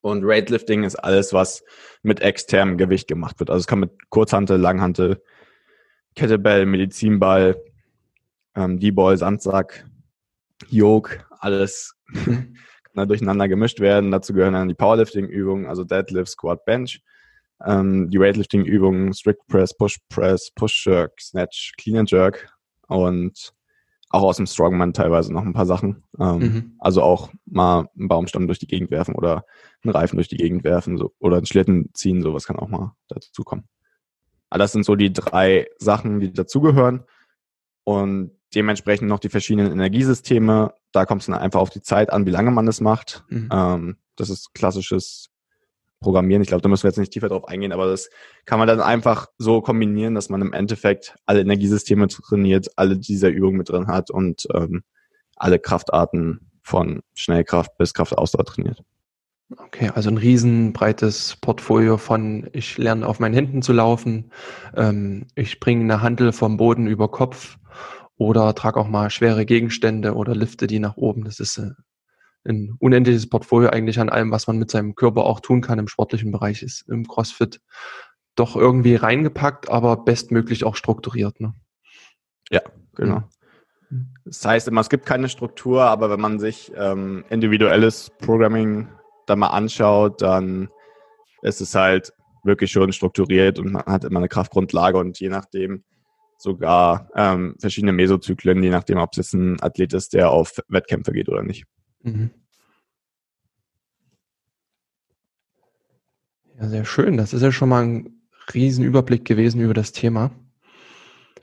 Und 0.00 0.26
Weightlifting 0.26 0.84
ist 0.84 0.96
alles, 0.96 1.32
was 1.32 1.64
mit 2.02 2.20
externem 2.20 2.76
Gewicht 2.76 3.08
gemacht 3.08 3.40
wird. 3.40 3.48
Also 3.48 3.60
es 3.60 3.66
kann 3.66 3.80
mit 3.80 4.10
Kurzhantel, 4.10 4.58
Langhantel, 4.58 5.22
Kettlebell, 6.14 6.66
Medizinball, 6.66 7.56
ähm, 8.54 8.78
D-Ball, 8.78 9.16
Sandsack, 9.16 9.86
Yoke, 10.68 11.24
alles 11.30 11.96
da 12.94 13.06
durcheinander 13.06 13.48
gemischt 13.48 13.80
werden. 13.80 14.10
Dazu 14.10 14.32
gehören 14.32 14.54
dann 14.54 14.68
die 14.68 14.74
Powerlifting-Übungen, 14.74 15.66
also 15.66 15.84
Deadlift, 15.84 16.32
Squat, 16.32 16.64
Bench, 16.64 17.02
ähm, 17.64 18.10
die 18.10 18.20
Weightlifting-Übungen, 18.20 19.12
Strict 19.12 19.40
Press, 19.48 19.76
Push 19.76 19.98
Press, 20.08 20.50
Push 20.54 20.86
Jerk, 20.86 21.20
Snatch, 21.20 21.72
Clean 21.76 21.98
and 21.98 22.10
Jerk 22.10 22.48
und 22.88 23.52
auch 24.10 24.22
aus 24.22 24.36
dem 24.36 24.46
Strongman 24.46 24.92
teilweise 24.92 25.32
noch 25.32 25.42
ein 25.42 25.54
paar 25.54 25.66
Sachen. 25.66 26.04
Ähm, 26.20 26.38
mhm. 26.38 26.76
Also 26.78 27.02
auch 27.02 27.32
mal 27.46 27.88
einen 27.98 28.08
Baumstamm 28.08 28.46
durch 28.46 28.60
die 28.60 28.68
Gegend 28.68 28.92
werfen 28.92 29.16
oder 29.16 29.44
einen 29.82 29.92
Reifen 29.92 30.16
durch 30.16 30.28
die 30.28 30.36
Gegend 30.36 30.62
werfen 30.62 30.98
so, 30.98 31.12
oder 31.18 31.36
einen 31.38 31.46
Schlitten 31.46 31.90
ziehen, 31.94 32.22
sowas 32.22 32.46
kann 32.46 32.56
auch 32.56 32.68
mal 32.68 32.94
dazu 33.08 33.42
kommen. 33.42 33.64
Aber 34.50 34.60
das 34.60 34.70
sind 34.70 34.84
so 34.84 34.94
die 34.94 35.12
drei 35.12 35.66
Sachen, 35.78 36.20
die 36.20 36.32
dazugehören. 36.32 37.02
Und 37.82 38.30
dementsprechend 38.54 39.08
noch 39.08 39.18
die 39.18 39.28
verschiedenen 39.28 39.72
Energiesysteme. 39.72 40.74
Da 40.92 41.06
kommt 41.06 41.22
es 41.22 41.26
dann 41.26 41.36
einfach 41.36 41.60
auf 41.60 41.70
die 41.70 41.82
Zeit 41.82 42.12
an, 42.12 42.26
wie 42.26 42.30
lange 42.30 42.50
man 42.50 42.66
das 42.66 42.80
macht. 42.80 43.24
Mhm. 43.28 43.48
Ähm, 43.52 43.96
das 44.16 44.30
ist 44.30 44.54
klassisches 44.54 45.30
Programmieren. 46.00 46.42
Ich 46.42 46.48
glaube, 46.48 46.62
da 46.62 46.68
müssen 46.68 46.84
wir 46.84 46.90
jetzt 46.90 46.98
nicht 46.98 47.12
tiefer 47.12 47.28
drauf 47.28 47.48
eingehen, 47.48 47.72
aber 47.72 47.86
das 47.86 48.10
kann 48.44 48.58
man 48.58 48.68
dann 48.68 48.80
einfach 48.80 49.28
so 49.38 49.60
kombinieren, 49.60 50.14
dass 50.14 50.28
man 50.28 50.42
im 50.42 50.52
Endeffekt 50.52 51.16
alle 51.24 51.40
Energiesysteme 51.40 52.08
trainiert, 52.08 52.68
alle 52.76 52.98
dieser 52.98 53.30
Übungen 53.30 53.56
mit 53.56 53.70
drin 53.70 53.86
hat 53.86 54.10
und 54.10 54.46
ähm, 54.54 54.84
alle 55.36 55.58
Kraftarten 55.58 56.50
von 56.62 57.00
Schnellkraft 57.14 57.76
bis 57.78 57.94
Kraftausdauer 57.94 58.44
trainiert. 58.44 58.82
Okay, 59.56 59.90
also 59.94 60.10
ein 60.10 60.16
riesenbreites 60.16 61.36
Portfolio 61.40 61.98
von 61.98 62.48
ich 62.52 62.78
lerne 62.78 63.06
auf 63.06 63.20
meinen 63.20 63.34
Händen 63.34 63.62
zu 63.62 63.72
laufen, 63.72 64.30
ähm, 64.74 65.26
ich 65.34 65.60
bringe 65.60 65.84
eine 65.84 66.02
Handel 66.02 66.32
vom 66.32 66.56
Boden 66.56 66.86
über 66.86 67.10
Kopf 67.10 67.58
oder 68.16 68.54
trage 68.54 68.80
auch 68.80 68.88
mal 68.88 69.10
schwere 69.10 69.44
Gegenstände 69.44 70.14
oder 70.14 70.34
lifte 70.34 70.66
die 70.66 70.78
nach 70.78 70.96
oben. 70.96 71.24
Das 71.24 71.40
ist 71.40 71.58
äh, 71.58 71.70
ein 72.46 72.76
unendliches 72.78 73.28
Portfolio 73.28 73.70
eigentlich 73.70 73.98
an 73.98 74.08
allem, 74.08 74.30
was 74.30 74.46
man 74.46 74.58
mit 74.58 74.70
seinem 74.70 74.94
Körper 74.94 75.24
auch 75.24 75.40
tun 75.40 75.60
kann 75.60 75.78
im 75.78 75.88
sportlichen 75.88 76.30
Bereich, 76.30 76.62
ist 76.62 76.88
im 76.88 77.06
CrossFit 77.06 77.60
doch 78.36 78.56
irgendwie 78.56 78.96
reingepackt, 78.96 79.70
aber 79.70 79.96
bestmöglich 79.96 80.64
auch 80.64 80.76
strukturiert. 80.76 81.40
Ne? 81.40 81.54
Ja, 82.50 82.60
genau. 82.94 83.22
Mhm. 83.90 84.14
Das 84.24 84.44
heißt 84.44 84.68
immer, 84.68 84.80
es 84.80 84.88
gibt 84.88 85.06
keine 85.06 85.28
Struktur, 85.28 85.82
aber 85.82 86.10
wenn 86.10 86.20
man 86.20 86.38
sich 86.38 86.72
ähm, 86.76 87.24
individuelles 87.30 88.10
Programming 88.18 88.88
da 89.26 89.36
mal 89.36 89.48
anschaut, 89.48 90.22
dann 90.22 90.68
ist 91.42 91.60
es 91.60 91.74
halt 91.74 92.12
wirklich 92.42 92.72
schon 92.72 92.92
strukturiert 92.92 93.58
und 93.58 93.72
man 93.72 93.84
hat 93.84 94.04
immer 94.04 94.18
eine 94.18 94.28
Kraftgrundlage 94.28 94.98
und 94.98 95.18
je 95.20 95.28
nachdem 95.28 95.84
sogar 96.36 97.08
ähm, 97.14 97.56
verschiedene 97.58 97.92
Mesozyklen, 97.92 98.62
je 98.62 98.70
nachdem, 98.70 98.98
ob 98.98 99.10
es 99.12 99.16
jetzt 99.16 99.34
ein 99.34 99.60
Athlet 99.62 99.92
ist, 99.92 100.12
der 100.12 100.30
auf 100.30 100.52
Wettkämpfe 100.68 101.12
geht 101.12 101.28
oder 101.28 101.42
nicht. 101.42 101.64
Mhm. 102.02 102.30
Ja, 106.58 106.68
sehr 106.68 106.84
schön. 106.84 107.16
Das 107.16 107.32
ist 107.32 107.42
ja 107.42 107.50
schon 107.50 107.68
mal 107.68 107.84
ein 107.84 108.22
Riesenüberblick 108.52 109.24
gewesen 109.24 109.60
über 109.60 109.74
das 109.74 109.92
Thema. 109.92 110.30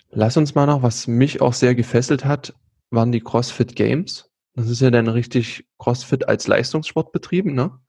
Lass 0.09 0.37
uns 0.37 0.55
mal 0.55 0.65
noch, 0.65 0.83
was 0.83 1.07
mich 1.07 1.41
auch 1.41 1.53
sehr 1.53 1.75
gefesselt 1.75 2.25
hat, 2.25 2.53
waren 2.89 3.11
die 3.11 3.21
CrossFit 3.21 3.75
Games. 3.75 4.29
Das 4.53 4.69
ist 4.69 4.81
ja 4.81 4.91
dann 4.91 5.07
richtig 5.07 5.65
CrossFit 5.79 6.27
als 6.27 6.47
Leistungssport 6.47 7.11
betrieben, 7.11 7.53
ne? 7.53 7.79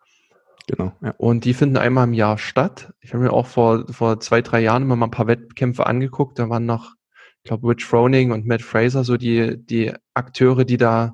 Genau. 0.73 0.93
Ja. 1.03 1.14
Und 1.18 1.45
die 1.45 1.53
finden 1.53 1.77
einmal 1.77 2.09
im 2.09 2.14
Jahr 2.14 2.39
statt. 2.39 2.95
Ich 3.01 3.12
habe 3.12 3.25
mir 3.25 3.33
auch 3.35 3.47
vor, 3.47 3.85
vor 3.93 4.20
zwei, 4.20 4.41
drei 4.41 4.61
Jahren 4.61 4.85
immer 4.85 4.97
mal 4.97 5.07
ein 5.07 5.11
paar 5.11 5.27
Wettkämpfe 5.27 5.87
angeguckt. 5.87 6.39
Da 6.39 6.49
waren 6.49 6.64
noch, 6.64 6.95
ich 7.43 7.45
glaube, 7.45 7.68
Rich 7.68 7.85
Froning 7.85 8.33
und 8.33 8.47
Matt 8.47 8.62
Fraser 8.62 9.05
so 9.05 9.18
die, 9.18 9.62
die 9.62 9.93
Akteure, 10.14 10.64
die 10.64 10.79
da 10.79 11.12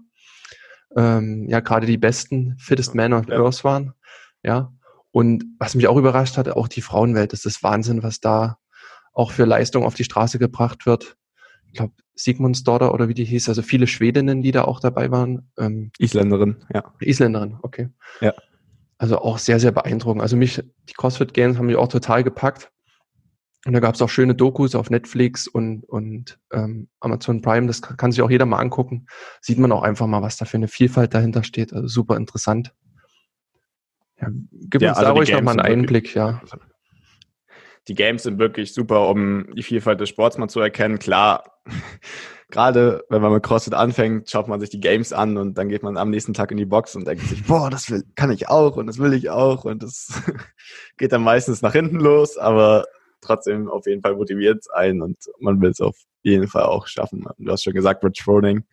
ähm, 0.97 1.49
ja 1.49 1.59
gerade 1.59 1.89
die 1.89 1.99
besten, 1.99 2.57
fittest 2.61 2.95
Men 2.95 3.13
on 3.13 3.27
ja. 3.27 3.37
Earth 3.37 3.65
waren. 3.65 3.95
Ja. 4.45 4.73
Und 5.11 5.45
was 5.59 5.75
mich 5.75 5.89
auch 5.89 5.97
überrascht 5.97 6.37
hat, 6.37 6.49
auch 6.51 6.69
die 6.69 6.83
Frauenwelt, 6.83 7.33
das 7.33 7.45
ist 7.45 7.65
Wahnsinn, 7.65 8.05
was 8.05 8.21
da 8.21 8.59
auch 9.13 9.33
für 9.33 9.45
Leistung 9.45 9.83
auf 9.83 9.95
die 9.95 10.05
Straße 10.05 10.39
gebracht 10.39 10.87
wird. 10.87 11.17
Ich 11.67 11.73
glaube, 11.73 11.95
Sigmundsdottir 12.15 12.95
oder 12.95 13.09
wie 13.09 13.15
die 13.15 13.25
hieß, 13.25 13.49
also 13.49 13.63
viele 13.63 13.89
Schwedinnen, 13.89 14.41
die 14.41 14.53
da 14.53 14.63
auch 14.63 14.79
dabei 14.79 15.11
waren. 15.11 15.51
Ähm, 15.59 15.91
Isländerin, 15.99 16.65
ja. 16.73 16.85
Isländerin, 17.01 17.57
okay. 17.63 17.89
Ja. 18.21 18.35
Also 18.99 19.18
auch 19.18 19.38
sehr, 19.38 19.61
sehr 19.61 19.70
beeindruckend. 19.70 20.22
Also 20.22 20.36
mich, 20.36 20.62
die 20.88 20.94
CrossFit 20.94 21.32
Games 21.32 21.57
haben 21.57 21.66
mich 21.66 21.76
auch 21.76 21.88
total 21.88 22.24
gepackt. 22.24 22.70
Und 23.66 23.72
da 23.72 23.80
gab 23.80 23.94
es 23.94 24.03
auch 24.03 24.09
schöne 24.09 24.34
Dokus 24.34 24.74
auf 24.74 24.90
Netflix 24.90 25.46
und, 25.46 25.84
und 25.84 26.38
ähm, 26.53 26.88
Amazon 27.01 27.42
Prime. 27.42 27.66
Das 27.66 27.82
kann, 27.82 27.96
kann 27.96 28.12
sich 28.12 28.22
auch 28.22 28.30
jeder 28.30 28.46
mal 28.46 28.59
angucken. 28.59 29.07
Sieht 29.40 29.59
man 29.59 29.72
auch 29.72 29.82
einfach 29.82 30.07
mal, 30.07 30.22
was 30.22 30.36
da 30.36 30.44
für 30.44 30.57
eine 30.57 30.68
Vielfalt 30.68 31.14
dahinter 31.14 31.42
steht. 31.42 31.72
Also 31.72 31.86
super 31.88 32.16
interessant. 32.16 32.72
Ja, 34.20 34.28
gib 34.53 34.82
ja, 34.82 34.90
uns 34.90 34.99
also 34.99 35.11
da 35.11 35.16
ruhig 35.16 35.32
nochmal 35.32 35.61
einen 35.61 35.80
Einblick, 35.80 36.14
ja. 36.14 36.40
Die 37.86 37.94
Games 37.94 38.24
sind 38.24 38.38
wirklich 38.38 38.74
super, 38.74 39.09
um 39.09 39.55
die 39.55 39.62
Vielfalt 39.62 40.01
des 40.01 40.09
Sports 40.09 40.38
mal 40.38 40.49
zu 40.49 40.61
erkennen. 40.61 40.99
Klar, 40.99 41.61
gerade 42.51 43.05
wenn 43.09 43.20
man 43.20 43.32
mit 43.32 43.42
CrossFit 43.42 43.74
anfängt, 43.74 44.30
schaut 44.30 44.49
man 44.49 44.61
sich 44.61 44.70
die 44.70 44.80
Games 44.80 45.12
an 45.12 45.36
und 45.36 45.59
dann 45.59 45.68
geht 45.68 45.82
man 45.82 45.96
am 45.96 46.11
nächsten 46.11 46.34
Tag 46.34 46.51
in 46.51 46.57
die 46.57 46.64
Box 46.64 46.96
und 46.96 47.07
denkt 47.07 47.24
sich, 47.24 47.44
boah, 47.44 47.70
das 47.70 47.90
will, 47.90 48.05
kann 48.14 48.30
ich 48.30 48.49
auch 48.49 48.76
und 48.76 48.86
das 48.86 48.99
will 48.99 49.12
ich 49.12 49.30
auch 49.30 49.64
und 49.64 49.82
das 49.82 50.22
geht 50.96 51.12
dann 51.12 51.22
meistens 51.22 51.62
nach 51.62 51.72
hinten 51.72 52.01
los, 52.01 52.38
aber 52.38 52.86
trotzdem 53.20 53.68
auf 53.68 53.86
jeden 53.86 54.01
Fall 54.01 54.16
motiviert 54.16 54.64
ein 54.72 55.03
und 55.03 55.18
man 55.40 55.61
will 55.61 55.70
es 55.70 55.80
auf 55.80 55.96
jeden 56.22 56.49
Fall 56.49 56.64
auch 56.64 56.86
schaffen. 56.86 57.26
Du 57.38 57.53
hast 57.53 57.64
schon 57.64 57.74
gesagt, 57.74 58.05
Rich 58.05 58.22
Froning 58.22 58.64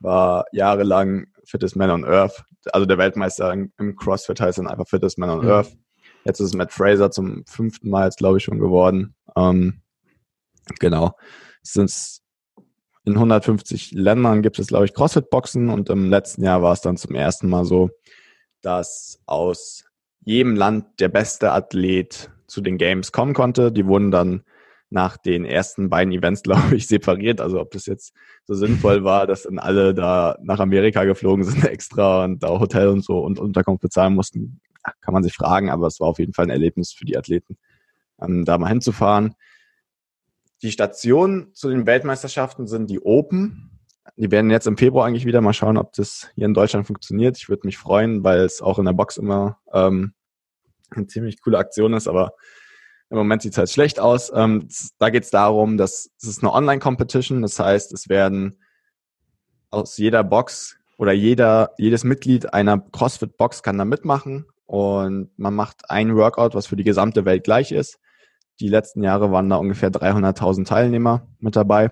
war 0.00 0.46
jahrelang 0.52 1.26
Fittest 1.44 1.76
Man 1.76 1.90
on 1.90 2.04
Earth, 2.04 2.44
also 2.72 2.86
der 2.86 2.98
Weltmeister 2.98 3.52
im 3.52 3.96
CrossFit 3.96 4.40
heißt 4.40 4.58
dann 4.58 4.68
einfach 4.68 4.88
Fittest 4.88 5.18
Man 5.18 5.30
on 5.30 5.44
mhm. 5.44 5.50
Earth. 5.50 5.76
Jetzt 6.24 6.40
ist 6.40 6.54
Matt 6.54 6.72
Fraser 6.72 7.10
zum 7.10 7.44
fünften 7.46 7.90
Mal 7.90 8.06
jetzt, 8.06 8.18
glaube 8.18 8.38
ich, 8.38 8.44
schon 8.44 8.58
geworden. 8.58 9.14
Ähm, 9.36 9.82
genau. 10.78 11.12
Sind 11.62 12.20
in 13.08 13.14
150 13.14 13.92
Ländern 13.92 14.42
gibt 14.42 14.58
es, 14.58 14.68
glaube 14.68 14.84
ich, 14.84 14.94
CrossFit-Boxen 14.94 15.70
und 15.70 15.88
im 15.88 16.10
letzten 16.10 16.44
Jahr 16.44 16.62
war 16.62 16.72
es 16.72 16.82
dann 16.82 16.96
zum 16.96 17.14
ersten 17.14 17.48
Mal 17.48 17.64
so, 17.64 17.90
dass 18.60 19.20
aus 19.26 19.84
jedem 20.24 20.54
Land 20.54 21.00
der 21.00 21.08
beste 21.08 21.52
Athlet 21.52 22.30
zu 22.46 22.60
den 22.60 22.76
Games 22.76 23.10
kommen 23.10 23.34
konnte. 23.34 23.72
Die 23.72 23.86
wurden 23.86 24.10
dann 24.10 24.42
nach 24.90 25.16
den 25.16 25.44
ersten 25.44 25.88
beiden 25.88 26.12
Events, 26.12 26.42
glaube 26.44 26.76
ich, 26.76 26.86
separiert. 26.86 27.40
Also 27.40 27.60
ob 27.60 27.70
das 27.70 27.86
jetzt 27.86 28.14
so 28.44 28.54
sinnvoll 28.54 29.04
war, 29.04 29.26
dass 29.26 29.44
dann 29.44 29.58
alle 29.58 29.94
da 29.94 30.36
nach 30.42 30.60
Amerika 30.60 31.04
geflogen 31.04 31.44
sind 31.44 31.64
extra 31.68 32.24
und 32.24 32.42
da 32.42 32.48
Hotel 32.60 32.88
und 32.88 33.04
so 33.04 33.18
und 33.20 33.38
Unterkunft 33.38 33.82
bezahlen 33.82 34.14
mussten, 34.14 34.60
kann 35.00 35.14
man 35.14 35.22
sich 35.22 35.34
fragen, 35.34 35.70
aber 35.70 35.86
es 35.86 36.00
war 36.00 36.08
auf 36.08 36.18
jeden 36.18 36.32
Fall 36.32 36.46
ein 36.46 36.50
Erlebnis 36.50 36.92
für 36.92 37.04
die 37.04 37.16
Athleten, 37.16 37.58
ähm, 38.20 38.44
da 38.44 38.56
mal 38.58 38.68
hinzufahren. 38.68 39.34
Die 40.62 40.72
Stationen 40.72 41.54
zu 41.54 41.68
den 41.68 41.86
Weltmeisterschaften 41.86 42.66
sind 42.66 42.90
die 42.90 43.00
Open. 43.00 43.70
Die 44.16 44.30
werden 44.30 44.50
jetzt 44.50 44.66
im 44.66 44.76
Februar 44.76 45.06
eigentlich 45.06 45.26
wieder 45.26 45.40
mal 45.40 45.52
schauen, 45.52 45.76
ob 45.76 45.92
das 45.92 46.28
hier 46.34 46.46
in 46.46 46.54
Deutschland 46.54 46.86
funktioniert. 46.86 47.36
Ich 47.36 47.48
würde 47.48 47.66
mich 47.66 47.78
freuen, 47.78 48.24
weil 48.24 48.40
es 48.40 48.60
auch 48.60 48.78
in 48.78 48.84
der 48.84 48.92
Box 48.92 49.16
immer 49.16 49.58
ähm, 49.72 50.14
eine 50.90 51.06
ziemlich 51.06 51.40
coole 51.40 51.58
Aktion 51.58 51.94
ist, 51.94 52.08
aber 52.08 52.32
im 53.10 53.18
Moment 53.18 53.42
sieht 53.42 53.52
es 53.52 53.58
halt 53.58 53.70
schlecht 53.70 54.00
aus. 54.00 54.32
Ähm, 54.34 54.68
da 54.98 55.10
geht 55.10 55.24
es 55.24 55.30
darum, 55.30 55.76
dass 55.76 56.10
es 56.20 56.28
ist 56.28 56.42
eine 56.42 56.52
Online-Competition, 56.52 57.42
das 57.42 57.58
heißt, 57.58 57.92
es 57.92 58.08
werden 58.08 58.58
aus 59.70 59.96
jeder 59.96 60.24
Box 60.24 60.76
oder 60.96 61.12
jeder, 61.12 61.72
jedes 61.78 62.04
Mitglied 62.04 62.52
einer 62.52 62.78
CrossFit-Box 62.78 63.62
kann 63.62 63.78
da 63.78 63.84
mitmachen 63.84 64.46
und 64.66 65.30
man 65.38 65.54
macht 65.54 65.90
ein 65.90 66.16
Workout, 66.16 66.54
was 66.54 66.66
für 66.66 66.76
die 66.76 66.84
gesamte 66.84 67.24
Welt 67.24 67.44
gleich 67.44 67.72
ist. 67.72 67.98
Die 68.60 68.68
letzten 68.68 69.02
Jahre 69.02 69.30
waren 69.30 69.48
da 69.48 69.56
ungefähr 69.56 69.90
300.000 69.90 70.66
Teilnehmer 70.66 71.26
mit 71.38 71.54
dabei. 71.54 71.90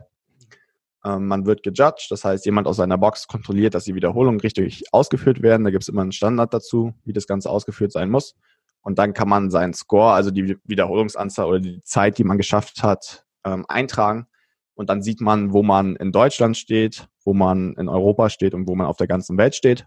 Ähm, 1.05 1.29
man 1.29 1.47
wird 1.47 1.63
gejudged, 1.63 2.09
das 2.11 2.25
heißt, 2.25 2.45
jemand 2.47 2.67
aus 2.67 2.77
seiner 2.77 2.99
Box 2.99 3.29
kontrolliert, 3.29 3.75
dass 3.75 3.85
die 3.85 3.95
Wiederholungen 3.95 4.41
richtig 4.41 4.85
ausgeführt 4.93 5.43
werden. 5.43 5.65
Da 5.65 5.71
gibt 5.71 5.83
es 5.83 5.89
immer 5.89 6.03
einen 6.03 6.13
Standard 6.13 6.53
dazu, 6.53 6.95
wie 7.05 7.13
das 7.13 7.27
Ganze 7.27 7.51
ausgeführt 7.51 7.93
sein 7.93 8.11
muss. 8.11 8.35
Und 8.83 8.99
dann 8.99 9.13
kann 9.13 9.29
man 9.29 9.51
seinen 9.51 9.75
Score, 9.75 10.13
also 10.13 10.31
die 10.31 10.57
Wiederholungsanzahl 10.65 11.47
oder 11.47 11.61
die 11.61 11.83
Zeit, 11.85 12.19
die 12.19 12.25
man 12.25 12.37
geschafft 12.37 12.83
hat, 12.83 13.25
ähm, 13.45 13.65
eintragen. 13.69 14.27
Und 14.75 14.91
dann 14.91 15.03
sieht 15.03 15.21
man, 15.21 15.53
wo 15.53 15.63
man 15.63 15.97
in 15.97 16.13
Deutschland 16.13 16.57
steht, 16.57 17.09
wo 17.25 17.35
man 17.35 17.75
in 17.75 17.89
Europa 17.89 18.29
steht 18.29 18.55
und 18.55 18.69
wo 18.69 18.75
man 18.75 18.87
auf 18.87 18.97
der 18.97 19.07
ganzen 19.07 19.39
Welt 19.39 19.55
steht. 19.55 19.87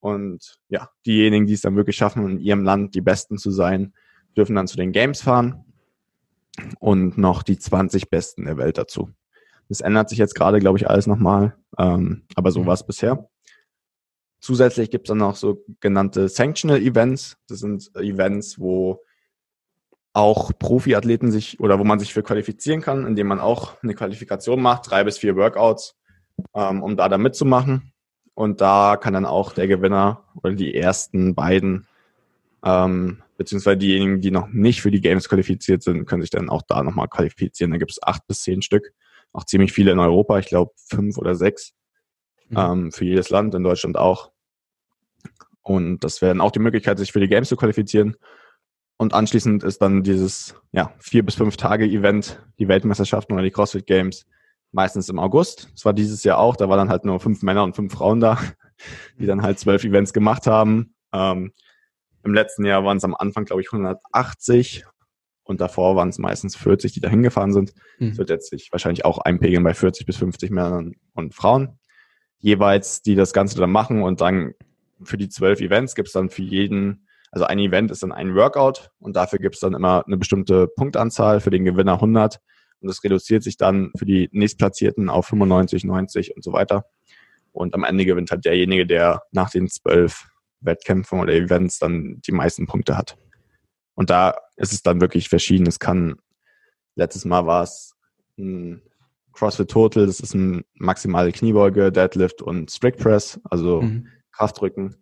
Und 0.00 0.58
ja, 0.68 0.90
diejenigen, 1.06 1.46
die 1.46 1.54
es 1.54 1.62
dann 1.62 1.76
wirklich 1.76 1.96
schaffen, 1.96 2.28
in 2.28 2.38
ihrem 2.38 2.62
Land 2.62 2.94
die 2.94 3.00
Besten 3.00 3.38
zu 3.38 3.50
sein, 3.50 3.94
dürfen 4.36 4.54
dann 4.54 4.66
zu 4.66 4.76
den 4.76 4.92
Games 4.92 5.22
fahren. 5.22 5.64
Und 6.78 7.18
noch 7.18 7.42
die 7.42 7.58
20 7.58 8.10
Besten 8.10 8.44
der 8.44 8.56
Welt 8.56 8.78
dazu. 8.78 9.10
Das 9.68 9.80
ändert 9.80 10.08
sich 10.08 10.18
jetzt 10.18 10.34
gerade, 10.34 10.58
glaube 10.58 10.78
ich, 10.78 10.88
alles 10.88 11.06
nochmal, 11.06 11.56
ähm, 11.78 12.22
aber 12.34 12.50
so 12.50 12.62
mhm. 12.62 12.66
war 12.66 12.74
es 12.74 12.86
bisher. 12.86 13.28
Zusätzlich 14.40 14.90
gibt 14.90 15.06
es 15.06 15.08
dann 15.08 15.18
noch 15.18 15.36
so 15.36 15.64
genannte 15.80 16.28
Sanctional 16.28 16.80
Events. 16.80 17.38
Das 17.48 17.60
sind 17.60 17.90
Events, 17.96 18.58
wo 18.58 19.00
auch 20.12 20.52
Profiathleten 20.58 21.32
sich 21.32 21.60
oder 21.60 21.78
wo 21.78 21.84
man 21.84 21.98
sich 21.98 22.14
für 22.14 22.22
qualifizieren 22.22 22.80
kann, 22.80 23.06
indem 23.06 23.26
man 23.26 23.40
auch 23.40 23.82
eine 23.82 23.94
Qualifikation 23.94 24.62
macht, 24.62 24.90
drei 24.90 25.02
bis 25.02 25.18
vier 25.18 25.34
Workouts, 25.36 25.96
ähm, 26.54 26.82
um 26.82 26.96
da 26.96 27.08
dann 27.08 27.22
mitzumachen. 27.22 27.92
Und 28.34 28.60
da 28.60 28.96
kann 28.96 29.12
dann 29.14 29.26
auch 29.26 29.52
der 29.52 29.66
Gewinner 29.66 30.24
oder 30.42 30.54
die 30.54 30.74
ersten 30.74 31.34
beiden, 31.34 31.86
ähm, 32.64 33.23
beziehungsweise 33.36 33.78
diejenigen, 33.78 34.20
die 34.20 34.30
noch 34.30 34.48
nicht 34.48 34.82
für 34.82 34.90
die 34.90 35.00
Games 35.00 35.28
qualifiziert 35.28 35.82
sind, 35.82 36.06
können 36.06 36.22
sich 36.22 36.30
dann 36.30 36.48
auch 36.48 36.62
da 36.62 36.82
nochmal 36.82 37.08
qualifizieren. 37.08 37.72
Da 37.72 37.78
gibt 37.78 37.90
es 37.90 38.02
acht 38.02 38.26
bis 38.26 38.42
zehn 38.42 38.62
Stück, 38.62 38.92
auch 39.32 39.44
ziemlich 39.44 39.72
viele 39.72 39.92
in 39.92 39.98
Europa, 39.98 40.38
ich 40.38 40.46
glaube 40.46 40.72
fünf 40.76 41.18
oder 41.18 41.34
sechs 41.34 41.72
mhm. 42.48 42.58
ähm, 42.58 42.92
für 42.92 43.04
jedes 43.04 43.30
Land, 43.30 43.54
in 43.54 43.62
Deutschland 43.62 43.96
auch. 43.96 44.32
Und 45.62 46.04
das 46.04 46.20
wäre 46.20 46.30
dann 46.30 46.40
auch 46.40 46.50
die 46.50 46.58
Möglichkeit, 46.58 46.98
sich 46.98 47.12
für 47.12 47.20
die 47.20 47.28
Games 47.28 47.48
zu 47.48 47.56
qualifizieren. 47.56 48.16
Und 48.96 49.14
anschließend 49.14 49.64
ist 49.64 49.82
dann 49.82 50.02
dieses 50.02 50.54
ja, 50.72 50.92
vier 50.98 51.24
bis 51.24 51.34
fünf 51.34 51.56
Tage 51.56 51.84
Event, 51.86 52.40
die 52.58 52.68
Weltmeisterschaften 52.68 53.32
oder 53.32 53.42
die 53.42 53.50
CrossFit 53.50 53.86
Games, 53.86 54.26
meistens 54.72 55.08
im 55.08 55.18
August. 55.18 55.70
Das 55.72 55.84
war 55.84 55.92
dieses 55.92 56.22
Jahr 56.22 56.38
auch. 56.38 56.56
Da 56.56 56.68
waren 56.68 56.78
dann 56.78 56.88
halt 56.90 57.04
nur 57.04 57.18
fünf 57.18 57.42
Männer 57.42 57.64
und 57.64 57.74
fünf 57.74 57.94
Frauen 57.94 58.20
da, 58.20 58.38
die 59.18 59.26
dann 59.26 59.42
halt 59.42 59.58
zwölf 59.58 59.84
Events 59.84 60.12
gemacht 60.12 60.46
haben. 60.46 60.94
Ähm, 61.12 61.52
Im 62.24 62.34
letzten 62.34 62.64
Jahr 62.64 62.84
waren 62.84 62.96
es 62.96 63.04
am 63.04 63.14
Anfang, 63.14 63.44
glaube 63.44 63.62
ich, 63.62 63.72
180 63.72 64.84
und 65.44 65.60
davor 65.60 65.94
waren 65.94 66.08
es 66.08 66.18
meistens 66.18 66.56
40, 66.56 66.92
die 66.92 67.00
da 67.00 67.08
hingefahren 67.08 67.52
sind. 67.52 67.70
Es 67.98 68.00
mhm. 68.00 68.18
wird 68.18 68.30
jetzt 68.30 68.50
sich 68.50 68.72
wahrscheinlich 68.72 69.04
auch 69.04 69.18
einpegeln 69.18 69.62
bei 69.62 69.74
40 69.74 70.06
bis 70.06 70.16
50 70.16 70.50
Männern 70.50 70.94
und 71.12 71.34
Frauen 71.34 71.78
jeweils, 72.44 73.00
die 73.00 73.14
das 73.14 73.32
Ganze 73.32 73.56
dann 73.58 73.70
machen 73.70 74.02
und 74.02 74.20
dann 74.20 74.52
für 75.02 75.16
die 75.16 75.30
zwölf 75.30 75.60
Events 75.60 75.94
gibt 75.94 76.08
es 76.08 76.12
dann 76.12 76.28
für 76.28 76.42
jeden, 76.42 77.06
also 77.32 77.46
ein 77.46 77.58
Event 77.58 77.90
ist 77.90 78.02
dann 78.02 78.12
ein 78.12 78.34
Workout 78.34 78.90
und 78.98 79.16
dafür 79.16 79.38
gibt 79.38 79.54
es 79.54 79.62
dann 79.62 79.72
immer 79.72 80.04
eine 80.06 80.18
bestimmte 80.18 80.68
Punktanzahl, 80.68 81.40
für 81.40 81.48
den 81.48 81.64
Gewinner 81.64 81.94
100 81.94 82.40
und 82.80 82.88
das 82.88 83.02
reduziert 83.02 83.42
sich 83.42 83.56
dann 83.56 83.92
für 83.96 84.04
die 84.04 84.28
nächstplatzierten 84.32 85.08
auf 85.08 85.26
95, 85.26 85.84
90 85.84 86.36
und 86.36 86.44
so 86.44 86.52
weiter. 86.52 86.84
Und 87.52 87.74
am 87.74 87.84
Ende 87.84 88.04
gewinnt 88.04 88.30
halt 88.30 88.44
derjenige, 88.44 88.86
der 88.86 89.22
nach 89.32 89.48
den 89.48 89.68
zwölf 89.68 90.26
Wettkämpfen 90.64 91.20
oder 91.20 91.32
Events 91.32 91.78
dann 91.78 92.20
die 92.26 92.32
meisten 92.32 92.66
Punkte 92.66 92.96
hat. 92.96 93.16
Und 93.94 94.10
da 94.10 94.36
ist 94.56 94.72
es 94.72 94.82
dann 94.82 95.00
wirklich 95.00 95.28
verschieden. 95.28 95.66
Es 95.66 95.78
kann, 95.78 96.16
letztes 96.96 97.24
Mal 97.24 97.46
war 97.46 97.62
es 97.62 97.94
ein 98.38 98.82
CrossFit 99.32 99.70
Total, 99.70 100.06
das 100.06 100.20
ist 100.20 100.34
ein 100.34 100.64
maximale 100.74 101.32
Kniebeuge, 101.32 101.90
Deadlift 101.92 102.42
und 102.42 102.70
Strict 102.70 102.98
Press, 102.98 103.40
also 103.44 103.82
mhm. 103.82 104.08
Kraftdrücken. 104.32 104.96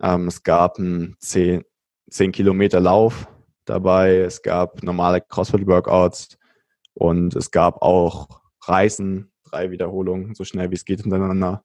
Ähm, 0.00 0.28
es 0.28 0.42
gab 0.42 0.78
einen 0.78 1.16
10, 1.20 1.64
10 2.10 2.32
Kilometer 2.32 2.80
Lauf 2.80 3.28
dabei, 3.64 4.18
es 4.18 4.42
gab 4.42 4.82
normale 4.82 5.20
CrossFit 5.20 5.66
Workouts, 5.66 6.38
und 6.98 7.36
es 7.36 7.52
gab 7.52 7.80
auch 7.80 8.40
Reisen, 8.62 9.30
drei 9.44 9.70
Wiederholungen, 9.70 10.34
so 10.34 10.44
schnell 10.44 10.70
wie 10.70 10.74
es 10.74 10.84
geht 10.84 11.00
hintereinander. 11.00 11.64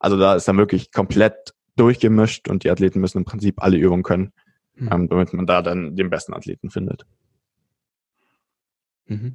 Also 0.00 0.18
da 0.18 0.34
ist 0.34 0.48
dann 0.48 0.58
wirklich 0.58 0.90
komplett 0.90 1.54
durchgemischt 1.76 2.48
und 2.48 2.64
die 2.64 2.70
Athleten 2.70 3.00
müssen 3.00 3.18
im 3.18 3.24
Prinzip 3.24 3.62
alle 3.62 3.76
Übungen 3.76 4.02
können, 4.02 4.32
mhm. 4.74 4.88
ähm, 4.92 5.08
damit 5.08 5.32
man 5.32 5.46
da 5.46 5.62
dann 5.62 5.96
den 5.96 6.10
besten 6.10 6.34
Athleten 6.34 6.70
findet. 6.70 7.06
Mhm. 9.06 9.34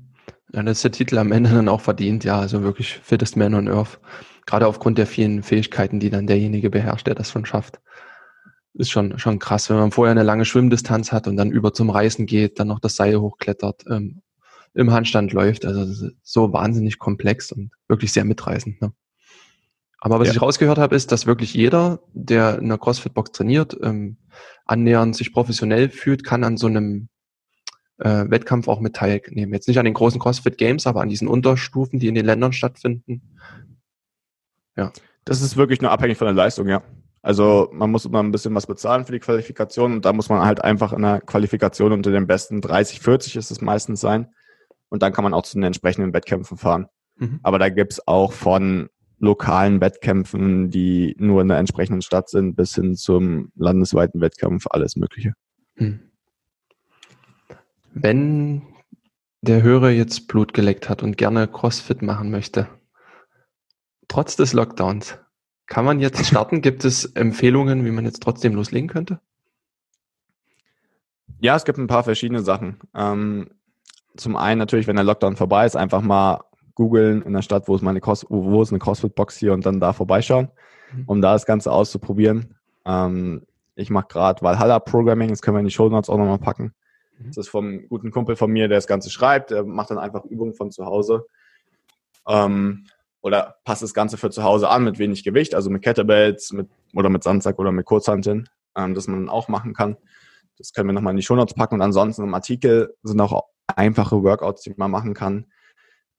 Ja, 0.53 0.63
das 0.63 0.77
ist 0.77 0.83
der 0.83 0.91
Titel 0.91 1.17
am 1.17 1.31
Ende 1.31 1.49
dann 1.49 1.67
auch 1.67 1.81
verdient, 1.81 2.23
ja, 2.23 2.39
also 2.39 2.63
wirklich 2.63 2.99
fittest 2.99 3.35
Man 3.35 3.53
on 3.53 3.67
Earth. 3.67 3.99
Gerade 4.45 4.67
aufgrund 4.67 4.97
der 4.97 5.07
vielen 5.07 5.43
Fähigkeiten, 5.43 5.99
die 5.99 6.09
dann 6.09 6.27
derjenige 6.27 6.69
beherrscht, 6.69 7.07
der 7.07 7.15
das 7.15 7.31
schon 7.31 7.45
schafft. 7.45 7.81
Ist 8.73 8.91
schon, 8.91 9.17
schon 9.19 9.39
krass, 9.39 9.69
wenn 9.69 9.77
man 9.77 9.91
vorher 9.91 10.11
eine 10.11 10.23
lange 10.23 10.45
Schwimmdistanz 10.45 11.11
hat 11.11 11.27
und 11.27 11.35
dann 11.35 11.51
über 11.51 11.73
zum 11.73 11.89
Reisen 11.89 12.27
geht, 12.27 12.59
dann 12.59 12.67
noch 12.67 12.79
das 12.79 12.95
Seil 12.95 13.19
hochklettert, 13.19 13.85
ähm, 13.89 14.21
im 14.73 14.91
Handstand 14.91 15.33
läuft. 15.33 15.65
Also 15.65 16.09
so 16.21 16.53
wahnsinnig 16.53 16.99
komplex 16.99 17.51
und 17.51 17.71
wirklich 17.87 18.13
sehr 18.13 18.23
mitreißend. 18.23 18.81
Ne? 18.81 18.93
Aber 20.07 20.21
was 20.21 20.29
ja. 20.29 20.35
ich 20.35 20.41
rausgehört 20.41 20.77
habe, 20.77 20.95
ist, 20.95 21.11
dass 21.11 21.25
wirklich 21.25 21.53
jeder, 21.53 21.99
der 22.13 22.59
in 22.59 22.65
einer 22.65 22.77
CrossFit-Box 22.77 23.33
trainiert, 23.33 23.75
ähm, 23.83 24.15
annähernd 24.65 25.17
sich 25.17 25.33
professionell 25.33 25.89
fühlt, 25.89 26.23
kann 26.23 26.45
an 26.45 26.55
so 26.55 26.67
einem 26.67 27.09
äh, 27.97 28.23
Wettkampf 28.29 28.69
auch 28.69 28.79
mit 28.79 28.95
teilnehmen. 28.95 29.51
Jetzt 29.51 29.67
nicht 29.67 29.79
an 29.79 29.83
den 29.83 29.93
großen 29.93 30.17
CrossFit 30.17 30.57
Games, 30.57 30.87
aber 30.87 31.01
an 31.01 31.09
diesen 31.09 31.27
Unterstufen, 31.27 31.99
die 31.99 32.07
in 32.07 32.15
den 32.15 32.25
Ländern 32.25 32.53
stattfinden. 32.53 33.35
Ja. 34.77 34.93
Das 35.25 35.41
ist 35.41 35.57
wirklich 35.57 35.81
nur 35.81 35.91
abhängig 35.91 36.17
von 36.17 36.27
der 36.27 36.35
Leistung, 36.35 36.69
ja. 36.69 36.83
Also 37.21 37.67
man 37.73 37.91
muss 37.91 38.05
immer 38.05 38.23
ein 38.23 38.31
bisschen 38.31 38.55
was 38.55 38.65
bezahlen 38.65 39.03
für 39.03 39.11
die 39.11 39.19
Qualifikation 39.19 39.91
und 39.91 40.05
da 40.05 40.13
muss 40.13 40.29
man 40.29 40.45
halt 40.45 40.63
einfach 40.63 40.93
in 40.93 41.01
der 41.01 41.19
Qualifikation 41.19 41.91
unter 41.91 42.11
den 42.11 42.27
besten 42.27 42.61
30, 42.61 43.01
40 43.01 43.35
ist 43.35 43.51
es 43.51 43.59
meistens 43.59 43.99
sein 43.99 44.29
und 44.87 45.03
dann 45.03 45.11
kann 45.11 45.25
man 45.25 45.33
auch 45.33 45.41
zu 45.41 45.57
den 45.57 45.63
entsprechenden 45.63 46.13
Wettkämpfen 46.13 46.57
fahren. 46.57 46.87
Mhm. 47.17 47.41
Aber 47.43 47.59
da 47.59 47.67
gibt's 47.67 48.07
auch 48.07 48.31
von 48.31 48.87
lokalen 49.19 49.81
Wettkämpfen, 49.81 50.69
die 50.69 51.15
nur 51.17 51.41
in 51.41 51.47
der 51.47 51.57
entsprechenden 51.57 52.01
Stadt 52.01 52.29
sind, 52.29 52.55
bis 52.55 52.75
hin 52.75 52.95
zum 52.95 53.51
landesweiten 53.55 54.21
Wettkampf 54.21 54.65
alles 54.69 54.95
Mögliche. 54.95 55.33
Mhm. 55.75 55.99
Wenn 57.93 58.61
der 59.41 59.63
Hörer 59.63 59.89
jetzt 59.89 60.27
Blut 60.27 60.53
geleckt 60.53 60.89
hat 60.89 61.01
und 61.01 61.17
gerne 61.17 61.47
CrossFit 61.47 62.01
machen 62.01 62.29
möchte, 62.29 62.67
trotz 64.07 64.35
des 64.35 64.53
Lockdowns, 64.53 65.17
kann 65.65 65.85
man 65.85 65.99
jetzt 65.99 66.25
starten? 66.27 66.61
Gibt 66.61 66.85
es 66.85 67.05
Empfehlungen, 67.05 67.85
wie 67.85 67.91
man 67.91 68.05
jetzt 68.05 68.21
trotzdem 68.21 68.53
loslegen 68.53 68.89
könnte? 68.89 69.19
Ja, 71.39 71.55
es 71.55 71.65
gibt 71.65 71.77
ein 71.77 71.87
paar 71.87 72.03
verschiedene 72.03 72.41
Sachen. 72.41 72.79
Ähm, 72.95 73.49
zum 74.15 74.35
einen 74.35 74.57
natürlich, 74.57 74.87
wenn 74.87 74.95
der 74.95 75.05
Lockdown 75.05 75.35
vorbei 75.35 75.65
ist, 75.65 75.75
einfach 75.75 76.01
mal 76.01 76.41
googeln 76.77 77.23
in 77.23 77.33
der 77.33 77.41
Stadt, 77.41 77.67
wo 77.67 77.75
ist 77.75 77.81
meine 77.81 77.99
Cross, 77.99 78.27
wo 78.29 78.61
ist 78.61 78.69
eine 78.69 78.77
CrossFit-Box 78.77 79.35
hier 79.35 79.53
und 79.53 79.65
dann 79.65 79.79
da 79.79 79.93
vorbeischauen, 79.93 80.49
mhm. 80.93 81.03
um 81.07 81.21
da 81.21 81.33
das 81.33 81.47
Ganze 81.47 81.71
auszuprobieren. 81.71 82.55
Ähm, 82.85 83.47
ich 83.75 83.89
mache 83.89 84.07
gerade 84.07 84.43
Valhalla 84.43 84.79
Programming, 84.79 85.29
das 85.29 85.41
können 85.41 85.57
wir 85.57 85.61
in 85.61 85.65
die 85.65 85.71
Show 85.71 85.89
Notes 85.89 86.07
auch 86.07 86.17
nochmal 86.17 86.37
packen. 86.37 86.75
Mhm. 87.17 87.27
Das 87.29 87.37
ist 87.37 87.49
vom 87.49 87.87
guten 87.89 88.11
Kumpel 88.11 88.35
von 88.35 88.51
mir, 88.51 88.67
der 88.67 88.77
das 88.77 88.85
Ganze 88.85 89.09
schreibt. 89.09 89.49
Der 89.49 89.63
macht 89.63 89.89
dann 89.89 89.97
einfach 89.97 90.23
Übungen 90.23 90.53
von 90.53 90.69
zu 90.69 90.85
Hause. 90.85 91.25
Ähm, 92.27 92.85
oder 93.21 93.55
passt 93.65 93.81
das 93.81 93.95
Ganze 93.95 94.17
für 94.17 94.29
zu 94.29 94.43
Hause 94.43 94.69
an 94.69 94.83
mit 94.83 94.99
wenig 94.99 95.23
Gewicht, 95.23 95.55
also 95.55 95.71
mit 95.71 95.81
Kettlebells 95.81 96.53
mit, 96.53 96.69
oder 96.93 97.09
mit 97.09 97.23
Sandsack 97.23 97.57
oder 97.57 97.71
mit 97.71 97.87
Kurzhanteln, 97.87 98.47
ähm, 98.75 98.93
das 98.93 99.07
man 99.07 99.29
auch 99.29 99.47
machen 99.47 99.73
kann. 99.73 99.97
Das 100.59 100.73
können 100.73 100.89
wir 100.89 100.93
nochmal 100.93 101.11
in 101.11 101.17
die 101.17 101.23
Show 101.23 101.35
Notes 101.35 101.55
packen. 101.55 101.75
Und 101.75 101.81
ansonsten 101.81 102.23
im 102.23 102.33
Artikel 102.35 102.95
sind 103.01 103.19
auch 103.19 103.45
einfache 103.65 104.21
Workouts, 104.21 104.61
die 104.61 104.75
man 104.77 104.91
machen 104.91 105.15
kann. 105.15 105.47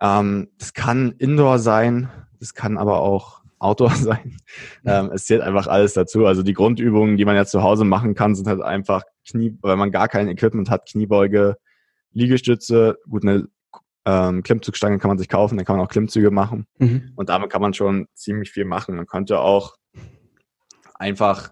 Ähm, 0.00 0.48
das 0.58 0.74
kann 0.74 1.12
Indoor 1.18 1.58
sein, 1.58 2.08
das 2.38 2.54
kann 2.54 2.78
aber 2.78 3.00
auch 3.00 3.42
Outdoor 3.58 3.90
sein. 3.94 4.36
Ähm, 4.84 5.10
es 5.12 5.26
zählt 5.26 5.42
einfach 5.42 5.66
alles 5.66 5.94
dazu. 5.94 6.26
Also 6.26 6.42
die 6.42 6.54
Grundübungen, 6.54 7.16
die 7.16 7.24
man 7.24 7.36
ja 7.36 7.44
zu 7.44 7.62
Hause 7.62 7.84
machen 7.84 8.14
kann, 8.14 8.34
sind 8.34 8.46
halt 8.46 8.62
einfach 8.62 9.02
Knie, 9.28 9.56
weil 9.60 9.76
man 9.76 9.90
gar 9.90 10.08
kein 10.08 10.28
Equipment 10.28 10.70
hat, 10.70 10.88
Kniebeuge, 10.88 11.56
Liegestütze, 12.12 12.98
gut, 13.08 13.24
eine 13.24 13.48
ähm, 14.06 14.42
Klimmzugstange 14.42 14.98
kann 14.98 15.08
man 15.08 15.18
sich 15.18 15.28
kaufen, 15.28 15.56
dann 15.56 15.66
kann 15.66 15.76
man 15.76 15.84
auch 15.84 15.90
Klimmzüge 15.90 16.30
machen. 16.30 16.66
Mhm. 16.78 17.12
Und 17.14 17.28
damit 17.28 17.50
kann 17.50 17.60
man 17.60 17.74
schon 17.74 18.06
ziemlich 18.14 18.50
viel 18.50 18.64
machen. 18.64 18.96
Man 18.96 19.06
könnte 19.06 19.40
auch 19.40 19.76
einfach 20.94 21.50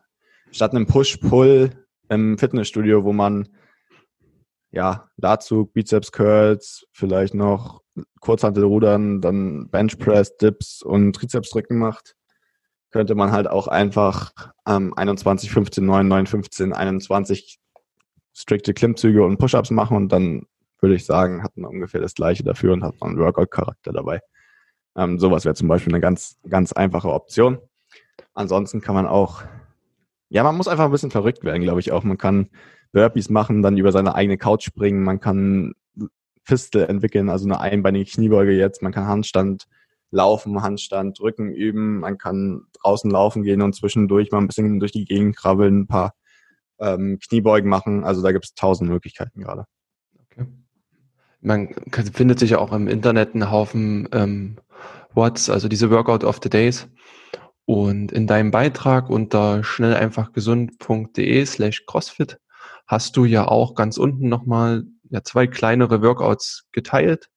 statt 0.51 0.73
einem 0.73 0.87
Push-Pull 0.87 1.87
im 2.09 2.39
Fitnessstudio, 2.39 3.05
wo 3.05 3.13
man 3.13 3.49
ja, 4.71 5.09
Latzug, 5.17 5.73
Bizeps 5.73 6.13
Curls, 6.13 6.87
vielleicht 6.93 7.35
noch 7.35 7.83
Kurzhantelrudern, 8.21 9.21
dann 9.21 9.69
Bench 9.69 9.99
Press, 9.99 10.37
Dips 10.37 10.83
und 10.83 11.15
Trizeps 11.15 11.51
drücken 11.51 11.79
macht, 11.79 12.17
könnte 12.91 13.15
man 13.15 13.33
halt 13.33 13.49
auch 13.49 13.69
einfach 13.69 14.33
ähm, 14.67 14.95
21, 14.95 15.51
15, 15.51 15.85
9, 15.85 16.09
9, 16.09 16.27
15, 16.27 16.73
21 16.73 17.59
strikte 18.33 18.75
Klimmzüge 18.75 19.25
und 19.25 19.39
Push-Ups 19.39 19.71
machen 19.71 19.97
und 19.97 20.13
dann 20.13 20.47
würde 20.81 20.95
ich 20.95 21.07
sagen, 21.07 21.43
hat 21.43 21.57
man 21.57 21.71
ungefähr 21.71 22.01
das 22.01 22.15
gleiche 22.15 22.45
dafür 22.45 22.75
und 22.75 22.85
hat 22.85 22.95
man 23.01 23.11
einen 23.11 23.19
Workout-Charakter 23.19 23.93
dabei. 23.93 24.21
Ähm, 24.95 25.19
sowas 25.19 25.45
wäre 25.45 25.55
zum 25.55 25.69
Beispiel 25.69 25.93
eine 25.93 26.01
ganz, 26.01 26.39
ganz 26.49 26.73
einfache 26.73 27.13
Option. 27.13 27.59
Ansonsten 28.35 28.81
kann 28.81 28.95
man 28.95 29.07
auch, 29.07 29.43
ja, 30.29 30.43
man 30.43 30.57
muss 30.57 30.69
einfach 30.69 30.85
ein 30.85 30.91
bisschen 30.91 31.11
verrückt 31.11 31.45
werden, 31.45 31.63
glaube 31.63 31.81
ich 31.81 31.93
auch. 31.93 32.05
Man 32.05 32.19
kann 32.19 32.51
Burpees 32.93 33.31
machen, 33.31 33.63
dann 33.63 33.77
über 33.77 33.93
seine 33.93 34.15
eigene 34.15 34.39
Couch 34.39 34.65
springen, 34.65 35.03
man 35.03 35.21
kann 35.21 35.75
Fistel 36.47 36.85
entwickeln, 36.85 37.29
also 37.29 37.45
eine 37.45 37.61
einbeinige 37.61 38.11
Kniebeuge 38.11 38.53
jetzt, 38.53 38.83
man 38.83 38.93
kann 38.93 39.07
Handstand 39.07 39.67
laufen, 40.11 40.63
Handstand, 40.63 41.21
Rücken 41.21 41.51
üben, 41.53 41.99
man 42.01 42.19
kann 42.19 42.63
draußen 42.81 43.11
laufen 43.11 43.43
gehen 43.43 43.63
und 43.63 43.75
zwischendurch 43.75 44.31
mal 44.31 44.39
ein 44.39 44.47
bisschen 44.47 44.79
durch 44.79 44.93
die 44.93 45.05
Gegend 45.05 45.37
krabbeln, 45.37 45.81
ein 45.81 45.87
paar 45.87 46.15
ähm, 46.79 47.19
Kniebeugen 47.19 47.69
machen, 47.69 48.05
also 48.05 48.23
da 48.23 48.33
gibt 48.33 48.45
es 48.45 48.55
tausend 48.55 48.89
Möglichkeiten 48.89 49.41
gerade. 49.41 49.65
Okay. 50.31 50.47
man 51.41 51.75
findet 52.13 52.39
sich 52.39 52.51
ja 52.51 52.59
auch 52.59 52.73
im 52.73 52.89
Internet 52.89 53.35
einen 53.35 53.51
Haufen 53.51 54.09
ähm, 54.13 54.57
What's, 55.15 55.49
also 55.49 55.67
diese 55.69 55.91
Workout 55.91 56.25
of 56.25 56.41
the 56.43 56.51
Days. 56.51 56.89
Und 57.65 58.13
in 58.13 58.29
deinem 58.29 58.53
Beitrag 58.53 59.11
unter 59.11 59.65
schnelleinfachgesund.de 59.65 61.45
slash 61.47 61.85
CrossFit 61.87 62.39
hast 62.87 63.17
du 63.17 63.25
ja 63.25 63.49
auch 63.49 63.75
ganz 63.75 63.99
unten 63.99 64.29
nochmal 64.29 64.85
ja, 65.11 65.23
zwei 65.23 65.47
kleinere 65.47 66.03
Workouts 66.03 66.67
geteilt. 66.73 67.29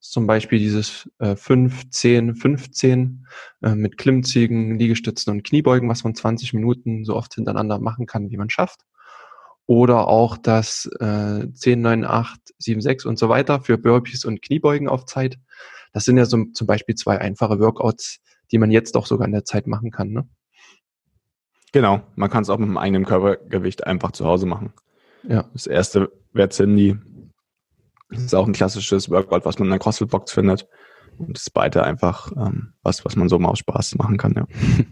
Zum 0.00 0.26
Beispiel 0.26 0.58
dieses 0.58 1.10
äh, 1.18 1.36
5, 1.36 1.90
10, 1.90 2.36
15 2.36 3.26
äh, 3.62 3.74
mit 3.74 3.96
Klimmzügen, 3.98 4.78
Liegestützen 4.78 5.32
und 5.32 5.42
Kniebeugen, 5.42 5.88
was 5.88 6.04
man 6.04 6.14
20 6.14 6.52
Minuten 6.52 7.04
so 7.04 7.16
oft 7.16 7.34
hintereinander 7.34 7.78
machen 7.78 8.06
kann, 8.06 8.30
wie 8.30 8.36
man 8.36 8.50
schafft. 8.50 8.82
Oder 9.66 10.06
auch 10.06 10.36
das 10.36 10.88
äh, 11.00 11.50
10, 11.52 11.80
9, 11.80 12.04
8, 12.04 12.38
7, 12.58 12.80
6 12.80 13.04
und 13.06 13.18
so 13.18 13.28
weiter 13.28 13.60
für 13.60 13.78
Burpees 13.78 14.24
und 14.24 14.42
Kniebeugen 14.42 14.88
auf 14.88 15.06
Zeit. 15.06 15.38
Das 15.92 16.04
sind 16.04 16.18
ja 16.18 16.24
so, 16.26 16.44
zum 16.52 16.66
Beispiel 16.66 16.94
zwei 16.94 17.18
einfache 17.18 17.58
Workouts, 17.58 18.20
die 18.52 18.58
man 18.58 18.70
jetzt 18.70 18.96
auch 18.96 19.06
sogar 19.06 19.26
in 19.26 19.32
der 19.32 19.44
Zeit 19.44 19.66
machen 19.66 19.90
kann. 19.90 20.10
Ne? 20.10 20.28
Genau, 21.72 22.02
man 22.14 22.30
kann 22.30 22.42
es 22.42 22.50
auch 22.50 22.58
mit 22.58 22.68
dem 22.68 22.78
eigenen 22.78 23.04
Körpergewicht 23.04 23.86
einfach 23.86 24.12
zu 24.12 24.24
Hause 24.24 24.46
machen. 24.46 24.72
Ja. 25.28 25.48
Das 25.52 25.66
erste 25.66 26.12
wäre 26.32 26.48
Cindy. 26.50 26.96
Das 28.08 28.22
ist 28.22 28.34
auch 28.34 28.46
ein 28.46 28.52
klassisches 28.52 29.10
Workout, 29.10 29.44
was 29.44 29.58
man 29.58 29.66
in 29.66 29.70
der 29.70 29.78
CrossFit-Box 29.80 30.32
findet. 30.32 30.68
Und 31.18 31.36
das 31.36 31.44
zweite 31.44 31.82
einfach 31.84 32.30
ähm, 32.32 32.74
was, 32.82 33.04
was 33.04 33.16
man 33.16 33.28
so 33.28 33.38
mal 33.38 33.48
aus 33.48 33.58
Spaß 33.58 33.96
machen 33.96 34.16
kann, 34.16 34.34
ja. 34.34 34.46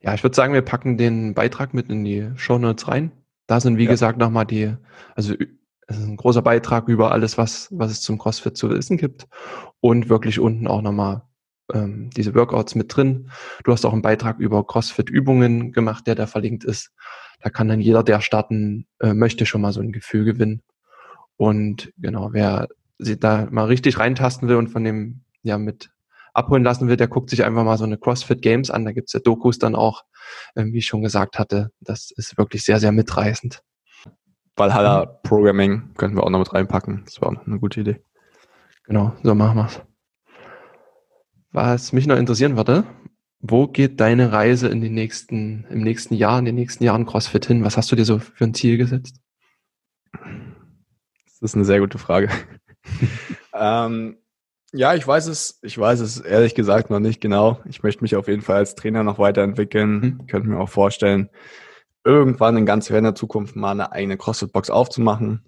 Ja, 0.00 0.14
ich 0.14 0.22
würde 0.22 0.36
sagen, 0.36 0.54
wir 0.54 0.62
packen 0.62 0.96
den 0.96 1.34
Beitrag 1.34 1.74
mit 1.74 1.88
in 1.90 2.04
die 2.04 2.30
Show 2.36 2.58
Notes 2.58 2.86
rein. 2.88 3.10
Da 3.46 3.60
sind, 3.60 3.78
wie 3.78 3.84
ja. 3.84 3.90
gesagt, 3.90 4.18
nochmal 4.18 4.46
die, 4.46 4.74
also 5.16 5.34
es 5.88 5.96
ist 5.96 6.04
ein 6.04 6.16
großer 6.16 6.42
Beitrag 6.42 6.88
über 6.88 7.12
alles, 7.12 7.38
was, 7.38 7.68
was 7.72 7.90
es 7.90 8.00
zum 8.00 8.18
CrossFit 8.18 8.56
zu 8.56 8.70
wissen 8.70 8.96
gibt. 8.96 9.26
Und 9.80 10.08
wirklich 10.08 10.38
unten 10.38 10.66
auch 10.66 10.82
nochmal 10.82 11.22
ähm, 11.72 12.10
diese 12.16 12.34
Workouts 12.34 12.74
mit 12.74 12.94
drin. 12.94 13.30
Du 13.64 13.72
hast 13.72 13.84
auch 13.84 13.92
einen 13.92 14.02
Beitrag 14.02 14.38
über 14.38 14.66
CrossFit-Übungen 14.66 15.72
gemacht, 15.72 16.06
der 16.06 16.14
da 16.14 16.26
verlinkt 16.26 16.64
ist. 16.64 16.92
Da 17.40 17.50
kann 17.50 17.68
dann 17.68 17.80
jeder, 17.80 18.02
der 18.02 18.20
starten 18.20 18.86
äh, 19.00 19.14
möchte, 19.14 19.46
schon 19.46 19.62
mal 19.62 19.72
so 19.72 19.80
ein 19.80 19.92
Gefühl 19.92 20.24
gewinnen. 20.24 20.62
Und 21.38 21.92
genau, 21.96 22.32
wer 22.32 22.68
sich 22.98 23.18
da 23.18 23.46
mal 23.50 23.64
richtig 23.64 23.98
reintasten 23.98 24.48
will 24.48 24.56
und 24.56 24.68
von 24.68 24.84
dem 24.84 25.22
ja 25.42 25.56
mit 25.56 25.90
abholen 26.34 26.64
lassen 26.64 26.88
will, 26.88 26.96
der 26.96 27.08
guckt 27.08 27.30
sich 27.30 27.44
einfach 27.44 27.64
mal 27.64 27.78
so 27.78 27.84
eine 27.84 27.96
CrossFit 27.96 28.42
Games 28.42 28.70
an. 28.70 28.84
Da 28.84 28.92
gibt's 28.92 29.12
ja 29.12 29.20
Dokus 29.20 29.58
dann 29.58 29.74
auch, 29.74 30.04
äh, 30.56 30.64
wie 30.66 30.78
ich 30.78 30.86
schon 30.86 31.00
gesagt 31.00 31.38
hatte. 31.38 31.70
Das 31.80 32.10
ist 32.10 32.36
wirklich 32.36 32.64
sehr, 32.64 32.80
sehr 32.80 32.92
mitreißend. 32.92 33.62
Valhalla. 34.56 35.06
Programming 35.06 35.94
könnten 35.96 36.16
wir 36.16 36.24
auch 36.24 36.30
noch 36.30 36.40
mit 36.40 36.52
reinpacken. 36.52 37.02
Das 37.04 37.20
war 37.20 37.28
auch 37.28 37.32
noch 37.32 37.46
eine 37.46 37.60
gute 37.60 37.80
Idee. 37.80 38.02
Genau, 38.84 39.12
so 39.22 39.34
machen 39.34 39.56
wir's. 39.56 39.80
Was 41.52 41.92
mich 41.92 42.08
noch 42.08 42.16
interessieren 42.16 42.56
würde, 42.56 42.84
wo 43.40 43.68
geht 43.68 44.00
deine 44.00 44.32
Reise 44.32 44.66
in 44.68 44.80
den 44.80 44.94
nächsten, 44.94 45.66
im 45.70 45.82
nächsten 45.82 46.14
Jahr, 46.14 46.40
in 46.40 46.44
den 46.44 46.56
nächsten 46.56 46.82
Jahren 46.82 47.06
CrossFit 47.06 47.46
hin? 47.46 47.64
Was 47.64 47.76
hast 47.76 47.92
du 47.92 47.96
dir 47.96 48.04
so 48.04 48.18
für 48.18 48.44
ein 48.44 48.54
Ziel 48.54 48.76
gesetzt? 48.76 49.20
Das 51.40 51.50
ist 51.50 51.54
eine 51.54 51.64
sehr 51.64 51.80
gute 51.80 51.98
Frage. 51.98 52.30
ähm, 53.54 54.18
ja, 54.72 54.94
ich 54.94 55.06
weiß 55.06 55.28
es, 55.28 55.58
ich 55.62 55.78
weiß 55.78 56.00
es 56.00 56.20
ehrlich 56.20 56.54
gesagt 56.54 56.90
noch 56.90 57.00
nicht 57.00 57.20
genau. 57.20 57.60
Ich 57.68 57.82
möchte 57.82 58.02
mich 58.02 58.16
auf 58.16 58.28
jeden 58.28 58.42
Fall 58.42 58.56
als 58.56 58.74
Trainer 58.74 59.02
noch 59.02 59.18
weiterentwickeln. 59.18 60.00
Mhm. 60.00 60.18
Ich 60.22 60.26
könnte 60.28 60.48
mir 60.48 60.58
auch 60.58 60.68
vorstellen, 60.68 61.30
irgendwann 62.04 62.56
in 62.56 62.66
ganz 62.66 62.88
ferner 62.88 63.14
Zukunft 63.14 63.56
mal 63.56 63.72
eine 63.72 63.92
eigene 63.92 64.16
CrossFit-Box 64.16 64.70
aufzumachen. 64.70 65.44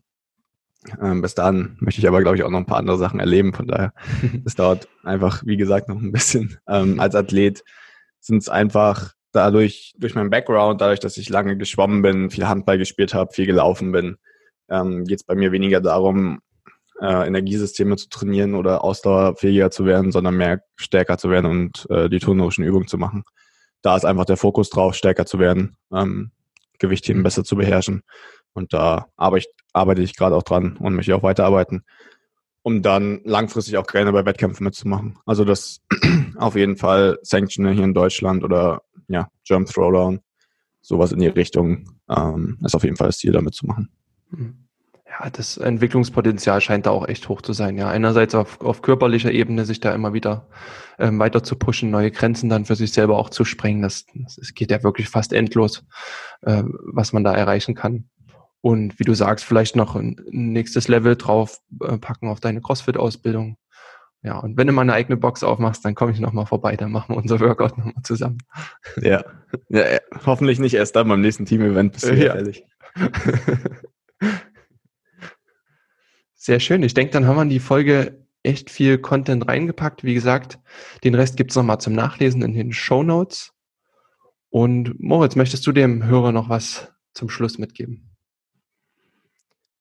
Ähm, 1.00 1.20
bis 1.20 1.34
dahin 1.34 1.76
möchte 1.80 2.00
ich 2.00 2.08
aber, 2.08 2.22
glaube 2.22 2.36
ich, 2.36 2.42
auch 2.42 2.50
noch 2.50 2.58
ein 2.58 2.66
paar 2.66 2.78
andere 2.78 2.96
Sachen 2.96 3.20
erleben. 3.20 3.52
Von 3.52 3.66
daher, 3.66 3.92
es 4.44 4.54
dauert 4.54 4.88
einfach, 5.04 5.42
wie 5.44 5.56
gesagt, 5.56 5.88
noch 5.88 6.00
ein 6.00 6.12
bisschen. 6.12 6.58
Ähm, 6.66 7.00
als 7.00 7.14
Athlet 7.14 7.62
sind 8.20 8.38
es 8.38 8.48
einfach 8.48 9.12
dadurch, 9.32 9.94
durch 9.98 10.14
meinen 10.14 10.30
Background, 10.30 10.80
dadurch, 10.80 11.00
dass 11.00 11.16
ich 11.16 11.28
lange 11.28 11.56
geschwommen 11.56 12.02
bin, 12.02 12.30
viel 12.30 12.48
Handball 12.48 12.78
gespielt 12.78 13.12
habe, 13.14 13.32
viel 13.32 13.46
gelaufen 13.46 13.92
bin, 13.92 14.16
ähm, 14.70 15.04
geht 15.04 15.20
es 15.20 15.24
bei 15.24 15.34
mir 15.34 15.52
weniger 15.52 15.80
darum, 15.80 16.40
äh, 17.00 17.26
Energiesysteme 17.26 17.96
zu 17.96 18.08
trainieren 18.08 18.54
oder 18.54 18.84
ausdauerfähiger 18.84 19.70
zu 19.70 19.86
werden, 19.86 20.12
sondern 20.12 20.36
mehr 20.36 20.62
stärker 20.76 21.18
zu 21.18 21.30
werden 21.30 21.46
und 21.46 21.86
äh, 21.90 22.08
die 22.08 22.18
turnerischen 22.18 22.64
Übungen 22.64 22.88
zu 22.88 22.98
machen. 22.98 23.24
Da 23.82 23.96
ist 23.96 24.04
einfach 24.04 24.26
der 24.26 24.36
Fokus 24.36 24.70
drauf, 24.70 24.94
stärker 24.94 25.26
zu 25.26 25.38
werden, 25.38 25.76
ähm, 25.92 26.32
Gewichtheben 26.78 27.22
besser 27.22 27.44
zu 27.44 27.56
beherrschen. 27.56 28.02
Und 28.52 28.72
da 28.72 29.06
arbeite 29.16 29.46
ich, 29.46 29.54
arbeite 29.72 30.02
ich 30.02 30.16
gerade 30.16 30.36
auch 30.36 30.42
dran 30.42 30.76
und 30.76 30.94
möchte 30.94 31.14
auch 31.16 31.22
weiterarbeiten, 31.22 31.84
um 32.62 32.82
dann 32.82 33.20
langfristig 33.24 33.78
auch 33.78 33.86
gerne 33.86 34.12
bei 34.12 34.26
Wettkämpfen 34.26 34.64
mitzumachen. 34.64 35.18
Also 35.24 35.44
das 35.44 35.80
auf 36.36 36.56
jeden 36.56 36.76
Fall 36.76 37.18
Sanctioner 37.22 37.70
hier 37.70 37.84
in 37.84 37.94
Deutschland 37.94 38.44
oder 38.44 38.82
ja, 39.08 39.28
Jump 39.44 39.68
Throwdown, 39.68 40.20
sowas 40.82 41.12
in 41.12 41.20
die 41.20 41.28
Richtung 41.28 41.98
ähm, 42.08 42.58
ist 42.64 42.74
auf 42.74 42.84
jeden 42.84 42.96
Fall 42.96 43.08
das 43.08 43.18
Ziel, 43.18 43.32
damit 43.32 43.54
zu 43.54 43.66
machen. 43.66 43.90
Ja, 44.32 45.28
das 45.28 45.56
Entwicklungspotenzial 45.56 46.60
scheint 46.60 46.86
da 46.86 46.90
auch 46.90 47.08
echt 47.08 47.28
hoch 47.28 47.42
zu 47.42 47.52
sein. 47.52 47.76
Ja, 47.76 47.88
einerseits 47.90 48.34
auf, 48.34 48.60
auf 48.60 48.80
körperlicher 48.80 49.32
Ebene 49.32 49.64
sich 49.64 49.80
da 49.80 49.92
immer 49.92 50.12
wieder 50.12 50.48
ähm, 51.00 51.18
weiter 51.18 51.42
zu 51.42 51.56
pushen, 51.56 51.90
neue 51.90 52.12
Grenzen 52.12 52.48
dann 52.48 52.64
für 52.64 52.76
sich 52.76 52.92
selber 52.92 53.18
auch 53.18 53.30
zu 53.30 53.44
sprengen. 53.44 53.82
Das, 53.82 54.06
das 54.14 54.54
geht 54.54 54.70
ja 54.70 54.82
wirklich 54.84 55.08
fast 55.08 55.32
endlos, 55.32 55.84
äh, 56.42 56.62
was 56.92 57.12
man 57.12 57.24
da 57.24 57.34
erreichen 57.34 57.74
kann. 57.74 58.08
Und 58.60 59.00
wie 59.00 59.04
du 59.04 59.14
sagst, 59.14 59.44
vielleicht 59.44 59.74
noch 59.74 59.96
ein 59.96 60.20
nächstes 60.30 60.86
Level 60.86 61.16
drauf 61.16 61.58
äh, 61.82 61.98
packen 61.98 62.28
auf 62.28 62.38
deine 62.40 62.60
CrossFit-Ausbildung. 62.60 63.56
Ja, 64.22 64.38
und 64.38 64.58
wenn 64.58 64.66
du 64.66 64.72
mal 64.74 64.82
eine 64.82 64.92
eigene 64.92 65.16
Box 65.16 65.42
aufmachst, 65.42 65.84
dann 65.84 65.94
komme 65.94 66.12
ich 66.12 66.20
nochmal 66.20 66.44
vorbei, 66.44 66.76
dann 66.76 66.92
machen 66.92 67.14
wir 67.14 67.16
unser 67.16 67.40
Workout 67.40 67.78
nochmal 67.78 68.02
zusammen. 68.04 68.38
Ja. 69.00 69.24
ja, 69.70 69.84
hoffentlich 70.26 70.58
nicht 70.58 70.74
erst 70.74 70.94
dann 70.94 71.08
beim 71.08 71.22
nächsten 71.22 71.46
Team-Event, 71.46 71.94
bist 71.94 72.04
du 72.04 72.14
ja. 72.14 72.34
ehrlich. 72.34 72.64
Sehr 76.42 76.58
schön. 76.58 76.82
Ich 76.82 76.94
denke, 76.94 77.12
dann 77.12 77.26
haben 77.26 77.36
wir 77.36 77.42
in 77.42 77.50
die 77.50 77.60
Folge 77.60 78.24
echt 78.42 78.70
viel 78.70 78.96
Content 78.96 79.46
reingepackt. 79.46 80.04
Wie 80.04 80.14
gesagt, 80.14 80.58
den 81.04 81.14
Rest 81.14 81.36
gibt's 81.36 81.52
es 81.52 81.56
nochmal 81.58 81.82
zum 81.82 81.92
Nachlesen 81.92 82.40
in 82.40 82.54
den 82.54 82.72
Show 82.72 83.02
Notes. 83.02 83.52
Und 84.48 84.98
Moritz, 84.98 85.36
möchtest 85.36 85.66
du 85.66 85.72
dem 85.72 86.02
Hörer 86.02 86.32
noch 86.32 86.48
was 86.48 86.90
zum 87.12 87.28
Schluss 87.28 87.58
mitgeben? 87.58 88.16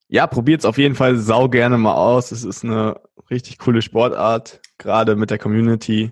Ja, 0.09 0.27
probiert 0.27 0.59
es 0.59 0.65
auf 0.65 0.77
jeden 0.77 0.95
Fall 0.95 1.15
sau 1.15 1.47
gerne 1.47 1.77
mal 1.77 1.93
aus. 1.93 2.33
Es 2.33 2.43
ist 2.43 2.65
eine 2.65 2.99
richtig 3.29 3.57
coole 3.59 3.81
Sportart, 3.81 4.59
gerade 4.77 5.15
mit 5.15 5.29
der 5.29 5.37
Community 5.37 6.11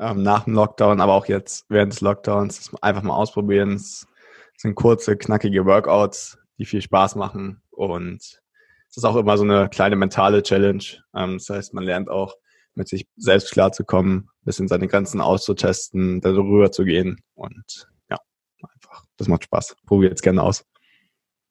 ähm, 0.00 0.24
nach 0.24 0.46
dem 0.46 0.54
Lockdown, 0.54 1.00
aber 1.00 1.12
auch 1.12 1.26
jetzt 1.26 1.64
während 1.68 1.92
des 1.92 2.00
Lockdowns. 2.00 2.74
Einfach 2.82 3.02
mal 3.02 3.14
ausprobieren. 3.14 3.74
Es 3.74 4.04
sind 4.56 4.74
kurze, 4.74 5.16
knackige 5.16 5.64
Workouts, 5.64 6.38
die 6.58 6.64
viel 6.64 6.82
Spaß 6.82 7.14
machen 7.14 7.62
und 7.70 8.42
es 8.88 8.96
ist 8.96 9.04
auch 9.04 9.16
immer 9.16 9.36
so 9.36 9.44
eine 9.44 9.68
kleine 9.68 9.96
mentale 9.96 10.42
Challenge. 10.42 10.84
Ähm, 11.14 11.34
das 11.38 11.50
heißt, 11.50 11.74
man 11.74 11.84
lernt 11.84 12.08
auch 12.08 12.34
mit 12.74 12.88
sich 12.88 13.06
selbst 13.16 13.52
klarzukommen, 13.52 14.28
bisschen 14.44 14.68
seine 14.68 14.86
Grenzen 14.86 15.20
auszutesten, 15.20 16.20
darüber 16.20 16.70
zu 16.70 16.84
gehen 16.84 17.20
und 17.34 17.88
ja, 18.10 18.18
einfach, 18.62 19.04
das 19.16 19.28
macht 19.28 19.44
Spaß. 19.44 19.76
Probiert 19.86 20.14
es 20.14 20.22
gerne 20.22 20.42
aus. 20.42 20.64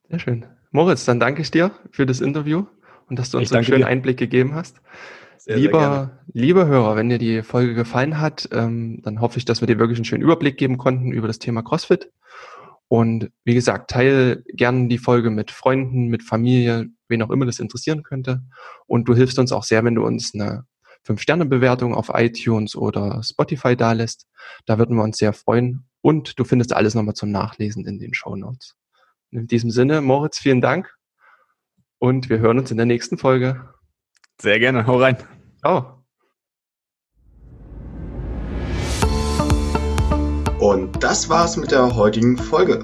Sehr 0.09 0.19
schön. 0.19 0.45
Moritz, 0.71 1.05
dann 1.05 1.19
danke 1.19 1.41
ich 1.41 1.51
dir 1.51 1.71
für 1.91 2.05
das 2.05 2.21
Interview 2.21 2.65
und 3.09 3.17
dass 3.17 3.31
du 3.31 3.37
uns 3.37 3.51
einen 3.51 3.63
schönen 3.63 3.79
dir. 3.79 3.87
Einblick 3.87 4.17
gegeben 4.17 4.55
hast. 4.55 4.81
Sehr, 5.37 5.57
lieber, 5.57 5.79
sehr 5.79 6.41
lieber 6.41 6.65
Hörer, 6.65 6.95
wenn 6.95 7.09
dir 7.09 7.19
die 7.19 7.43
Folge 7.43 7.75
gefallen 7.75 8.19
hat, 8.19 8.49
ähm, 8.51 9.01
dann 9.03 9.21
hoffe 9.21 9.37
ich, 9.37 9.45
dass 9.45 9.61
wir 9.61 9.67
dir 9.67 9.79
wirklich 9.79 9.97
einen 9.97 10.05
schönen 10.05 10.23
Überblick 10.23 10.57
geben 10.57 10.77
konnten 10.77 11.11
über 11.11 11.27
das 11.27 11.39
Thema 11.39 11.61
CrossFit. 11.61 12.11
Und 12.87 13.31
wie 13.43 13.53
gesagt, 13.53 13.89
teile 13.91 14.43
gerne 14.53 14.87
die 14.87 14.97
Folge 14.97 15.29
mit 15.29 15.51
Freunden, 15.51 16.07
mit 16.07 16.23
Familie, 16.23 16.89
wen 17.07 17.21
auch 17.21 17.29
immer 17.29 17.45
das 17.45 17.59
interessieren 17.59 18.03
könnte. 18.03 18.43
Und 18.87 19.07
du 19.07 19.15
hilfst 19.15 19.39
uns 19.39 19.51
auch 19.51 19.63
sehr, 19.63 19.83
wenn 19.83 19.95
du 19.95 20.05
uns 20.05 20.33
eine 20.33 20.65
5-Sterne-Bewertung 21.07 21.93
auf 21.93 22.11
iTunes 22.13 22.75
oder 22.75 23.21
Spotify 23.23 23.75
dalässt. 23.75 24.27
Da 24.65 24.77
würden 24.77 24.95
wir 24.95 25.03
uns 25.03 25.17
sehr 25.17 25.33
freuen. 25.33 25.85
Und 26.01 26.39
du 26.39 26.43
findest 26.43 26.73
alles 26.73 26.95
nochmal 26.95 27.15
zum 27.15 27.31
Nachlesen 27.31 27.85
in 27.85 27.99
den 27.99 28.13
Show 28.13 28.35
Notes. 28.35 28.75
In 29.31 29.47
diesem 29.47 29.71
Sinne, 29.71 30.01
Moritz, 30.01 30.37
vielen 30.37 30.61
Dank 30.61 30.95
und 31.99 32.29
wir 32.29 32.39
hören 32.39 32.59
uns 32.59 32.71
in 32.71 32.77
der 32.77 32.85
nächsten 32.85 33.17
Folge. 33.17 33.67
Sehr 34.39 34.59
gerne, 34.59 34.85
hau 34.85 34.99
rein. 34.99 35.17
Ciao. 35.59 36.03
Und 40.59 41.03
das 41.03 41.29
war's 41.29 41.57
mit 41.57 41.71
der 41.71 41.95
heutigen 41.95 42.37
Folge. 42.37 42.83